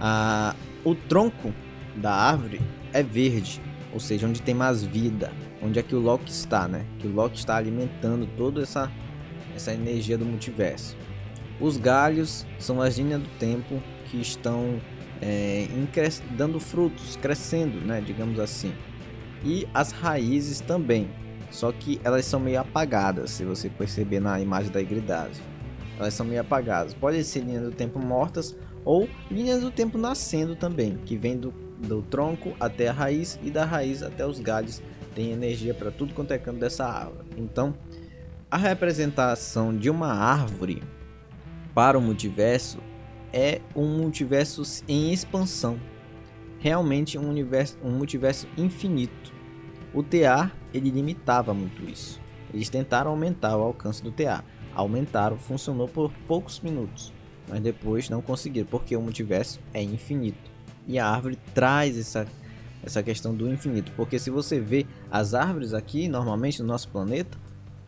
a, 0.00 0.56
o 0.86 0.94
tronco 0.94 1.52
da 1.94 2.14
árvore 2.14 2.62
é 2.94 3.02
verde, 3.02 3.60
ou 3.92 4.00
seja, 4.00 4.26
onde 4.26 4.40
tem 4.40 4.54
mais 4.54 4.82
vida, 4.82 5.30
onde 5.62 5.78
é 5.78 5.82
que 5.82 5.94
o 5.94 6.00
Loki 6.00 6.30
está, 6.30 6.68
né? 6.68 6.84
Que 6.98 7.06
o 7.06 7.12
Loki 7.12 7.38
está 7.38 7.56
alimentando 7.56 8.28
toda 8.36 8.62
essa, 8.62 8.90
essa 9.54 9.72
energia 9.72 10.16
do 10.16 10.24
multiverso. 10.24 10.96
Os 11.60 11.76
galhos 11.76 12.46
são 12.58 12.80
as 12.80 12.98
linhas 12.98 13.20
do 13.20 13.28
tempo 13.38 13.82
que 14.06 14.20
estão 14.20 14.80
é, 15.20 15.66
dando 16.36 16.60
frutos, 16.60 17.16
crescendo, 17.16 17.80
né? 17.80 18.00
Digamos 18.00 18.38
assim. 18.38 18.72
E 19.44 19.66
as 19.72 19.92
raízes 19.92 20.60
também, 20.60 21.08
só 21.50 21.72
que 21.72 22.00
elas 22.04 22.24
são 22.24 22.40
meio 22.40 22.60
apagadas, 22.60 23.30
se 23.30 23.44
você 23.44 23.68
perceber 23.68 24.20
na 24.20 24.40
imagem 24.40 24.70
da 24.70 24.80
Igridase. 24.80 25.40
Elas 25.98 26.14
são 26.14 26.24
meio 26.24 26.40
apagadas. 26.40 26.94
Pode 26.94 27.22
ser 27.24 27.40
linhas 27.40 27.64
do 27.64 27.72
tempo 27.72 27.98
mortas 27.98 28.56
ou 28.84 29.08
linhas 29.30 29.60
do 29.60 29.70
tempo 29.70 29.98
nascendo 29.98 30.54
também, 30.54 30.96
que 31.04 31.16
vem 31.16 31.36
do, 31.36 31.52
do 31.78 32.02
tronco 32.02 32.54
até 32.60 32.88
a 32.88 32.92
raiz 32.92 33.38
e 33.42 33.50
da 33.50 33.64
raiz 33.64 34.02
até 34.02 34.24
os 34.24 34.38
galhos 34.38 34.80
tem 35.18 35.32
energia 35.32 35.74
para 35.74 35.90
tudo 35.90 36.14
quanto 36.14 36.30
é 36.30 36.38
canto 36.38 36.60
dessa 36.60 36.86
árvore. 36.86 37.26
Então, 37.36 37.74
a 38.48 38.56
representação 38.56 39.76
de 39.76 39.90
uma 39.90 40.12
árvore 40.12 40.80
para 41.74 41.98
o 41.98 42.00
multiverso 42.00 42.78
é 43.32 43.60
um 43.74 43.98
multiverso 43.98 44.62
em 44.86 45.12
expansão. 45.12 45.76
Realmente 46.60 47.18
um 47.18 47.28
universo, 47.28 47.76
um 47.82 47.90
multiverso 47.90 48.46
infinito. 48.56 49.32
O 49.92 50.04
TA 50.04 50.52
ele 50.72 50.88
limitava 50.88 51.52
muito 51.52 51.82
isso. 51.90 52.20
Eles 52.54 52.68
tentaram 52.68 53.10
aumentar 53.10 53.56
o 53.56 53.62
alcance 53.62 54.00
do 54.00 54.12
TA. 54.12 54.44
Aumentaram, 54.72 55.36
funcionou 55.36 55.88
por 55.88 56.12
poucos 56.28 56.60
minutos, 56.60 57.12
mas 57.48 57.60
depois 57.60 58.08
não 58.08 58.22
conseguiram, 58.22 58.68
porque 58.68 58.94
o 58.94 59.02
multiverso 59.02 59.58
é 59.74 59.82
infinito. 59.82 60.48
E 60.86 60.96
a 60.96 61.08
árvore 61.08 61.36
traz 61.52 61.98
essa 61.98 62.24
essa 62.82 63.02
questão 63.02 63.34
do 63.34 63.48
infinito, 63.52 63.92
porque 63.96 64.18
se 64.18 64.30
você 64.30 64.60
vê 64.60 64.86
as 65.10 65.34
árvores 65.34 65.74
aqui, 65.74 66.08
normalmente 66.08 66.62
no 66.62 66.68
nosso 66.68 66.88
planeta, 66.88 67.36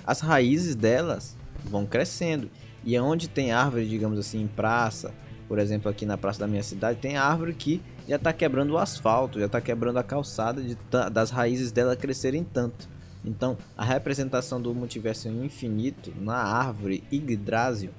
as 0.07 0.21
raízes 0.21 0.75
delas 0.75 1.37
vão 1.65 1.87
crescendo. 1.87 2.51
E 2.85 2.99
onde 2.99 3.29
tem 3.29 3.53
árvore, 3.53 3.89
digamos 3.89 4.19
assim, 4.19 4.41
em 4.43 4.47
praça, 4.47 5.13
por 5.47 5.59
exemplo, 5.59 5.91
aqui 5.91 6.07
na 6.07 6.17
praça 6.17 6.41
da 6.41 6.47
minha 6.47 6.63
cidade, 6.63 6.99
tem 6.99 7.17
árvore 7.17 7.55
que 7.55 7.83
já 8.09 8.17
está 8.17 8.33
quebrando 8.33 8.71
o 8.71 8.79
asfalto, 8.79 9.39
já 9.39 9.47
está 9.47 9.61
quebrando 9.61 9.99
a 9.99 10.03
calçada 10.03 10.63
de, 10.63 10.77
das 11.13 11.31
raízes 11.31 11.73
dela 11.73 11.95
crescerem 11.95 12.45
tanto. 12.45 12.89
Então, 13.25 13.59
a 13.77 13.85
representação 13.85 14.61
do 14.61 14.75
multiverso 14.75 15.29
infinito 15.29 16.13
na 16.19 16.37
árvore 16.37 17.05
Yggdrasil 17.13 17.91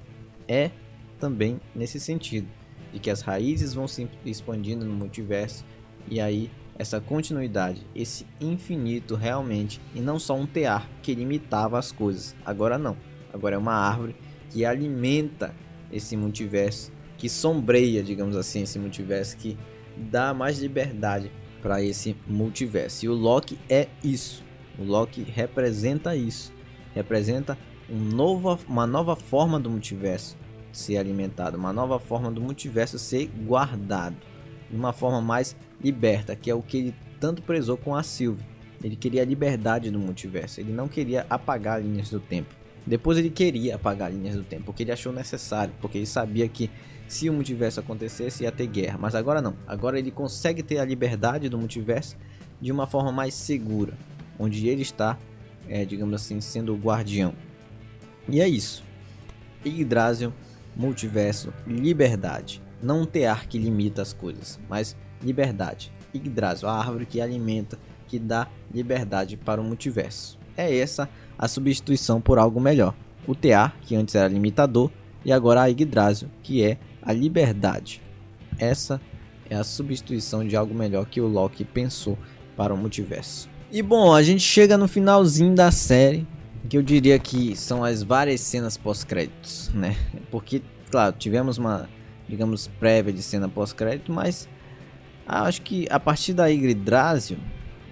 é 0.48 0.70
também 1.20 1.60
nesse 1.74 2.00
sentido, 2.00 2.48
de 2.92 2.98
que 2.98 3.08
as 3.08 3.20
raízes 3.20 3.72
vão 3.72 3.86
se 3.86 4.08
expandindo 4.26 4.84
no 4.84 4.92
multiverso 4.92 5.64
e 6.10 6.20
aí 6.20 6.50
essa 6.78 7.00
continuidade, 7.00 7.86
esse 7.94 8.26
infinito 8.40 9.14
realmente, 9.14 9.80
e 9.94 10.00
não 10.00 10.18
só 10.18 10.34
um 10.34 10.46
tear 10.46 10.88
que 11.02 11.14
limitava 11.14 11.78
as 11.78 11.92
coisas. 11.92 12.34
Agora 12.44 12.78
não. 12.78 12.96
Agora 13.32 13.54
é 13.54 13.58
uma 13.58 13.74
árvore 13.74 14.16
que 14.50 14.64
alimenta 14.64 15.54
esse 15.90 16.16
multiverso, 16.16 16.92
que 17.16 17.28
sombreia, 17.28 18.02
digamos 18.02 18.36
assim, 18.36 18.62
esse 18.62 18.78
multiverso, 18.78 19.36
que 19.36 19.56
dá 19.96 20.34
mais 20.34 20.58
liberdade 20.58 21.30
para 21.62 21.82
esse 21.82 22.16
multiverso. 22.26 23.04
E 23.04 23.08
o 23.08 23.14
Loki 23.14 23.58
é 23.68 23.88
isso. 24.02 24.42
O 24.78 24.84
Loki 24.84 25.22
representa 25.22 26.16
isso. 26.16 26.52
Representa 26.94 27.56
um 27.88 27.98
novo, 27.98 28.58
uma 28.68 28.86
nova 28.86 29.14
forma 29.14 29.60
do 29.60 29.70
multiverso 29.70 30.36
ser 30.72 30.96
alimentado, 30.96 31.56
uma 31.56 31.72
nova 31.72 31.98
forma 31.98 32.30
do 32.30 32.40
multiverso 32.40 32.98
ser 32.98 33.26
guardado, 33.26 34.16
de 34.70 34.76
uma 34.76 34.92
forma 34.92 35.20
mais 35.20 35.54
liberta, 35.82 36.36
que 36.36 36.50
é 36.50 36.54
o 36.54 36.62
que 36.62 36.76
ele 36.78 36.94
tanto 37.20 37.42
prezou 37.42 37.76
com 37.76 37.94
a 37.94 38.02
Sylvie. 38.02 38.44
Ele 38.82 38.96
queria 38.96 39.22
a 39.22 39.24
liberdade 39.24 39.90
do 39.90 39.98
multiverso, 39.98 40.60
ele 40.60 40.72
não 40.72 40.88
queria 40.88 41.26
apagar 41.30 41.80
linhas 41.80 42.10
do 42.10 42.18
tempo. 42.18 42.54
Depois 42.84 43.16
ele 43.16 43.30
queria 43.30 43.76
apagar 43.76 44.12
linhas 44.12 44.34
do 44.34 44.42
tempo, 44.42 44.64
porque 44.64 44.82
ele 44.82 44.90
achou 44.90 45.12
necessário, 45.12 45.72
porque 45.80 45.98
ele 45.98 46.06
sabia 46.06 46.48
que 46.48 46.68
se 47.06 47.28
o 47.28 47.32
multiverso 47.32 47.78
acontecesse 47.78 48.42
ia 48.42 48.50
ter 48.50 48.66
guerra, 48.66 48.98
mas 48.98 49.14
agora 49.14 49.40
não. 49.40 49.54
Agora 49.66 49.98
ele 49.98 50.10
consegue 50.10 50.62
ter 50.62 50.78
a 50.78 50.84
liberdade 50.84 51.48
do 51.48 51.58
multiverso 51.58 52.16
de 52.60 52.72
uma 52.72 52.86
forma 52.86 53.12
mais 53.12 53.34
segura, 53.34 53.92
onde 54.38 54.68
ele 54.68 54.82
está, 54.82 55.18
é, 55.68 55.84
digamos 55.84 56.14
assim, 56.14 56.40
sendo 56.40 56.74
o 56.74 56.76
guardião. 56.76 57.34
E 58.28 58.40
é 58.40 58.48
isso. 58.48 58.82
Yggdrasil, 59.64 60.32
multiverso, 60.74 61.52
liberdade. 61.66 62.62
Não 62.82 63.02
um 63.02 63.06
tear 63.06 63.46
que 63.46 63.58
limita 63.58 64.02
as 64.02 64.12
coisas, 64.12 64.58
mas 64.68 64.96
liberdade. 65.22 65.92
Yggdrasil, 66.14 66.68
a 66.68 66.78
árvore 66.78 67.06
que 67.06 67.20
alimenta, 67.20 67.78
que 68.08 68.18
dá 68.18 68.46
liberdade 68.72 69.36
para 69.36 69.60
o 69.60 69.64
multiverso. 69.64 70.38
É 70.56 70.76
essa 70.76 71.08
a 71.38 71.48
substituição 71.48 72.20
por 72.20 72.38
algo 72.38 72.60
melhor. 72.60 72.94
O 73.26 73.34
tear, 73.34 73.74
que 73.82 73.96
antes 73.96 74.14
era 74.14 74.28
limitador, 74.28 74.90
e 75.24 75.32
agora 75.32 75.62
a 75.62 75.66
Yggdrasil, 75.66 76.28
que 76.42 76.62
é 76.62 76.78
a 77.00 77.12
liberdade. 77.12 78.02
Essa 78.58 79.00
é 79.48 79.54
a 79.54 79.64
substituição 79.64 80.46
de 80.46 80.56
algo 80.56 80.74
melhor 80.74 81.06
que 81.06 81.20
o 81.20 81.26
Loki 81.26 81.64
pensou 81.64 82.18
para 82.56 82.74
o 82.74 82.76
multiverso. 82.76 83.48
E 83.70 83.82
bom, 83.82 84.14
a 84.14 84.22
gente 84.22 84.42
chega 84.42 84.76
no 84.76 84.86
finalzinho 84.86 85.54
da 85.54 85.70
série, 85.70 86.26
que 86.68 86.76
eu 86.76 86.82
diria 86.82 87.18
que 87.18 87.56
são 87.56 87.82
as 87.82 88.02
várias 88.02 88.40
cenas 88.40 88.76
pós-créditos, 88.76 89.70
né? 89.74 89.96
Porque, 90.30 90.62
claro, 90.90 91.14
tivemos 91.18 91.58
uma, 91.58 91.88
digamos, 92.28 92.68
prévia 92.78 93.12
de 93.12 93.22
cena 93.22 93.48
pós-crédito, 93.48 94.12
mas 94.12 94.48
ah, 95.26 95.44
acho 95.44 95.62
que 95.62 95.86
a 95.90 96.00
partir 96.00 96.32
da 96.32 96.46
Yggdrasil 96.46 97.38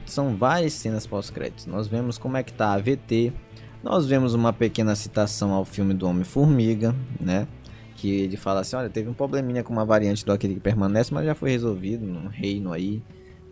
são 0.06 0.36
várias 0.36 0.72
cenas 0.72 1.06
pós-créditos. 1.06 1.66
Nós 1.66 1.86
vemos 1.86 2.18
como 2.18 2.36
é 2.36 2.42
que 2.42 2.52
tá 2.52 2.72
a 2.72 2.78
VT, 2.78 3.32
nós 3.82 4.06
vemos 4.06 4.34
uma 4.34 4.52
pequena 4.52 4.94
citação 4.94 5.52
ao 5.52 5.64
filme 5.64 5.94
do 5.94 6.06
Homem-Formiga, 6.06 6.94
né? 7.18 7.46
Que 7.96 8.10
ele 8.22 8.36
fala 8.36 8.60
assim, 8.60 8.76
olha, 8.76 8.90
teve 8.90 9.08
um 9.08 9.14
probleminha 9.14 9.62
com 9.62 9.72
uma 9.72 9.84
variante 9.84 10.24
do 10.24 10.32
aquele 10.32 10.54
que 10.54 10.60
permanece, 10.60 11.12
mas 11.12 11.24
já 11.24 11.34
foi 11.34 11.50
resolvido 11.50 12.04
no 12.04 12.28
reino 12.28 12.72
aí, 12.72 13.02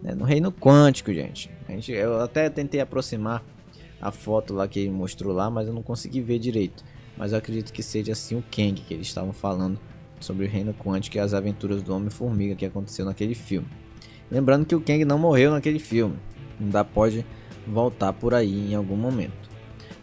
né? 0.03 0.15
no 0.15 0.25
reino 0.25 0.51
quântico, 0.51 1.13
gente. 1.13 1.51
A 1.69 1.73
gente. 1.73 1.93
Eu 1.93 2.21
até 2.21 2.49
tentei 2.51 2.81
aproximar 2.81 3.43
a 4.01 4.11
foto 4.11 4.55
lá 4.55 4.67
que 4.67 4.81
ele 4.81 4.91
mostrou 4.91 5.33
lá, 5.33 5.51
mas 5.51 5.69
eu 5.69 5.75
não 5.75 5.83
consegui 5.83 6.21
ver 6.21 6.39
direito. 6.39 6.85
Mas 7.17 7.33
eu 7.33 7.39
acredito 7.39 7.73
que 7.73 7.83
seja 7.83 8.13
assim 8.13 8.37
o 8.37 8.45
Kang 8.51 8.75
que 8.75 8.95
eles 8.95 9.07
estavam 9.07 9.33
falando 9.33 9.79
sobre 10.21 10.47
o 10.47 10.49
reino 10.49 10.75
quântico 10.75 11.17
e 11.17 11.21
as 11.21 11.35
aventuras 11.35 11.83
do 11.83 11.95
Homem-Formiga 11.95 12.55
que 12.55 12.67
aconteceu 12.67 13.05
naquele 13.05 13.35
filme. 13.35 13.69
Lembrando 14.31 14.67
que 14.67 14.75
o 14.75 14.81
Kang 14.81 15.05
não 15.05 15.19
morreu 15.19 15.51
naquele 15.51 15.79
filme, 15.79 16.17
ainda 16.61 16.85
pode 16.85 17.25
voltar 17.67 18.13
por 18.13 18.35
aí 18.35 18.71
em 18.71 18.75
algum 18.75 18.97
momento. 18.97 19.49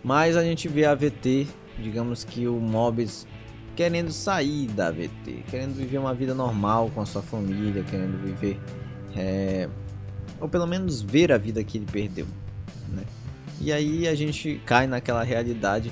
Mas 0.03 0.37
a 0.37 0.43
gente 0.43 0.67
vê 0.67 0.85
a 0.85 0.95
VT, 0.95 1.47
digamos 1.79 2.23
que 2.23 2.47
o 2.47 2.59
Mobius 2.59 3.27
querendo 3.75 4.11
sair 4.11 4.67
da 4.67 4.89
VT, 4.89 5.43
querendo 5.49 5.75
viver 5.75 5.97
uma 5.97 6.13
vida 6.13 6.33
normal 6.33 6.89
com 6.95 7.01
a 7.01 7.05
sua 7.05 7.21
família, 7.21 7.83
querendo 7.83 8.17
viver, 8.23 8.57
é, 9.15 9.67
ou 10.39 10.47
pelo 10.47 10.65
menos 10.65 11.01
ver 11.01 11.31
a 11.31 11.37
vida 11.37 11.63
que 11.63 11.77
ele 11.77 11.85
perdeu. 11.91 12.25
Né? 12.89 13.03
E 13.59 13.73
aí 13.73 14.07
a 14.07 14.15
gente 14.15 14.61
cai 14.65 14.87
naquela 14.87 15.23
realidade 15.23 15.91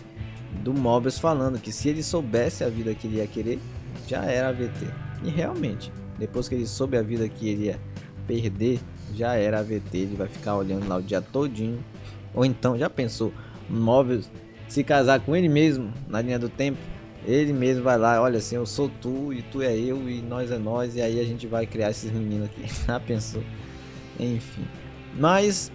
do 0.63 0.73
Mobius 0.73 1.19
falando 1.19 1.59
que 1.59 1.71
se 1.71 1.89
ele 1.89 2.01
soubesse 2.01 2.63
a 2.63 2.69
vida 2.69 2.93
que 2.93 3.07
ele 3.07 3.17
ia 3.17 3.27
querer, 3.27 3.59
já 4.07 4.23
era 4.25 4.49
AVT. 4.49 4.87
E 5.23 5.29
realmente, 5.29 5.91
depois 6.17 6.47
que 6.47 6.55
ele 6.55 6.67
soube 6.67 6.97
a 6.97 7.01
vida 7.01 7.27
que 7.27 7.49
ele 7.49 7.65
ia 7.65 7.79
perder, 8.27 8.79
já 9.13 9.35
era 9.35 9.59
AVT. 9.59 9.97
Ele 9.97 10.15
vai 10.15 10.27
ficar 10.27 10.55
olhando 10.55 10.87
lá 10.87 10.97
o 10.97 11.01
dia 11.01 11.21
todinho. 11.21 11.83
Ou 12.33 12.43
então, 12.45 12.77
já 12.77 12.89
pensou, 12.89 13.33
Móveis 13.69 14.29
se 14.67 14.83
casar 14.83 15.19
com 15.19 15.35
ele 15.35 15.47
mesmo 15.47 15.93
na 16.07 16.21
linha 16.21 16.39
do 16.39 16.49
tempo? 16.49 16.79
Ele 17.25 17.53
mesmo 17.53 17.83
vai 17.83 17.97
lá, 17.97 18.21
olha 18.21 18.39
assim, 18.39 18.55
eu 18.55 18.65
sou 18.65 18.89
tu 19.01 19.31
e 19.31 19.41
tu 19.43 19.61
é 19.61 19.73
eu 19.73 20.09
e 20.09 20.21
nós 20.21 20.51
é 20.51 20.57
nós. 20.57 20.95
E 20.95 21.01
aí 21.01 21.19
a 21.19 21.23
gente 21.23 21.47
vai 21.47 21.65
criar 21.65 21.91
esses 21.91 22.11
meninos 22.11 22.47
aqui. 22.47 22.63
Já 22.85 22.99
pensou? 22.99 23.43
Enfim. 24.19 24.65
Mas 25.17 25.71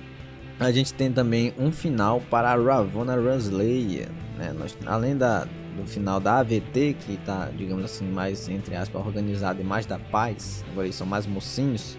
a 0.59 0.71
gente 0.73 0.93
tem 0.93 1.13
também 1.13 1.55
um 1.59 1.71
final 1.71 2.21
para 2.29 2.51
a 2.51 2.57
Ravonna 2.57 3.15
Runslayer. 3.15 4.09
Né? 4.37 4.55
Além 4.85 5.17
da, 5.17 5.47
no 5.79 5.87
final 5.87 6.19
da 6.19 6.39
AVT, 6.39 6.97
que 7.01 7.13
está, 7.15 7.49
digamos 7.57 7.85
assim, 7.85 8.07
mais, 8.07 8.49
entre 8.49 8.75
aspas, 8.75 9.07
organizado 9.07 9.61
e 9.61 9.65
mais 9.65 9.87
da 9.87 9.99
paz, 9.99 10.65
agora 10.71 10.87
eles 10.87 10.97
são 10.97 11.07
mais 11.07 11.27
mocinhos 11.27 11.97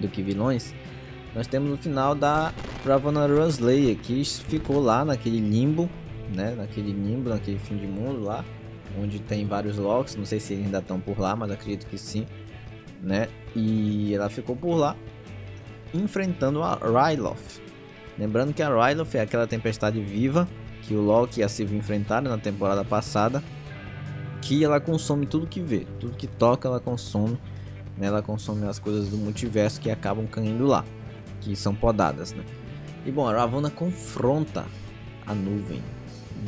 do 0.00 0.08
que 0.08 0.22
vilões, 0.22 0.74
nós 1.34 1.46
temos 1.48 1.68
no 1.68 1.76
final 1.76 2.14
da 2.14 2.52
Ravonna 2.86 3.26
Slayer, 3.48 3.96
que 3.96 4.24
ficou 4.24 4.80
lá 4.80 5.04
naquele 5.04 5.40
limbo, 5.40 5.90
né, 6.32 6.54
naquele 6.56 6.92
limbo, 6.92 7.30
naquele 7.30 7.58
fim 7.58 7.76
de 7.76 7.86
mundo 7.86 8.22
lá, 8.22 8.44
onde 9.00 9.18
tem 9.18 9.44
vários 9.44 9.76
Locks, 9.76 10.14
não 10.14 10.24
sei 10.24 10.38
se 10.38 10.52
eles 10.52 10.66
ainda 10.66 10.78
estão 10.78 11.00
por 11.00 11.18
lá, 11.18 11.34
mas 11.34 11.50
acredito 11.50 11.86
que 11.86 11.98
sim, 11.98 12.24
né, 13.02 13.28
e 13.56 14.14
ela 14.14 14.28
ficou 14.28 14.54
por 14.54 14.76
lá, 14.76 14.96
enfrentando 15.92 16.62
a 16.62 16.76
Ryloth. 16.76 17.60
Lembrando 18.16 18.54
que 18.54 18.62
a 18.62 18.68
Ryloth 18.68 19.14
é 19.14 19.20
aquela 19.20 19.46
tempestade 19.46 20.00
viva 20.00 20.48
que 20.86 20.94
o 20.94 21.00
Loki 21.00 21.40
e 21.40 21.42
a 21.42 21.48
Sylvie 21.48 21.78
enfrentaram 21.78 22.30
na 22.30 22.38
temporada 22.38 22.84
passada, 22.84 23.42
que 24.40 24.62
ela 24.62 24.78
consome 24.78 25.26
tudo 25.26 25.46
que 25.46 25.60
vê, 25.60 25.86
tudo 25.98 26.16
que 26.16 26.26
toca 26.26 26.68
ela 26.68 26.78
consome, 26.78 27.38
né? 27.96 28.06
ela 28.06 28.22
consome 28.22 28.66
as 28.66 28.78
coisas 28.78 29.08
do 29.08 29.16
multiverso 29.16 29.80
que 29.80 29.90
acabam 29.90 30.26
caindo 30.26 30.66
lá, 30.66 30.84
que 31.40 31.56
são 31.56 31.74
podadas, 31.74 32.32
né? 32.32 32.44
E 33.06 33.10
bom, 33.10 33.26
a 33.28 33.32
Ravonna 33.32 33.70
confronta 33.70 34.64
a 35.26 35.34
nuvem. 35.34 35.82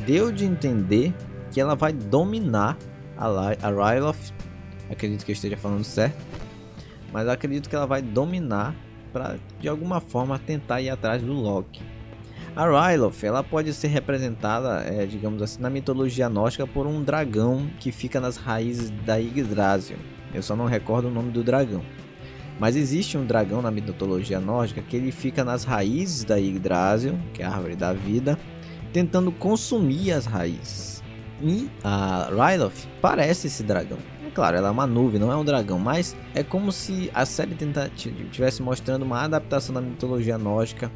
Deu 0.05 0.31
de 0.31 0.45
entender 0.45 1.13
que 1.51 1.59
ela 1.59 1.75
vai 1.75 1.93
dominar 1.93 2.77
a, 3.17 3.27
a 3.27 3.69
Ryloth. 3.69 4.33
Acredito 4.89 5.25
que 5.25 5.31
eu 5.31 5.33
esteja 5.33 5.57
falando 5.57 5.83
certo. 5.83 6.23
Mas 7.11 7.27
acredito 7.27 7.69
que 7.69 7.75
ela 7.75 7.87
vai 7.87 8.01
dominar 8.01 8.75
para 9.11 9.37
de 9.59 9.67
alguma 9.67 9.99
forma 9.99 10.37
tentar 10.37 10.81
ir 10.81 10.89
atrás 10.89 11.21
do 11.21 11.33
Loki. 11.33 11.81
A 12.57 12.65
Ryloth, 12.65 13.23
ela 13.23 13.43
pode 13.43 13.71
ser 13.71 13.89
representada, 13.89 14.81
é, 14.83 15.05
digamos 15.05 15.43
assim, 15.43 15.61
na 15.61 15.69
mitologia 15.69 16.27
nórdica 16.27 16.65
por 16.65 16.87
um 16.87 17.03
dragão 17.03 17.69
que 17.79 17.91
fica 17.91 18.19
nas 18.19 18.35
raízes 18.35 18.89
da 19.05 19.17
Yggdrasil. 19.17 19.97
Eu 20.33 20.41
só 20.41 20.55
não 20.55 20.65
recordo 20.65 21.07
o 21.07 21.11
nome 21.11 21.29
do 21.29 21.43
dragão. 21.43 21.83
Mas 22.59 22.75
existe 22.75 23.15
um 23.15 23.23
dragão 23.23 23.61
na 23.61 23.69
mitologia 23.69 24.39
nórdica 24.39 24.81
que 24.81 24.97
ele 24.97 25.11
fica 25.11 25.43
nas 25.43 25.65
raízes 25.65 26.23
da 26.23 26.37
Yggdrasil, 26.37 27.19
que 27.31 27.43
é 27.43 27.45
a 27.45 27.51
árvore 27.51 27.75
da 27.75 27.93
vida, 27.93 28.39
tentando 28.91 29.31
consumir 29.31 30.11
as 30.11 30.25
raízes. 30.25 31.03
E 31.39 31.69
a 31.83 32.27
Ryloth 32.31 32.87
parece 32.99 33.45
esse 33.45 33.61
dragão. 33.61 33.99
É 34.25 34.31
claro, 34.31 34.57
ela 34.57 34.69
é 34.69 34.71
uma 34.71 34.87
nuvem, 34.87 35.19
não 35.19 35.31
é 35.31 35.35
um 35.35 35.45
dragão, 35.45 35.77
mas 35.77 36.15
é 36.33 36.41
como 36.41 36.71
se 36.71 37.11
a 37.13 37.23
série 37.23 37.55
estivesse 38.25 38.63
mostrando 38.63 39.03
uma 39.03 39.21
adaptação 39.21 39.75
da 39.75 39.81
mitologia 39.81 40.39
nórdica 40.39 40.91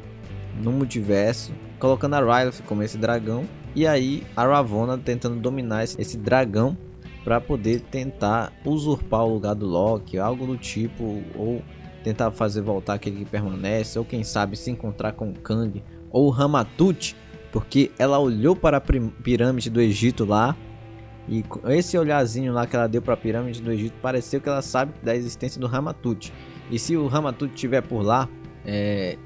no 0.60 0.72
multiverso, 0.72 1.52
colocando 1.78 2.14
a 2.14 2.20
Ryloth 2.20 2.62
como 2.66 2.82
esse 2.82 2.98
dragão 2.98 3.44
e 3.74 3.86
aí 3.86 4.26
a 4.36 4.44
Ravonna 4.44 4.98
tentando 4.98 5.36
dominar 5.36 5.84
esse 5.84 6.16
dragão 6.16 6.76
para 7.24 7.40
poder 7.40 7.80
tentar 7.80 8.52
usurpar 8.64 9.24
o 9.24 9.34
lugar 9.34 9.54
do 9.54 9.66
Loki, 9.66 10.18
algo 10.18 10.46
do 10.46 10.56
tipo, 10.56 11.22
ou 11.36 11.62
tentar 12.02 12.30
fazer 12.32 12.60
voltar 12.60 12.94
aquele 12.94 13.18
que 13.18 13.24
permanece, 13.24 13.98
ou 13.98 14.04
quem 14.04 14.24
sabe 14.24 14.56
se 14.56 14.70
encontrar 14.70 15.12
com 15.12 15.32
Kang 15.32 15.82
ou 16.10 16.28
Ramatut, 16.30 17.16
porque 17.52 17.92
ela 17.98 18.18
olhou 18.18 18.56
para 18.56 18.78
a 18.78 18.80
pirâmide 18.80 19.70
do 19.70 19.80
Egito 19.80 20.24
lá 20.24 20.56
e 21.28 21.44
esse 21.68 21.96
olharzinho 21.96 22.52
lá 22.52 22.66
que 22.66 22.74
ela 22.74 22.88
deu 22.88 23.00
para 23.00 23.14
a 23.14 23.16
pirâmide 23.16 23.62
do 23.62 23.70
Egito 23.70 23.94
pareceu 24.02 24.40
que 24.40 24.48
ela 24.48 24.62
sabe 24.62 24.92
da 25.02 25.14
existência 25.14 25.60
do 25.60 25.66
Ramatut. 25.66 26.32
E 26.70 26.78
se 26.78 26.96
o 26.96 27.06
Ramatut 27.06 27.54
estiver 27.54 27.82
por 27.82 28.02
lá, 28.02 28.28
é, 28.64 29.16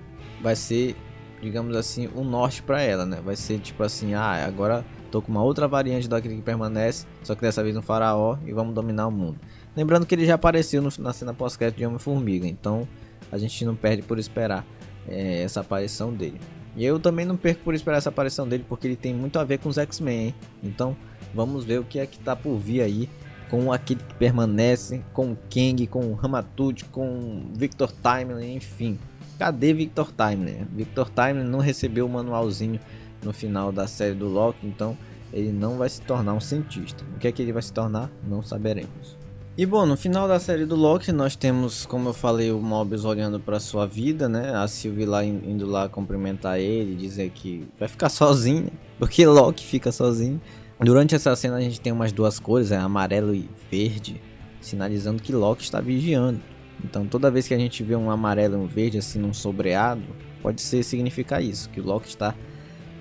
vai 0.43 0.55
ser, 0.55 0.95
digamos 1.41 1.76
assim, 1.76 2.09
o 2.14 2.20
um 2.20 2.24
norte 2.24 2.62
para 2.62 2.82
ela, 2.82 3.05
né? 3.05 3.20
Vai 3.24 3.37
ser 3.37 3.59
tipo 3.59 3.82
assim, 3.82 4.14
ah, 4.14 4.45
agora 4.47 4.84
tô 5.11 5.22
com 5.22 5.30
uma 5.30 5.43
outra 5.43 5.68
variante 5.68 6.09
daquele 6.09 6.37
que 6.37 6.43
permanece, 6.43 7.07
só 7.22 7.34
que 7.34 7.41
dessa 7.41 7.62
vez 7.62 7.74
no 7.74 7.82
faraó 7.82 8.37
e 8.45 8.53
vamos 8.53 8.74
dominar 8.74 9.07
o 9.07 9.11
mundo. 9.11 9.39
Lembrando 9.76 10.07
que 10.07 10.14
ele 10.14 10.26
já 10.26 10.34
apareceu 10.34 10.80
no, 10.82 10.91
na 10.99 11.12
cena 11.12 11.34
pós-crédito 11.34 11.78
de 11.78 11.87
Homem-Formiga, 11.87 12.47
então 12.47 12.87
a 13.30 13.39
gente 13.39 13.64
não 13.64 13.74
perde 13.74 14.03
por 14.03 14.18
esperar 14.18 14.64
é, 15.09 15.43
essa 15.43 15.61
aparição 15.61 16.12
dele. 16.12 16.41
E 16.76 16.84
eu 16.84 16.99
também 16.99 17.24
não 17.24 17.37
perco 17.37 17.62
por 17.62 17.74
esperar 17.74 17.99
essa 17.99 18.11
aparição 18.11 18.47
dele, 18.47 18.64
porque 18.68 18.87
ele 18.87 18.97
tem 18.97 19.14
muito 19.14 19.39
a 19.39 19.45
ver 19.45 19.59
com 19.59 19.68
os 19.68 19.78
X-Men, 19.78 20.34
Então 20.62 20.97
Vamos 21.37 21.66
ver 21.66 21.80
o 21.80 21.84
que 21.84 21.99
é 21.99 22.07
que 22.07 22.18
tá 22.18 22.34
por 22.34 22.57
vir 22.57 22.80
aí 22.80 23.11
com 23.51 23.70
aquele 23.70 24.01
que 24.01 24.14
permanece, 24.14 25.05
com 25.12 25.32
o 25.32 25.37
Kang, 25.51 25.87
com 25.87 26.01
o 26.01 26.14
Ramatut, 26.14 26.87
com 26.87 27.47
Victor 27.55 27.93
Timeline, 27.93 28.57
enfim. 28.57 28.99
Cadê 29.39 29.72
Victor 29.72 30.11
Timeline? 30.12 30.66
Victor 30.74 31.11
Timeline 31.11 31.49
não 31.49 31.59
recebeu 31.59 32.07
o 32.07 32.09
manualzinho 32.09 32.80
no 33.22 33.32
final 33.32 33.70
da 33.70 33.87
série 33.87 34.14
do 34.14 34.28
Loki, 34.28 34.66
então 34.66 34.97
ele 35.32 35.53
não 35.53 35.76
vai 35.76 35.89
se 35.89 36.01
tornar 36.01 36.32
um 36.32 36.41
cientista. 36.41 37.05
O 37.14 37.18
que 37.18 37.28
é 37.28 37.32
que 37.32 37.43
ele 37.43 37.53
vai 37.53 37.62
se 37.62 37.72
tornar? 37.72 38.11
Não 38.26 38.43
saberemos. 38.43 39.16
E 39.59 39.64
bom, 39.64 39.87
no 39.87 39.97
final 39.97 40.28
da 40.28 40.39
série 40.39 40.66
do 40.66 40.76
Loki, 40.76 41.11
nós 41.12 41.34
temos, 41.34 41.87
como 41.87 42.11
eu 42.11 42.12
falei, 42.12 42.51
o 42.51 42.61
Mobius 42.61 43.07
olhando 43.07 43.41
para 43.41 43.59
sua 43.59 43.87
vida, 43.87 44.28
né? 44.28 44.55
A 44.55 44.68
Sylvie 44.68 45.07
lá 45.07 45.24
indo 45.24 45.66
lá 45.66 45.89
cumprimentar 45.89 46.59
ele, 46.61 46.95
dizer 46.95 47.30
que 47.30 47.66
vai 47.78 47.89
ficar 47.89 48.11
sozinho, 48.11 48.70
porque 48.99 49.26
Loki 49.26 49.64
fica 49.64 49.91
sozinho. 49.91 50.41
Durante 50.78 51.14
essa 51.14 51.34
cena 51.34 51.57
a 51.57 51.61
gente 51.61 51.80
tem 51.80 51.91
umas 51.91 52.12
duas 52.12 52.39
cores, 52.39 52.70
é 52.70 52.76
amarelo 52.76 53.34
e 53.34 53.49
verde, 53.70 54.20
sinalizando 54.61 55.22
que 55.22 55.32
Loki 55.32 55.62
está 55.62 55.80
vigiando. 55.80 56.41
Então 56.85 57.07
toda 57.07 57.31
vez 57.31 57.49
que 57.49 57.55
a 57.55 57.59
gente 57.59 57.83
vê 57.83 57.97
um 57.97 58.11
amarelo 58.11 58.55
e 58.55 58.59
um 58.59 58.66
verde 58.66 58.99
assim 58.99 59.18
num 59.18 59.33
sobreado, 59.33 60.03
pode 60.43 60.61
ser 60.62 60.83
significar 60.83 61.43
isso, 61.43 61.68
que 61.70 61.81
o 61.81 61.85
Loki 61.85 62.09
está 62.09 62.35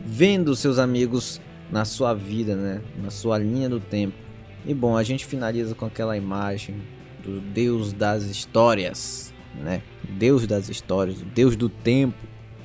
vendo 0.06 0.56
seus 0.56 0.78
amigos 0.78 1.42
na 1.72 1.84
sua 1.84 2.14
vida, 2.14 2.56
né, 2.56 2.82
na 3.02 3.10
sua 3.10 3.38
linha 3.38 3.70
do 3.70 3.80
tempo. 3.80 4.16
E 4.66 4.74
bom, 4.74 4.98
a 4.98 5.04
gente 5.04 5.26
finaliza 5.26 5.76
com 5.76 5.86
aquela 5.86 6.16
imagem 6.18 6.76
do 7.24 7.40
Deus 7.40 7.92
das 7.94 8.24
histórias, 8.24 9.34
né? 9.56 9.82
Deus 10.10 10.46
das 10.46 10.70
histórias, 10.70 11.22
o 11.22 11.26
Deus 11.26 11.56
do 11.56 11.70
tempo, 11.70 12.18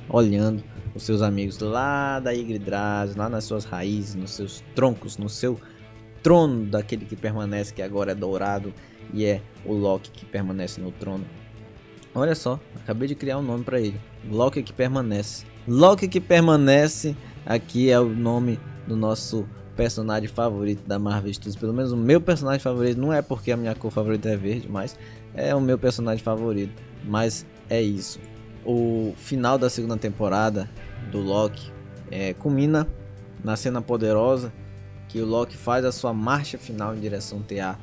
olhando 0.09 0.63
os 0.93 1.03
seus 1.03 1.21
amigos 1.21 1.57
lá 1.59 2.19
da 2.19 2.31
Yggdrasil, 2.31 3.17
lá 3.17 3.29
nas 3.29 3.43
suas 3.43 3.65
raízes, 3.65 4.15
nos 4.15 4.31
seus 4.31 4.63
troncos, 4.75 5.17
no 5.17 5.29
seu 5.29 5.59
trono 6.21 6.65
daquele 6.65 7.05
que 7.05 7.15
permanece, 7.15 7.73
que 7.73 7.81
agora 7.81 8.11
é 8.11 8.15
dourado 8.15 8.73
e 9.13 9.25
é 9.25 9.41
o 9.65 9.73
Loki 9.73 10.11
que 10.11 10.25
permanece 10.25 10.81
no 10.81 10.91
trono. 10.91 11.25
Olha 12.13 12.35
só, 12.35 12.59
acabei 12.75 13.07
de 13.07 13.15
criar 13.15 13.37
um 13.37 13.41
nome 13.41 13.63
para 13.63 13.79
ele. 13.79 13.99
Loki 14.29 14.63
que 14.63 14.73
permanece. 14.73 15.45
Loki 15.67 16.07
que 16.07 16.19
permanece 16.19 17.15
aqui 17.45 17.89
é 17.89 17.99
o 17.99 18.09
nome 18.09 18.59
do 18.87 18.95
nosso 18.95 19.47
personagem 19.75 20.27
favorito 20.27 20.85
da 20.85 20.99
Marvel 20.99 21.33
Studios. 21.33 21.55
Pelo 21.55 21.73
menos 21.73 21.91
o 21.91 21.97
meu 21.97 22.19
personagem 22.19 22.59
favorito. 22.59 22.99
Não 22.99 23.13
é 23.13 23.21
porque 23.21 23.51
a 23.51 23.57
minha 23.57 23.73
cor 23.73 23.91
favorita 23.91 24.29
é 24.29 24.35
verde, 24.35 24.67
mas 24.69 24.97
é 25.33 25.55
o 25.55 25.61
meu 25.61 25.77
personagem 25.77 26.23
favorito. 26.23 26.73
Mas 27.05 27.45
é 27.69 27.81
isso 27.81 28.19
o 28.65 29.13
final 29.17 29.57
da 29.57 29.69
segunda 29.69 29.97
temporada 29.97 30.69
do 31.11 31.19
Loki 31.19 31.71
é, 32.09 32.33
culmina 32.33 32.87
na 33.43 33.55
cena 33.55 33.81
poderosa 33.81 34.53
que 35.07 35.19
o 35.19 35.25
Loki 35.25 35.57
faz 35.57 35.83
a 35.83 35.91
sua 35.91 36.13
marcha 36.13 36.57
final 36.57 36.95
em 36.95 36.99
direção 36.99 37.41
TA 37.41 37.77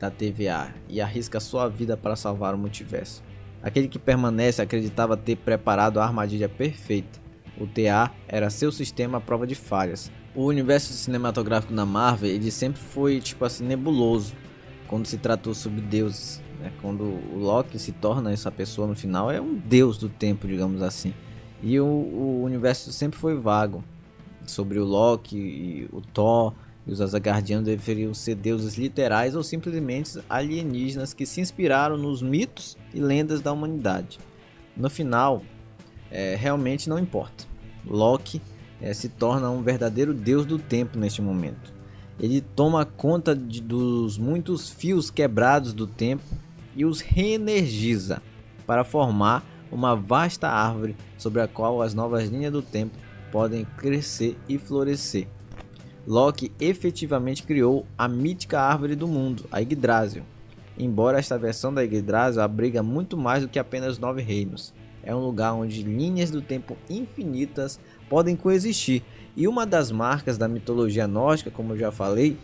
da 0.00 0.10
TVA 0.10 0.74
e 0.88 1.00
arrisca 1.00 1.38
sua 1.38 1.68
vida 1.68 1.96
para 1.96 2.16
salvar 2.16 2.54
o 2.54 2.58
multiverso. 2.58 3.22
Aquele 3.62 3.86
que 3.86 3.98
permanece 3.98 4.60
acreditava 4.60 5.16
ter 5.16 5.36
preparado 5.36 6.00
a 6.00 6.04
armadilha 6.04 6.48
perfeita. 6.48 7.20
O 7.56 7.66
TA 7.66 8.10
era 8.26 8.50
seu 8.50 8.72
sistema 8.72 9.18
à 9.18 9.20
prova 9.20 9.46
de 9.46 9.54
falhas. 9.54 10.10
O 10.34 10.46
universo 10.46 10.92
cinematográfico 10.92 11.72
da 11.72 11.86
Marvel 11.86 12.30
ele 12.30 12.50
sempre 12.50 12.80
foi 12.80 13.20
tipo 13.20 13.44
assim 13.44 13.64
nebuloso 13.64 14.34
quando 14.88 15.06
se 15.06 15.18
tratou 15.18 15.54
sobre 15.54 15.80
deuses 15.80 16.42
né? 16.60 16.70
Quando 16.80 17.02
o 17.02 17.38
Loki 17.38 17.78
se 17.78 17.90
torna 17.90 18.30
essa 18.30 18.50
pessoa 18.50 18.86
no 18.86 18.94
final, 18.94 19.30
é 19.30 19.40
um 19.40 19.54
deus 19.54 19.96
do 19.96 20.08
tempo, 20.08 20.46
digamos 20.46 20.82
assim. 20.82 21.14
E 21.62 21.80
o, 21.80 21.86
o 21.86 22.42
universo 22.44 22.92
sempre 22.92 23.18
foi 23.18 23.34
vago 23.34 23.82
sobre 24.46 24.78
o 24.78 24.84
Loki 24.84 25.36
e 25.36 25.88
o 25.92 26.00
Thor 26.00 26.54
e 26.86 26.92
os 26.92 27.00
Asgardianos 27.00 27.66
deveriam 27.66 28.14
ser 28.14 28.34
deuses 28.34 28.76
literais 28.76 29.36
ou 29.36 29.42
simplesmente 29.42 30.18
alienígenas 30.28 31.12
que 31.12 31.26
se 31.26 31.40
inspiraram 31.40 31.96
nos 31.96 32.22
mitos 32.22 32.76
e 32.94 33.00
lendas 33.00 33.40
da 33.40 33.52
humanidade. 33.52 34.18
No 34.76 34.88
final, 34.88 35.42
é, 36.10 36.34
realmente 36.36 36.88
não 36.88 36.98
importa. 36.98 37.44
Loki 37.86 38.40
é, 38.80 38.92
se 38.94 39.08
torna 39.08 39.50
um 39.50 39.62
verdadeiro 39.62 40.14
deus 40.14 40.46
do 40.46 40.58
tempo 40.58 40.98
neste 40.98 41.20
momento. 41.20 41.72
Ele 42.18 42.40
toma 42.40 42.84
conta 42.84 43.34
de, 43.34 43.60
dos 43.60 44.18
muitos 44.18 44.68
fios 44.68 45.10
quebrados 45.10 45.72
do 45.72 45.86
tempo 45.86 46.24
e 46.74 46.84
os 46.84 47.00
reenergiza 47.00 48.22
para 48.66 48.84
formar 48.84 49.44
uma 49.70 49.94
vasta 49.94 50.48
árvore 50.48 50.96
sobre 51.16 51.40
a 51.40 51.48
qual 51.48 51.80
as 51.80 51.94
novas 51.94 52.28
linhas 52.28 52.52
do 52.52 52.62
tempo 52.62 52.96
podem 53.30 53.64
crescer 53.76 54.36
e 54.48 54.58
florescer. 54.58 55.28
Loki 56.06 56.50
efetivamente 56.58 57.42
criou 57.42 57.86
a 57.96 58.08
mítica 58.08 58.60
árvore 58.60 58.96
do 58.96 59.06
mundo, 59.06 59.44
a 59.50 59.60
Yggdrasil. 59.60 60.22
Embora 60.78 61.18
esta 61.18 61.38
versão 61.38 61.72
da 61.72 61.82
Yggdrasil 61.82 62.42
abriga 62.42 62.82
muito 62.82 63.16
mais 63.16 63.42
do 63.42 63.48
que 63.48 63.58
apenas 63.58 63.98
nove 63.98 64.22
reinos. 64.22 64.72
É 65.02 65.14
um 65.14 65.24
lugar 65.24 65.54
onde 65.54 65.82
linhas 65.82 66.30
do 66.30 66.42
tempo 66.42 66.76
infinitas 66.88 67.78
podem 68.08 68.36
coexistir. 68.36 69.02
E 69.36 69.46
uma 69.46 69.64
das 69.64 69.90
marcas 69.90 70.36
da 70.36 70.48
mitologia 70.48 71.06
nórdica, 71.06 71.50
como 71.50 71.72
eu 71.72 71.78
já 71.78 71.92
falei, 71.92 72.36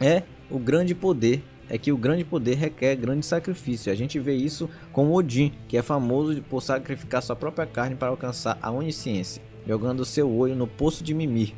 é 0.00 0.22
o 0.50 0.58
grande 0.58 0.94
poder 0.94 1.42
é 1.68 1.78
que 1.78 1.90
o 1.90 1.96
grande 1.96 2.22
poder 2.22 2.56
requer 2.56 2.94
grande 2.96 3.24
sacrifício. 3.24 3.90
A 3.90 3.94
gente 3.94 4.18
vê 4.18 4.34
isso 4.34 4.68
com 4.92 5.10
Odin, 5.10 5.52
que 5.66 5.76
é 5.76 5.82
famoso 5.82 6.42
por 6.42 6.60
sacrificar 6.60 7.22
sua 7.22 7.34
própria 7.34 7.66
carne 7.66 7.96
para 7.96 8.08
alcançar 8.08 8.58
a 8.60 8.70
onisciência, 8.70 9.42
jogando 9.66 10.04
seu 10.04 10.30
olho 10.30 10.54
no 10.54 10.66
poço 10.66 11.02
de 11.02 11.14
Mimir, 11.14 11.54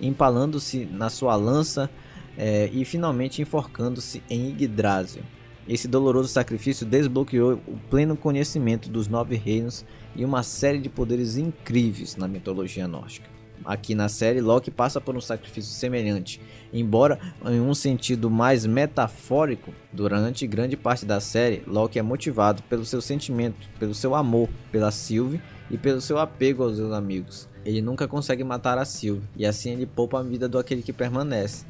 empalando-se 0.00 0.84
na 0.84 1.08
sua 1.08 1.36
lança 1.36 1.90
é, 2.36 2.68
e 2.72 2.84
finalmente 2.84 3.40
enforcando-se 3.40 4.22
em 4.28 4.50
Yggdrasil. 4.50 5.22
Esse 5.68 5.88
doloroso 5.88 6.28
sacrifício 6.28 6.86
desbloqueou 6.86 7.54
o 7.66 7.76
pleno 7.90 8.16
conhecimento 8.16 8.88
dos 8.88 9.08
nove 9.08 9.34
reinos 9.34 9.84
e 10.14 10.24
uma 10.24 10.42
série 10.42 10.78
de 10.78 10.88
poderes 10.88 11.36
incríveis 11.36 12.16
na 12.16 12.28
mitologia 12.28 12.86
nórdica. 12.86 13.36
Aqui 13.64 13.92
na 13.92 14.08
série, 14.08 14.40
Loki 14.40 14.70
passa 14.70 15.00
por 15.00 15.16
um 15.16 15.20
sacrifício 15.20 15.72
semelhante, 15.72 16.40
embora 16.72 17.18
em 17.44 17.60
um 17.60 17.74
sentido 17.74 18.30
mais 18.30 18.64
metafórico. 18.64 19.72
Durante 19.92 20.46
grande 20.46 20.76
parte 20.76 21.04
da 21.04 21.18
série, 21.18 21.64
Loki 21.66 21.98
é 21.98 22.02
motivado 22.02 22.62
pelo 22.64 22.84
seu 22.84 23.00
sentimento, 23.00 23.68
pelo 23.76 23.92
seu 23.92 24.14
amor 24.14 24.48
pela 24.70 24.92
Sylvie 24.92 25.40
e 25.68 25.76
pelo 25.76 26.00
seu 26.00 26.18
apego 26.18 26.62
aos 26.62 26.76
seus 26.76 26.92
amigos. 26.92 27.48
Ele 27.66 27.82
nunca 27.82 28.06
consegue 28.06 28.44
matar 28.44 28.78
a 28.78 28.84
Sylvie 28.84 29.28
e 29.36 29.44
assim 29.44 29.72
ele 29.72 29.86
poupa 29.86 30.20
a 30.20 30.22
vida 30.22 30.48
do 30.48 30.56
aquele 30.56 30.82
que 30.82 30.92
permanece. 30.92 31.66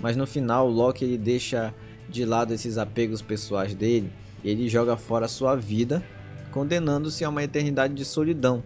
Mas 0.00 0.16
no 0.16 0.24
final, 0.24 0.68
Loki 0.68 1.04
ele 1.04 1.18
deixa 1.18 1.74
de 2.08 2.24
lado 2.24 2.54
esses 2.54 2.78
apegos 2.78 3.20
pessoais 3.20 3.74
dele 3.74 4.12
e 4.44 4.48
ele 4.48 4.68
joga 4.68 4.96
fora 4.96 5.26
sua 5.26 5.56
vida, 5.56 6.04
condenando-se 6.52 7.24
a 7.24 7.28
uma 7.28 7.42
eternidade 7.42 7.94
de 7.94 8.04
solidão 8.04 8.62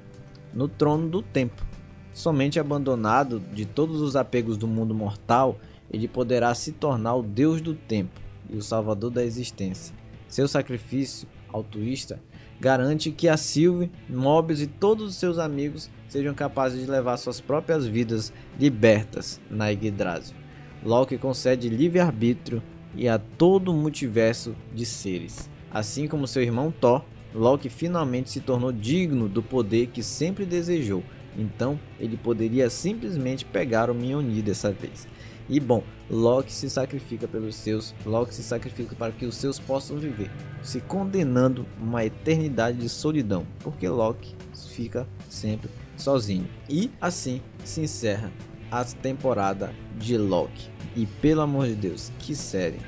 no 0.53 0.69
trono 0.69 1.09
do 1.09 1.23
tempo. 1.23 1.65
Somente 2.13 2.61
abandonado 2.61 3.41
de 3.41 3.65
todos 3.65 4.03
os 4.03 4.15
apegos 4.15 4.59
do 4.59 4.69
mundo 4.69 4.95
mortal, 4.95 5.59
ele 5.91 6.07
poderá 6.07 6.55
se 6.55 6.71
tornar 6.71 7.15
o 7.15 7.23
Deus 7.23 7.63
do 7.63 7.75
tempo 7.75 8.21
e 8.51 8.59
o 8.59 8.63
Salvador 8.63 9.11
da 9.11 9.25
existência. 9.25 9.95
Seu 10.29 10.47
sacrifício 10.47 11.27
altruísta 11.51 12.21
garante 12.61 13.11
que 13.11 13.29
a 13.29 13.37
Sylvie, 13.37 13.91
Mobius 14.09 14.61
e 14.61 14.67
todos 14.67 15.09
os 15.09 15.15
seus 15.17 15.39
amigos 15.39 15.91
sejam 16.15 16.33
capazes 16.33 16.81
de 16.81 16.89
levar 16.89 17.17
suas 17.17 17.41
próprias 17.41 17.85
vidas 17.85 18.33
libertas 18.57 19.41
na 19.51 19.69
Yggdrasil. 19.73 20.37
Loki 20.85 21.19
concede 21.19 21.69
livre-arbítrio 21.69 22.63
e 22.95 23.09
a 23.09 23.19
todo 23.19 23.73
o 23.73 23.75
multiverso 23.75 24.55
de 24.73 24.87
seres. 24.87 25.51
Assim 25.73 26.07
como 26.07 26.29
seu 26.29 26.41
irmão 26.41 26.71
Thor, 26.71 27.03
Loki 27.35 27.69
finalmente 27.69 28.31
se 28.31 28.41
tornou 28.41 28.71
digno 28.71 29.29
do 29.29 29.43
poder 29.43 29.89
que 29.89 30.05
sempre 30.05 30.47
desejou 30.47 31.03
então 31.37 31.79
ele 31.99 32.17
poderia 32.17 32.71
simplesmente 32.71 33.45
pegar 33.45 33.91
o 33.91 33.95
Mjolnir 33.95 34.43
dessa 34.43 34.71
vez. 34.71 35.07
E 35.49 35.61
bom, 35.61 35.83
Loki 36.09 36.53
se 36.53 36.71
sacrifica 36.71 37.29
pelos 37.29 37.55
seus, 37.55 37.95
Loki 38.07 38.35
se 38.35 38.43
sacrifica 38.43 38.95
para 38.95 39.13
que 39.13 39.27
os 39.27 39.37
seus 39.37 39.59
possam 39.59 39.99
viver, 39.99 40.31
se 40.63 40.81
condenando 40.81 41.67
uma 41.79 42.05
eternidade 42.05 42.79
de 42.79 42.89
solidão, 42.89 43.47
porque 43.61 43.87
Loki 43.87 44.35
fica 44.71 45.07
sempre 45.29 45.69
sozinho. 45.97 46.49
E 46.69 46.91
assim 47.01 47.41
se 47.65 47.81
encerra 47.81 48.33
a 48.71 48.85
temporada 48.85 49.73
de 49.99 50.17
Loki. 50.17 50.69
E 50.97 51.07
pelo 51.07 51.41
amor 51.41 51.67
de 51.67 51.75
Deus, 51.75 52.13
que 52.19 52.35
série! 52.35 52.79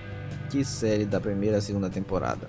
Que 0.50 0.64
série 0.64 1.04
da 1.04 1.20
primeira 1.20 1.58
e 1.58 1.62
segunda 1.62 1.90
temporada. 1.90 2.48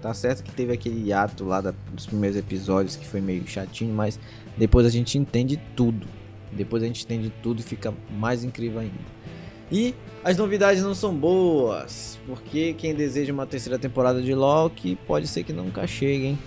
Tá 0.00 0.12
certo 0.14 0.42
que 0.42 0.50
teve 0.52 0.72
aquele 0.72 1.12
ato 1.12 1.44
lá 1.44 1.60
dos 1.60 2.06
primeiros 2.06 2.36
episódios 2.36 2.96
que 2.96 3.06
foi 3.06 3.20
meio 3.20 3.46
chatinho, 3.46 3.94
mas 3.94 4.18
depois 4.56 4.86
a 4.86 4.90
gente 4.90 5.16
entende 5.16 5.60
tudo. 5.76 6.06
Depois 6.52 6.82
a 6.82 6.86
gente 6.86 7.04
entende 7.04 7.32
tudo 7.42 7.60
e 7.60 7.62
fica 7.62 7.94
mais 8.10 8.44
incrível 8.44 8.80
ainda. 8.80 9.22
E 9.70 9.94
as 10.22 10.36
novidades 10.36 10.82
não 10.82 10.94
são 10.94 11.14
boas, 11.14 12.18
porque 12.26 12.74
quem 12.74 12.94
deseja 12.94 13.32
uma 13.32 13.46
terceira 13.46 13.78
temporada 13.78 14.20
de 14.20 14.34
Loki 14.34 14.96
pode 15.06 15.26
ser 15.26 15.44
que 15.44 15.52
nunca 15.52 15.86
chegue, 15.86 16.26
hein? 16.26 16.38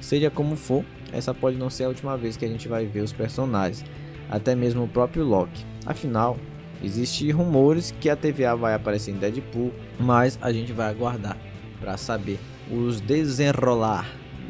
Seja 0.00 0.30
como 0.30 0.56
for, 0.56 0.84
essa 1.12 1.34
pode 1.34 1.56
não 1.56 1.68
ser 1.68 1.84
a 1.84 1.88
última 1.88 2.16
vez 2.16 2.36
que 2.36 2.44
a 2.44 2.48
gente 2.48 2.68
vai 2.68 2.86
ver 2.86 3.00
os 3.00 3.12
personagens, 3.12 3.84
até 4.28 4.54
mesmo 4.54 4.84
o 4.84 4.88
próprio 4.88 5.24
Loki. 5.24 5.64
Afinal, 5.84 6.38
existem 6.82 7.30
rumores 7.30 7.94
que 8.00 8.08
a 8.08 8.16
TVA 8.16 8.56
vai 8.56 8.74
aparecer 8.74 9.10
em 9.10 9.16
Deadpool, 9.16 9.72
mas 9.98 10.38
a 10.40 10.52
gente 10.52 10.72
vai 10.72 10.88
aguardar 10.88 11.36
para 11.80 11.96
saber 11.96 12.38
os 12.70 13.00
desenrolar 13.00 14.06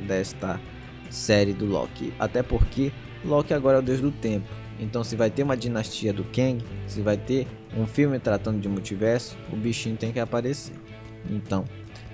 desta 0.07 0.61
série 1.09 1.53
do 1.53 1.66
Loki. 1.66 2.12
Até 2.18 2.42
porque 2.42 2.92
Loki 3.24 3.55
agora 3.55 3.78
é 3.78 3.80
o 3.80 3.82
deus 3.82 4.01
do 4.01 4.11
tempo. 4.11 4.46
Então, 4.78 5.05
se 5.05 5.14
vai 5.14 5.30
ter 5.30 5.42
uma 5.42 5.57
dinastia 5.57 6.12
do 6.12 6.24
Kang, 6.24 6.64
se 6.86 7.03
vai 7.03 7.16
ter 7.16 7.46
um 7.76 7.86
filme 7.86 8.18
tratando 8.18 8.61
de 8.61 8.68
multiverso, 8.68 9.36
o 9.53 9.57
bichinho 9.57 9.96
tem 9.96 10.11
que 10.11 10.18
aparecer. 10.18 10.74
Então, 11.28 11.64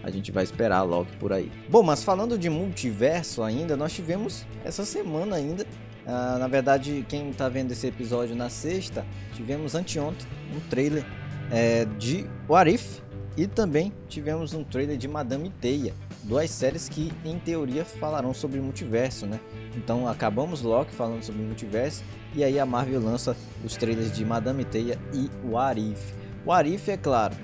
a 0.06 0.10
gente 0.10 0.30
vai 0.30 0.44
esperar 0.44 0.82
Loki 0.82 1.14
por 1.16 1.32
aí. 1.32 1.50
Bom, 1.68 1.82
mas 1.82 2.02
falando 2.02 2.38
de 2.38 2.48
multiverso 2.48 3.42
ainda, 3.42 3.76
nós 3.76 3.92
tivemos 3.92 4.46
essa 4.64 4.84
semana 4.84 5.36
ainda. 5.36 5.64
Uh, 6.06 6.38
na 6.38 6.46
verdade, 6.46 7.04
quem 7.08 7.30
está 7.30 7.48
vendo 7.48 7.72
esse 7.72 7.86
episódio 7.88 8.36
na 8.36 8.48
sexta, 8.48 9.04
tivemos 9.34 9.74
anteontem 9.74 10.26
um 10.54 10.60
trailer 10.70 11.04
é, 11.50 11.84
de 11.98 12.24
What 12.48 12.72
If 12.72 13.00
e 13.36 13.46
também 13.46 13.92
tivemos 14.08 14.54
um 14.54 14.62
trailer 14.62 14.96
de 14.96 15.08
Madame 15.08 15.50
Teia 15.50 15.92
duas 16.26 16.50
séries 16.50 16.88
que 16.88 17.12
em 17.24 17.38
teoria 17.38 17.84
falarão 17.84 18.34
sobre 18.34 18.60
multiverso, 18.60 19.26
né? 19.26 19.40
Então 19.76 20.08
acabamos 20.08 20.60
Loki 20.60 20.94
falando 20.94 21.22
sobre 21.22 21.42
multiverso 21.42 22.02
e 22.34 22.42
aí 22.42 22.58
a 22.58 22.66
Marvel 22.66 23.00
lança 23.00 23.36
os 23.64 23.76
trailers 23.76 24.12
de 24.12 24.24
Madame 24.24 24.64
Teia 24.64 24.98
e 25.14 25.30
o 25.48 25.56
Arif. 25.56 26.14
O 26.44 26.52
Arif 26.52 26.90
é 26.90 26.96
claro, 26.96 27.36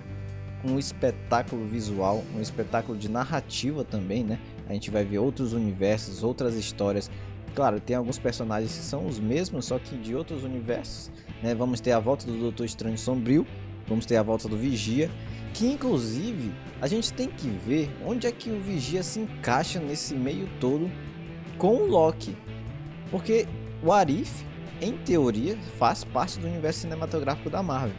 um 0.65 0.79
espetáculo 0.79 1.67
visual, 1.67 2.23
um 2.37 2.41
espetáculo 2.41 2.97
de 2.97 3.11
narrativa 3.11 3.85
também, 3.85 4.23
né? 4.23 4.39
A 4.69 4.73
gente 4.73 4.91
vai 4.91 5.05
ver 5.05 5.19
outros 5.19 5.53
universos, 5.53 6.23
outras 6.23 6.55
histórias. 6.55 7.11
Claro, 7.55 7.81
tem 7.81 7.97
alguns 7.97 8.19
personagens 8.19 8.75
que 8.75 8.83
são 8.83 9.07
os 9.07 9.21
mesmos, 9.21 9.67
só 9.67 9.79
que 9.79 9.97
de 9.97 10.15
outros 10.15 10.43
universos, 10.45 11.11
né? 11.43 11.55
Vamos 11.55 11.81
ter 11.81 11.93
a 11.93 11.99
volta 11.99 12.27
do 12.27 12.39
Doutor 12.39 12.65
Estranho 12.65 12.97
Sombrio, 12.97 13.47
vamos 13.87 14.07
ter 14.07 14.17
a 14.17 14.23
volta 14.23 14.49
do 14.49 14.57
Vigia 14.57 15.11
que 15.53 15.67
inclusive 15.67 16.53
a 16.81 16.87
gente 16.87 17.13
tem 17.13 17.29
que 17.29 17.49
ver 17.49 17.91
onde 18.05 18.27
é 18.27 18.33
que 18.33 18.51
o 18.51 18.61
Vigia 18.61 19.03
se 19.03 19.21
encaixa 19.21 19.79
nesse 19.79 20.15
meio 20.15 20.49
todo 20.59 20.91
com 21.59 21.77
o 21.77 21.87
Loki. 21.87 22.37
Porque 23.11 23.47
o 23.83 23.93
Arif, 23.93 24.45
em 24.81 24.97
teoria, 24.97 25.57
faz 25.79 26.03
parte 26.05 26.39
do 26.39 26.47
universo 26.47 26.81
cinematográfico 26.81 27.51
da 27.51 27.63
Marvel. 27.63 27.95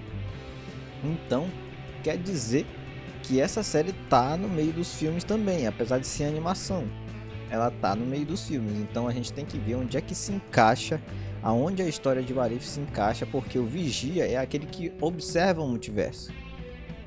Então, 1.03 1.47
quer 2.04 2.18
dizer 2.18 2.66
que 3.24 3.39
essa 3.39 3.64
série 3.64 3.93
tá 4.10 4.36
no 4.36 4.49
meio 4.49 4.74
dos 4.74 4.93
filmes 4.93 5.24
também, 5.24 5.66
apesar 5.66 5.97
de 5.97 6.06
ser 6.06 6.26
animação. 6.26 6.84
Ela 7.49 7.72
tá 7.72 7.95
no 7.95 8.06
meio 8.06 8.26
dos 8.26 8.45
filmes, 8.47 8.78
então 8.80 9.08
a 9.08 9.14
gente 9.14 9.32
tem 9.32 9.45
que 9.45 9.58
ver 9.58 9.76
onde 9.76 9.95
é 9.95 10.01
que 10.01 10.14
se 10.14 10.34
encaixa, 10.34 11.01
aonde 11.41 11.82
a 11.82 11.88
história 11.88 12.22
de 12.22 12.38
Arif 12.38 12.66
se 12.66 12.80
encaixa, 12.80 13.26
porque 13.26 13.58
o 13.58 13.66
Vigia 13.66 14.26
é 14.26 14.38
aquele 14.38 14.66
que 14.66 14.91
observa 14.99 15.62
o 15.62 15.68
multiverso. 15.68 16.32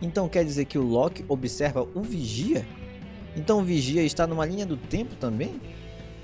Então 0.00 0.28
quer 0.28 0.44
dizer 0.44 0.64
que 0.64 0.78
o 0.78 0.82
Loki 0.82 1.24
observa 1.28 1.86
o 1.94 2.00
Vigia? 2.00 2.66
Então 3.36 3.60
o 3.60 3.64
Vigia 3.64 4.02
está 4.02 4.26
numa 4.26 4.46
linha 4.46 4.64
do 4.64 4.76
tempo 4.76 5.14
também? 5.16 5.60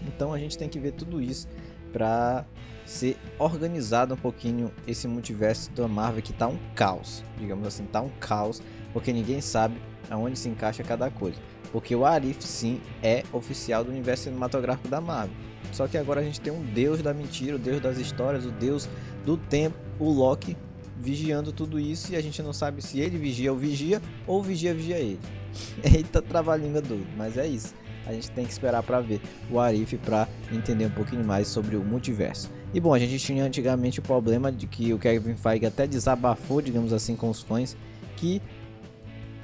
Então 0.07 0.33
a 0.33 0.39
gente 0.39 0.57
tem 0.57 0.69
que 0.69 0.79
ver 0.79 0.93
tudo 0.93 1.21
isso 1.21 1.49
para 1.93 2.45
ser 2.85 3.17
organizado 3.39 4.15
um 4.15 4.17
pouquinho 4.17 4.71
esse 4.87 5.07
multiverso 5.07 5.71
da 5.73 5.87
Marvel 5.87 6.23
que 6.23 6.33
tá 6.33 6.49
um 6.49 6.59
caos, 6.75 7.25
digamos 7.39 7.67
assim, 7.67 7.85
tá 7.85 8.01
um 8.01 8.11
caos, 8.21 8.63
porque 8.93 9.13
ninguém 9.13 9.41
sabe 9.41 9.81
aonde 10.11 10.39
se 10.39 10.49
encaixa 10.49 10.83
cada 10.83 11.11
coisa. 11.11 11.39
Porque 11.71 11.95
o 11.97 12.05
Arif 12.05 12.43
sim 12.43 12.81
é 13.03 13.23
oficial 13.33 13.83
do 13.83 13.91
universo 13.91 14.25
cinematográfico 14.25 14.89
da 14.89 15.01
Marvel. 15.01 15.35
Só 15.73 15.89
que 15.89 15.97
agora 15.97 16.21
a 16.21 16.25
gente 16.25 16.41
tem 16.41 16.53
um 16.53 16.63
deus 16.63 17.01
da 17.01 17.15
mentira, 17.15 17.57
o 17.57 17.59
deus 17.59 17.81
das 17.81 17.97
histórias, 17.97 18.45
o 18.45 18.51
deus 18.51 18.89
do 19.25 19.37
tempo, 19.37 19.77
o 19.99 20.11
Loki 20.11 20.57
vigiando 20.99 21.53
tudo 21.53 21.81
isso 21.81 22.13
e 22.13 22.17
a 22.17 22.21
gente 22.21 22.43
não 22.43 22.53
sabe 22.53 22.83
se 22.83 23.01
ele 23.01 23.19
vigia 23.19 23.53
ou 23.53 23.59
vigia 23.59 24.01
ou 24.27 24.43
vigia 24.43 24.75
vigia 24.75 24.99
ele. 24.99 25.21
Eita 25.83 26.21
trabalhinho 26.21 26.81
doido, 26.81 27.09
mas 27.17 27.37
é 27.37 27.47
isso. 27.47 27.75
A 28.07 28.13
gente 28.13 28.31
tem 28.31 28.45
que 28.45 28.53
esperar 28.53 28.83
para 28.83 29.01
ver 29.01 29.21
o 29.51 29.61
Arif 29.61 29.97
para 29.99 30.29
entender 30.53 30.87
um 30.87 30.91
pouquinho 30.91 31.25
mais 31.25 31.49
sobre 31.49 31.77
o 31.77 31.85
multiverso. 31.85 32.51
E 32.75 32.81
bom, 32.81 32.95
a 32.95 32.99
gente 32.99 33.19
tinha 33.19 33.45
antigamente 33.45 34.01
o 34.01 34.03
problema 34.03 34.51
de 34.51 34.67
que 34.67 34.93
o 34.93 34.99
Kevin 34.99 35.37
Feige 35.37 35.67
até 35.67 35.87
desabafou, 35.87 36.61
digamos 36.61 36.93
assim, 36.93 37.15
com 37.15 37.29
os 37.29 37.41
fãs, 37.41 37.77
que 38.17 38.41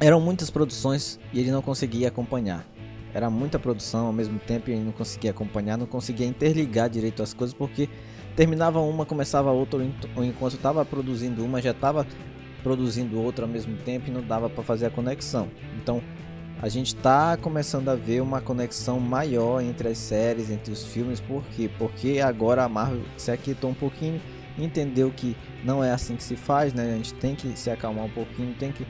eram 0.00 0.20
muitas 0.20 0.50
produções 0.50 1.18
e 1.32 1.40
ele 1.40 1.50
não 1.50 1.60
conseguia 1.60 2.08
acompanhar. 2.08 2.64
Era 3.12 3.28
muita 3.30 3.58
produção 3.58 4.06
ao 4.06 4.12
mesmo 4.12 4.38
tempo 4.38 4.70
e 4.70 4.74
ele 4.74 4.84
não 4.84 4.92
conseguia 4.92 5.30
acompanhar, 5.30 5.76
não 5.76 5.86
conseguia 5.86 6.26
interligar 6.26 6.88
direito 6.88 7.22
as 7.22 7.34
coisas 7.34 7.54
porque 7.54 7.88
terminava 8.36 8.80
uma, 8.80 9.04
começava 9.04 9.50
outra, 9.50 9.80
ou 10.14 10.24
enquanto 10.24 10.54
estava 10.54 10.84
produzindo 10.84 11.44
uma, 11.44 11.60
já 11.60 11.72
estava 11.72 12.06
produzindo 12.62 13.20
outra 13.20 13.44
ao 13.44 13.50
mesmo 13.50 13.76
tempo 13.78 14.08
e 14.08 14.10
não 14.10 14.22
dava 14.22 14.48
para 14.48 14.62
fazer 14.62 14.86
a 14.86 14.90
conexão. 14.90 15.48
Então, 15.82 16.02
a 16.60 16.68
gente 16.68 16.88
está 16.88 17.36
começando 17.36 17.88
a 17.88 17.94
ver 17.94 18.20
uma 18.20 18.40
conexão 18.40 18.98
maior 18.98 19.62
entre 19.62 19.88
as 19.88 19.98
séries, 19.98 20.50
entre 20.50 20.72
os 20.72 20.84
filmes, 20.84 21.20
por 21.20 21.44
quê? 21.44 21.70
Porque 21.78 22.20
agora 22.20 22.64
a 22.64 22.68
Marvel 22.68 23.02
se 23.16 23.30
aquietou 23.30 23.70
um 23.70 23.74
pouquinho, 23.74 24.20
entendeu 24.58 25.12
que 25.14 25.36
não 25.64 25.82
é 25.84 25.92
assim 25.92 26.16
que 26.16 26.22
se 26.22 26.34
faz, 26.34 26.74
né? 26.74 26.92
A 26.92 26.96
gente 26.96 27.14
tem 27.14 27.36
que 27.36 27.56
se 27.56 27.70
acalmar 27.70 28.06
um 28.06 28.10
pouquinho, 28.10 28.54
tem 28.54 28.72
que 28.72 28.84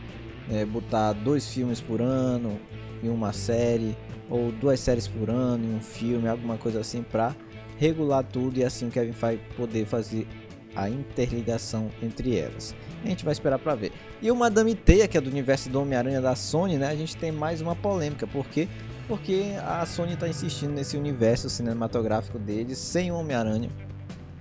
é, 0.50 0.64
botar 0.64 1.12
dois 1.12 1.46
filmes 1.52 1.78
por 1.78 2.00
ano 2.00 2.58
em 3.02 3.10
uma 3.10 3.34
série, 3.34 3.94
ou 4.30 4.50
duas 4.50 4.80
séries 4.80 5.06
por 5.06 5.28
ano 5.28 5.64
em 5.64 5.76
um 5.76 5.80
filme, 5.80 6.26
alguma 6.26 6.56
coisa 6.56 6.80
assim, 6.80 7.02
para 7.02 7.36
regular 7.76 8.24
tudo 8.24 8.58
e 8.58 8.64
assim 8.64 8.88
o 8.88 8.90
Kevin 8.90 9.12
vai 9.12 9.38
poder 9.56 9.86
fazer 9.86 10.26
a 10.74 10.88
interligação 10.88 11.90
entre 12.02 12.38
elas. 12.38 12.74
A 13.04 13.08
gente 13.08 13.24
vai 13.24 13.32
esperar 13.32 13.58
para 13.58 13.74
ver. 13.74 13.92
E 14.20 14.30
o 14.30 14.36
Madame 14.36 14.74
Teia, 14.74 15.08
que 15.08 15.16
é 15.16 15.20
do 15.20 15.30
universo 15.30 15.68
do 15.70 15.80
Homem-Aranha 15.80 16.20
da 16.20 16.34
Sony, 16.34 16.76
né? 16.76 16.88
A 16.88 16.96
gente 16.96 17.16
tem 17.16 17.32
mais 17.32 17.60
uma 17.60 17.74
polêmica, 17.74 18.26
por 18.26 18.46
quê? 18.46 18.68
Porque 19.06 19.54
a 19.64 19.86
Sony 19.86 20.14
está 20.14 20.28
insistindo 20.28 20.72
nesse 20.72 20.96
universo 20.96 21.48
cinematográfico 21.48 22.38
deles 22.38 22.78
sem 22.78 23.10
o 23.10 23.14
Homem-Aranha. 23.14 23.70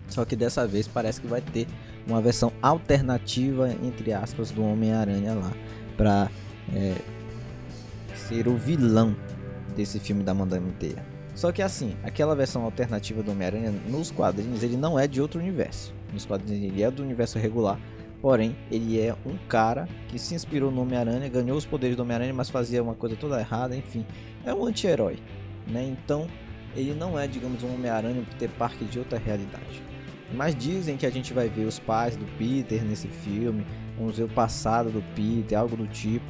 Só 0.09 0.25
que 0.25 0.35
dessa 0.35 0.65
vez 0.67 0.87
parece 0.87 1.21
que 1.21 1.27
vai 1.27 1.41
ter 1.41 1.67
uma 2.07 2.21
versão 2.21 2.51
alternativa, 2.61 3.69
entre 3.83 4.13
aspas, 4.13 4.51
do 4.51 4.63
Homem-Aranha 4.63 5.33
lá, 5.33 5.51
para 5.95 6.29
é, 6.73 6.95
ser 8.15 8.47
o 8.47 8.55
vilão 8.57 9.15
desse 9.75 9.99
filme 9.99 10.23
da 10.23 10.33
Madame 10.33 10.71
Teia. 10.73 11.05
Só 11.35 11.51
que 11.51 11.61
assim, 11.61 11.95
aquela 12.03 12.35
versão 12.35 12.63
alternativa 12.63 13.21
do 13.21 13.31
Homem-Aranha 13.31 13.71
nos 13.87 14.09
quadrinhos, 14.09 14.63
ele 14.63 14.75
não 14.75 14.97
é 14.97 15.07
de 15.07 15.21
outro 15.21 15.39
universo. 15.39 15.93
Nos 16.13 16.25
quadrinhos 16.25 16.71
ele 16.71 16.83
é 16.83 16.89
do 16.89 17.03
universo 17.03 17.37
regular, 17.37 17.79
porém 18.21 18.55
ele 18.71 18.99
é 18.99 19.15
um 19.25 19.37
cara 19.47 19.87
que 20.07 20.17
se 20.17 20.33
inspirou 20.33 20.71
no 20.71 20.81
Homem-Aranha, 20.81 21.27
ganhou 21.29 21.57
os 21.57 21.65
poderes 21.65 21.95
do 21.95 22.01
Homem-Aranha, 22.01 22.33
mas 22.33 22.49
fazia 22.49 22.81
uma 22.81 22.95
coisa 22.95 23.15
toda 23.15 23.39
errada, 23.39 23.75
enfim. 23.75 24.05
É 24.45 24.53
um 24.53 24.65
anti-herói, 24.65 25.17
né? 25.67 25.83
Então, 25.83 26.27
ele 26.75 26.93
não 26.93 27.17
é, 27.17 27.27
digamos, 27.27 27.63
um 27.63 27.73
Homem-Aranha 27.73 28.23
ter 28.39 28.49
parque 28.51 28.85
de 28.85 28.99
outra 28.99 29.17
realidade. 29.17 29.81
Mas 30.33 30.55
dizem 30.55 30.97
que 30.97 31.05
a 31.05 31.09
gente 31.09 31.33
vai 31.33 31.47
ver 31.47 31.65
os 31.65 31.79
pais 31.79 32.15
do 32.15 32.25
Peter 32.37 32.83
nesse 32.83 33.07
filme, 33.07 33.65
vamos 33.97 34.17
ver 34.17 34.25
o 34.25 34.29
passado 34.29 34.89
do 34.89 35.01
Peter, 35.15 35.57
algo 35.57 35.77
do 35.77 35.87
tipo 35.87 36.25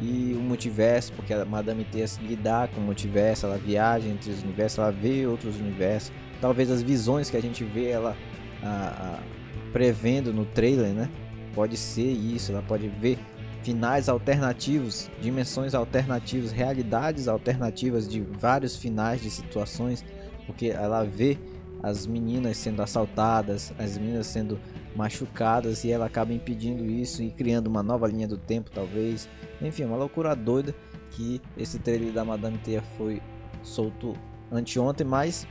e 0.00 0.34
o 0.36 0.40
multiverso, 0.40 1.12
porque 1.12 1.32
a 1.32 1.44
Madame 1.44 1.84
Teia 1.84 2.06
lidar 2.20 2.68
com 2.68 2.80
o 2.80 2.84
multiverso, 2.84 3.46
ela 3.46 3.56
viaja 3.56 4.08
entre 4.08 4.30
os 4.30 4.42
universos, 4.42 4.78
ela 4.78 4.90
vê 4.90 5.26
outros 5.26 5.56
universos. 5.58 6.12
Talvez 6.40 6.70
as 6.70 6.82
visões 6.82 7.30
que 7.30 7.36
a 7.36 7.42
gente 7.42 7.62
vê 7.62 7.90
ela 7.90 8.16
a, 8.62 8.68
a, 8.68 9.72
prevendo 9.72 10.32
no 10.32 10.44
trailer, 10.44 10.92
né? 10.92 11.10
Pode 11.54 11.76
ser 11.76 12.10
isso, 12.10 12.52
ela 12.52 12.62
pode 12.62 12.88
ver 12.88 13.18
finais 13.62 14.08
alternativos, 14.08 15.10
dimensões 15.20 15.74
alternativas, 15.74 16.50
realidades 16.50 17.28
alternativas 17.28 18.08
de 18.08 18.20
vários 18.20 18.76
finais 18.76 19.20
de 19.20 19.30
situações, 19.30 20.04
porque 20.46 20.68
ela 20.68 21.04
vê 21.04 21.38
as 21.82 22.06
meninas 22.06 22.56
sendo 22.56 22.82
assaltadas, 22.82 23.72
as 23.78 23.98
meninas 23.98 24.26
sendo 24.26 24.58
machucadas 24.94 25.84
e 25.84 25.90
ela 25.90 26.06
acaba 26.06 26.32
impedindo 26.32 26.84
isso 26.84 27.22
e 27.22 27.30
criando 27.30 27.66
uma 27.66 27.82
nova 27.82 28.06
linha 28.06 28.28
do 28.28 28.36
tempo, 28.36 28.70
talvez. 28.70 29.28
Enfim, 29.60 29.84
uma 29.84 29.96
loucura 29.96 30.34
doida 30.34 30.74
que 31.10 31.40
esse 31.56 31.78
trailer 31.78 32.12
da 32.12 32.24
Madame 32.24 32.58
Teia 32.58 32.82
foi 32.96 33.20
solto 33.62 34.14
anteontem, 34.50 35.06
mas 35.06 35.46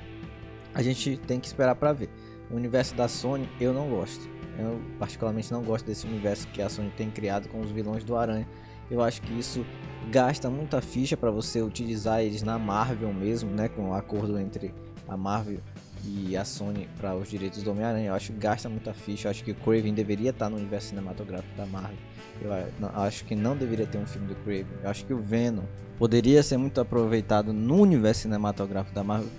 a 0.73 0.81
gente 0.81 1.17
tem 1.17 1.39
que 1.39 1.47
esperar 1.47 1.75
para 1.75 1.93
ver. 1.93 2.09
O 2.51 2.55
universo 2.55 2.93
da 2.95 3.07
Sony 3.07 3.49
eu 3.59 3.73
não 3.73 3.89
gosto. 3.89 4.29
Eu 4.59 4.81
particularmente 4.99 5.51
não 5.51 5.63
gosto 5.63 5.85
desse 5.85 6.05
universo 6.05 6.47
que 6.49 6.61
a 6.61 6.69
Sony 6.69 6.91
tem 6.95 7.09
criado 7.09 7.47
com 7.47 7.61
os 7.61 7.71
vilões 7.71 8.03
do 8.03 8.15
Aranha. 8.15 8.47
Eu 8.89 9.01
acho 9.01 9.21
que 9.21 9.31
isso 9.39 9.65
gasta 10.11 10.49
muita 10.49 10.81
ficha 10.81 11.15
para 11.15 11.31
você 11.31 11.61
utilizar 11.61 12.21
eles 12.21 12.43
na 12.43 12.59
Marvel 12.59 13.13
mesmo, 13.13 13.49
né, 13.49 13.69
com 13.69 13.89
o 13.89 13.93
acordo 13.93 14.37
entre 14.37 14.73
a 15.07 15.15
Marvel 15.15 15.59
e 16.03 16.35
a 16.35 16.43
Sony 16.43 16.89
para 16.97 17.15
os 17.15 17.29
direitos 17.29 17.63
do 17.63 17.71
Homem-Aranha. 17.71 18.09
Eu 18.09 18.13
acho 18.13 18.33
que 18.33 18.39
gasta 18.39 18.67
muita 18.67 18.93
ficha. 18.93 19.27
Eu 19.27 19.31
acho 19.31 19.43
que 19.43 19.51
o 19.51 19.55
Craven 19.55 19.93
deveria 19.93 20.31
estar 20.31 20.49
no 20.49 20.57
universo 20.57 20.89
cinematográfico 20.89 21.55
da 21.55 21.65
Marvel. 21.65 21.97
Eu 22.41 22.51
acho 22.95 23.23
que 23.23 23.35
não 23.35 23.55
deveria 23.55 23.85
ter 23.85 23.97
um 23.97 24.05
filme 24.05 24.27
do 24.27 24.35
Craven. 24.35 24.65
Eu 24.83 24.89
acho 24.89 25.05
que 25.05 25.13
o 25.13 25.19
Venom 25.19 25.63
poderia 25.97 26.43
ser 26.43 26.57
muito 26.57 26.81
aproveitado 26.81 27.53
no 27.53 27.75
universo 27.77 28.23
cinematográfico 28.23 28.93
da 28.93 29.03
Marvel. 29.03 29.29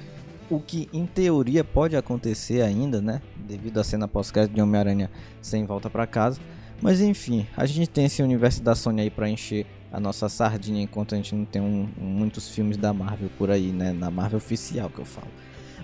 O 0.51 0.61
que 0.61 0.89
em 0.93 1.07
teoria 1.07 1.65
pode 1.65 1.97
acontecer 1.97 2.63
ainda, 2.63 3.01
né? 3.01 3.23
Devido 3.37 3.79
à 3.79 3.85
cena 3.85 4.07
pós-crédito 4.07 4.55
de 4.55 4.61
Homem-Aranha 4.61 5.11
sem 5.41 5.65
volta 5.65 5.89
para 5.89 6.07
casa. 6.07 6.41
Mas 6.81 7.01
enfim, 7.01 7.47
a 7.57 7.65
gente 7.65 7.89
tem 7.89 8.07
esse 8.07 8.23
universo 8.23 8.63
da 8.63 8.75
Sony 8.75 9.03
aí 9.03 9.11
para 9.11 9.29
encher 9.29 9.67
a 9.93 10.01
nossa 10.01 10.29
sardinha 10.29 10.83
enquanto 10.83 11.15
a 11.15 11.17
gente 11.17 11.35
não 11.35 11.45
tem 11.45 11.63
um, 11.63 11.89
muitos 11.97 12.49
filmes 12.49 12.77
da 12.77 12.93
Marvel 12.93 13.31
por 13.39 13.51
aí, 13.51 13.71
né? 13.71 13.93
Na 13.93 14.11
Marvel 14.11 14.39
oficial 14.39 14.91
que 14.91 14.99
eu 14.99 15.05
falo. 15.05 15.29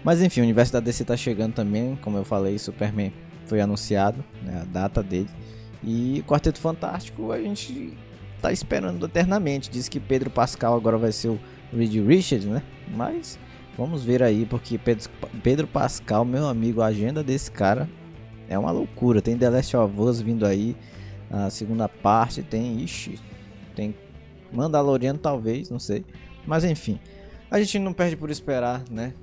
Mas 0.02 0.22
enfim, 0.22 0.40
o 0.40 0.44
universo 0.44 0.72
da 0.72 0.80
DC 0.80 1.04
tá 1.04 1.16
chegando 1.16 1.54
também, 1.54 1.96
como 2.02 2.16
eu 2.16 2.24
falei, 2.24 2.58
Superman 2.58 3.12
foi 3.46 3.60
anunciado, 3.60 4.24
né, 4.42 4.60
a 4.62 4.64
data 4.64 5.02
dele. 5.02 5.28
E 5.82 6.22
Quarteto 6.26 6.58
Fantástico 6.58 7.32
a 7.32 7.40
gente 7.40 7.96
tá 8.40 8.52
esperando 8.52 9.06
eternamente. 9.06 9.70
Diz 9.70 9.88
que 9.88 10.00
Pedro 10.00 10.30
Pascal 10.30 10.74
agora 10.74 10.98
vai 10.98 11.12
ser 11.12 11.28
o 11.28 11.40
Reed 11.72 11.94
Richards, 12.06 12.46
né? 12.46 12.62
Mas 12.94 13.38
vamos 13.78 14.04
ver 14.04 14.22
aí, 14.22 14.44
porque 14.44 14.76
Pedro, 14.76 15.08
Pedro 15.42 15.66
Pascal, 15.66 16.24
meu 16.24 16.46
amigo, 16.46 16.82
a 16.82 16.86
agenda 16.86 17.22
desse 17.22 17.50
cara 17.50 17.88
é 18.48 18.58
uma 18.58 18.70
loucura. 18.70 19.22
Tem 19.22 19.38
The 19.38 19.48
Last 19.48 19.76
of 19.76 20.00
Us 20.00 20.20
vindo 20.20 20.44
aí, 20.44 20.76
a 21.30 21.48
segunda 21.48 21.88
parte, 21.88 22.42
tem, 22.42 22.80
ixi, 22.82 23.18
tem 23.74 23.94
Mandaloriano 24.52 25.18
talvez, 25.18 25.70
não 25.70 25.78
sei. 25.78 26.04
Mas 26.46 26.64
enfim, 26.64 26.98
a 27.50 27.58
gente 27.60 27.78
não 27.78 27.92
perde 27.92 28.16
por 28.16 28.30
esperar, 28.30 28.82
né? 28.90 29.14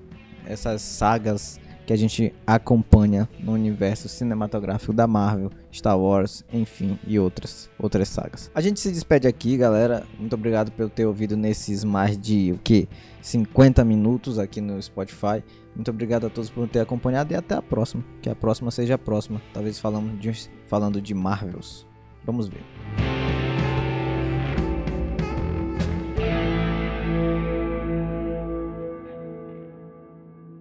essas 0.45 0.82
sagas 0.82 1.60
que 1.86 1.93
a 1.93 1.95
gente 1.95 2.33
acompanha 2.45 3.29
no 3.39 3.53
universo 3.53 4.09
cinematográfico 4.09 4.91
da 4.91 5.07
Marvel, 5.07 5.51
Star 5.71 5.97
Wars, 5.97 6.43
enfim, 6.51 6.97
e 7.05 7.19
outras 7.19 7.69
outras 7.77 8.07
sagas. 8.09 8.51
A 8.53 8.61
gente 8.61 8.79
se 8.79 8.91
despede 8.91 9.27
aqui, 9.27 9.57
galera. 9.57 10.03
Muito 10.19 10.33
obrigado 10.33 10.71
por 10.71 10.89
ter 10.89 11.05
ouvido 11.05 11.38
nesses 11.38 11.83
mais 11.83 12.17
de 12.17 12.51
o 12.53 12.57
que 12.57 12.88
50 13.21 13.83
minutos 13.83 14.39
aqui 14.39 14.61
no 14.61 14.81
Spotify. 14.81 15.43
Muito 15.75 15.91
obrigado 15.91 16.27
a 16.27 16.29
todos 16.29 16.49
por 16.49 16.67
ter 16.67 16.79
acompanhado 16.79 17.33
e 17.33 17.36
até 17.36 17.55
a 17.55 17.61
próxima. 17.61 18.03
Que 18.21 18.29
a 18.29 18.36
próxima 18.36 18.71
seja 18.71 18.95
a 18.95 18.97
próxima. 18.97 19.41
Talvez 19.53 19.79
falando 19.79 20.17
de, 20.17 20.49
falando 20.67 21.01
de 21.01 21.13
Marvels. 21.13 21.86
Vamos 22.25 22.47
ver. 22.47 23.14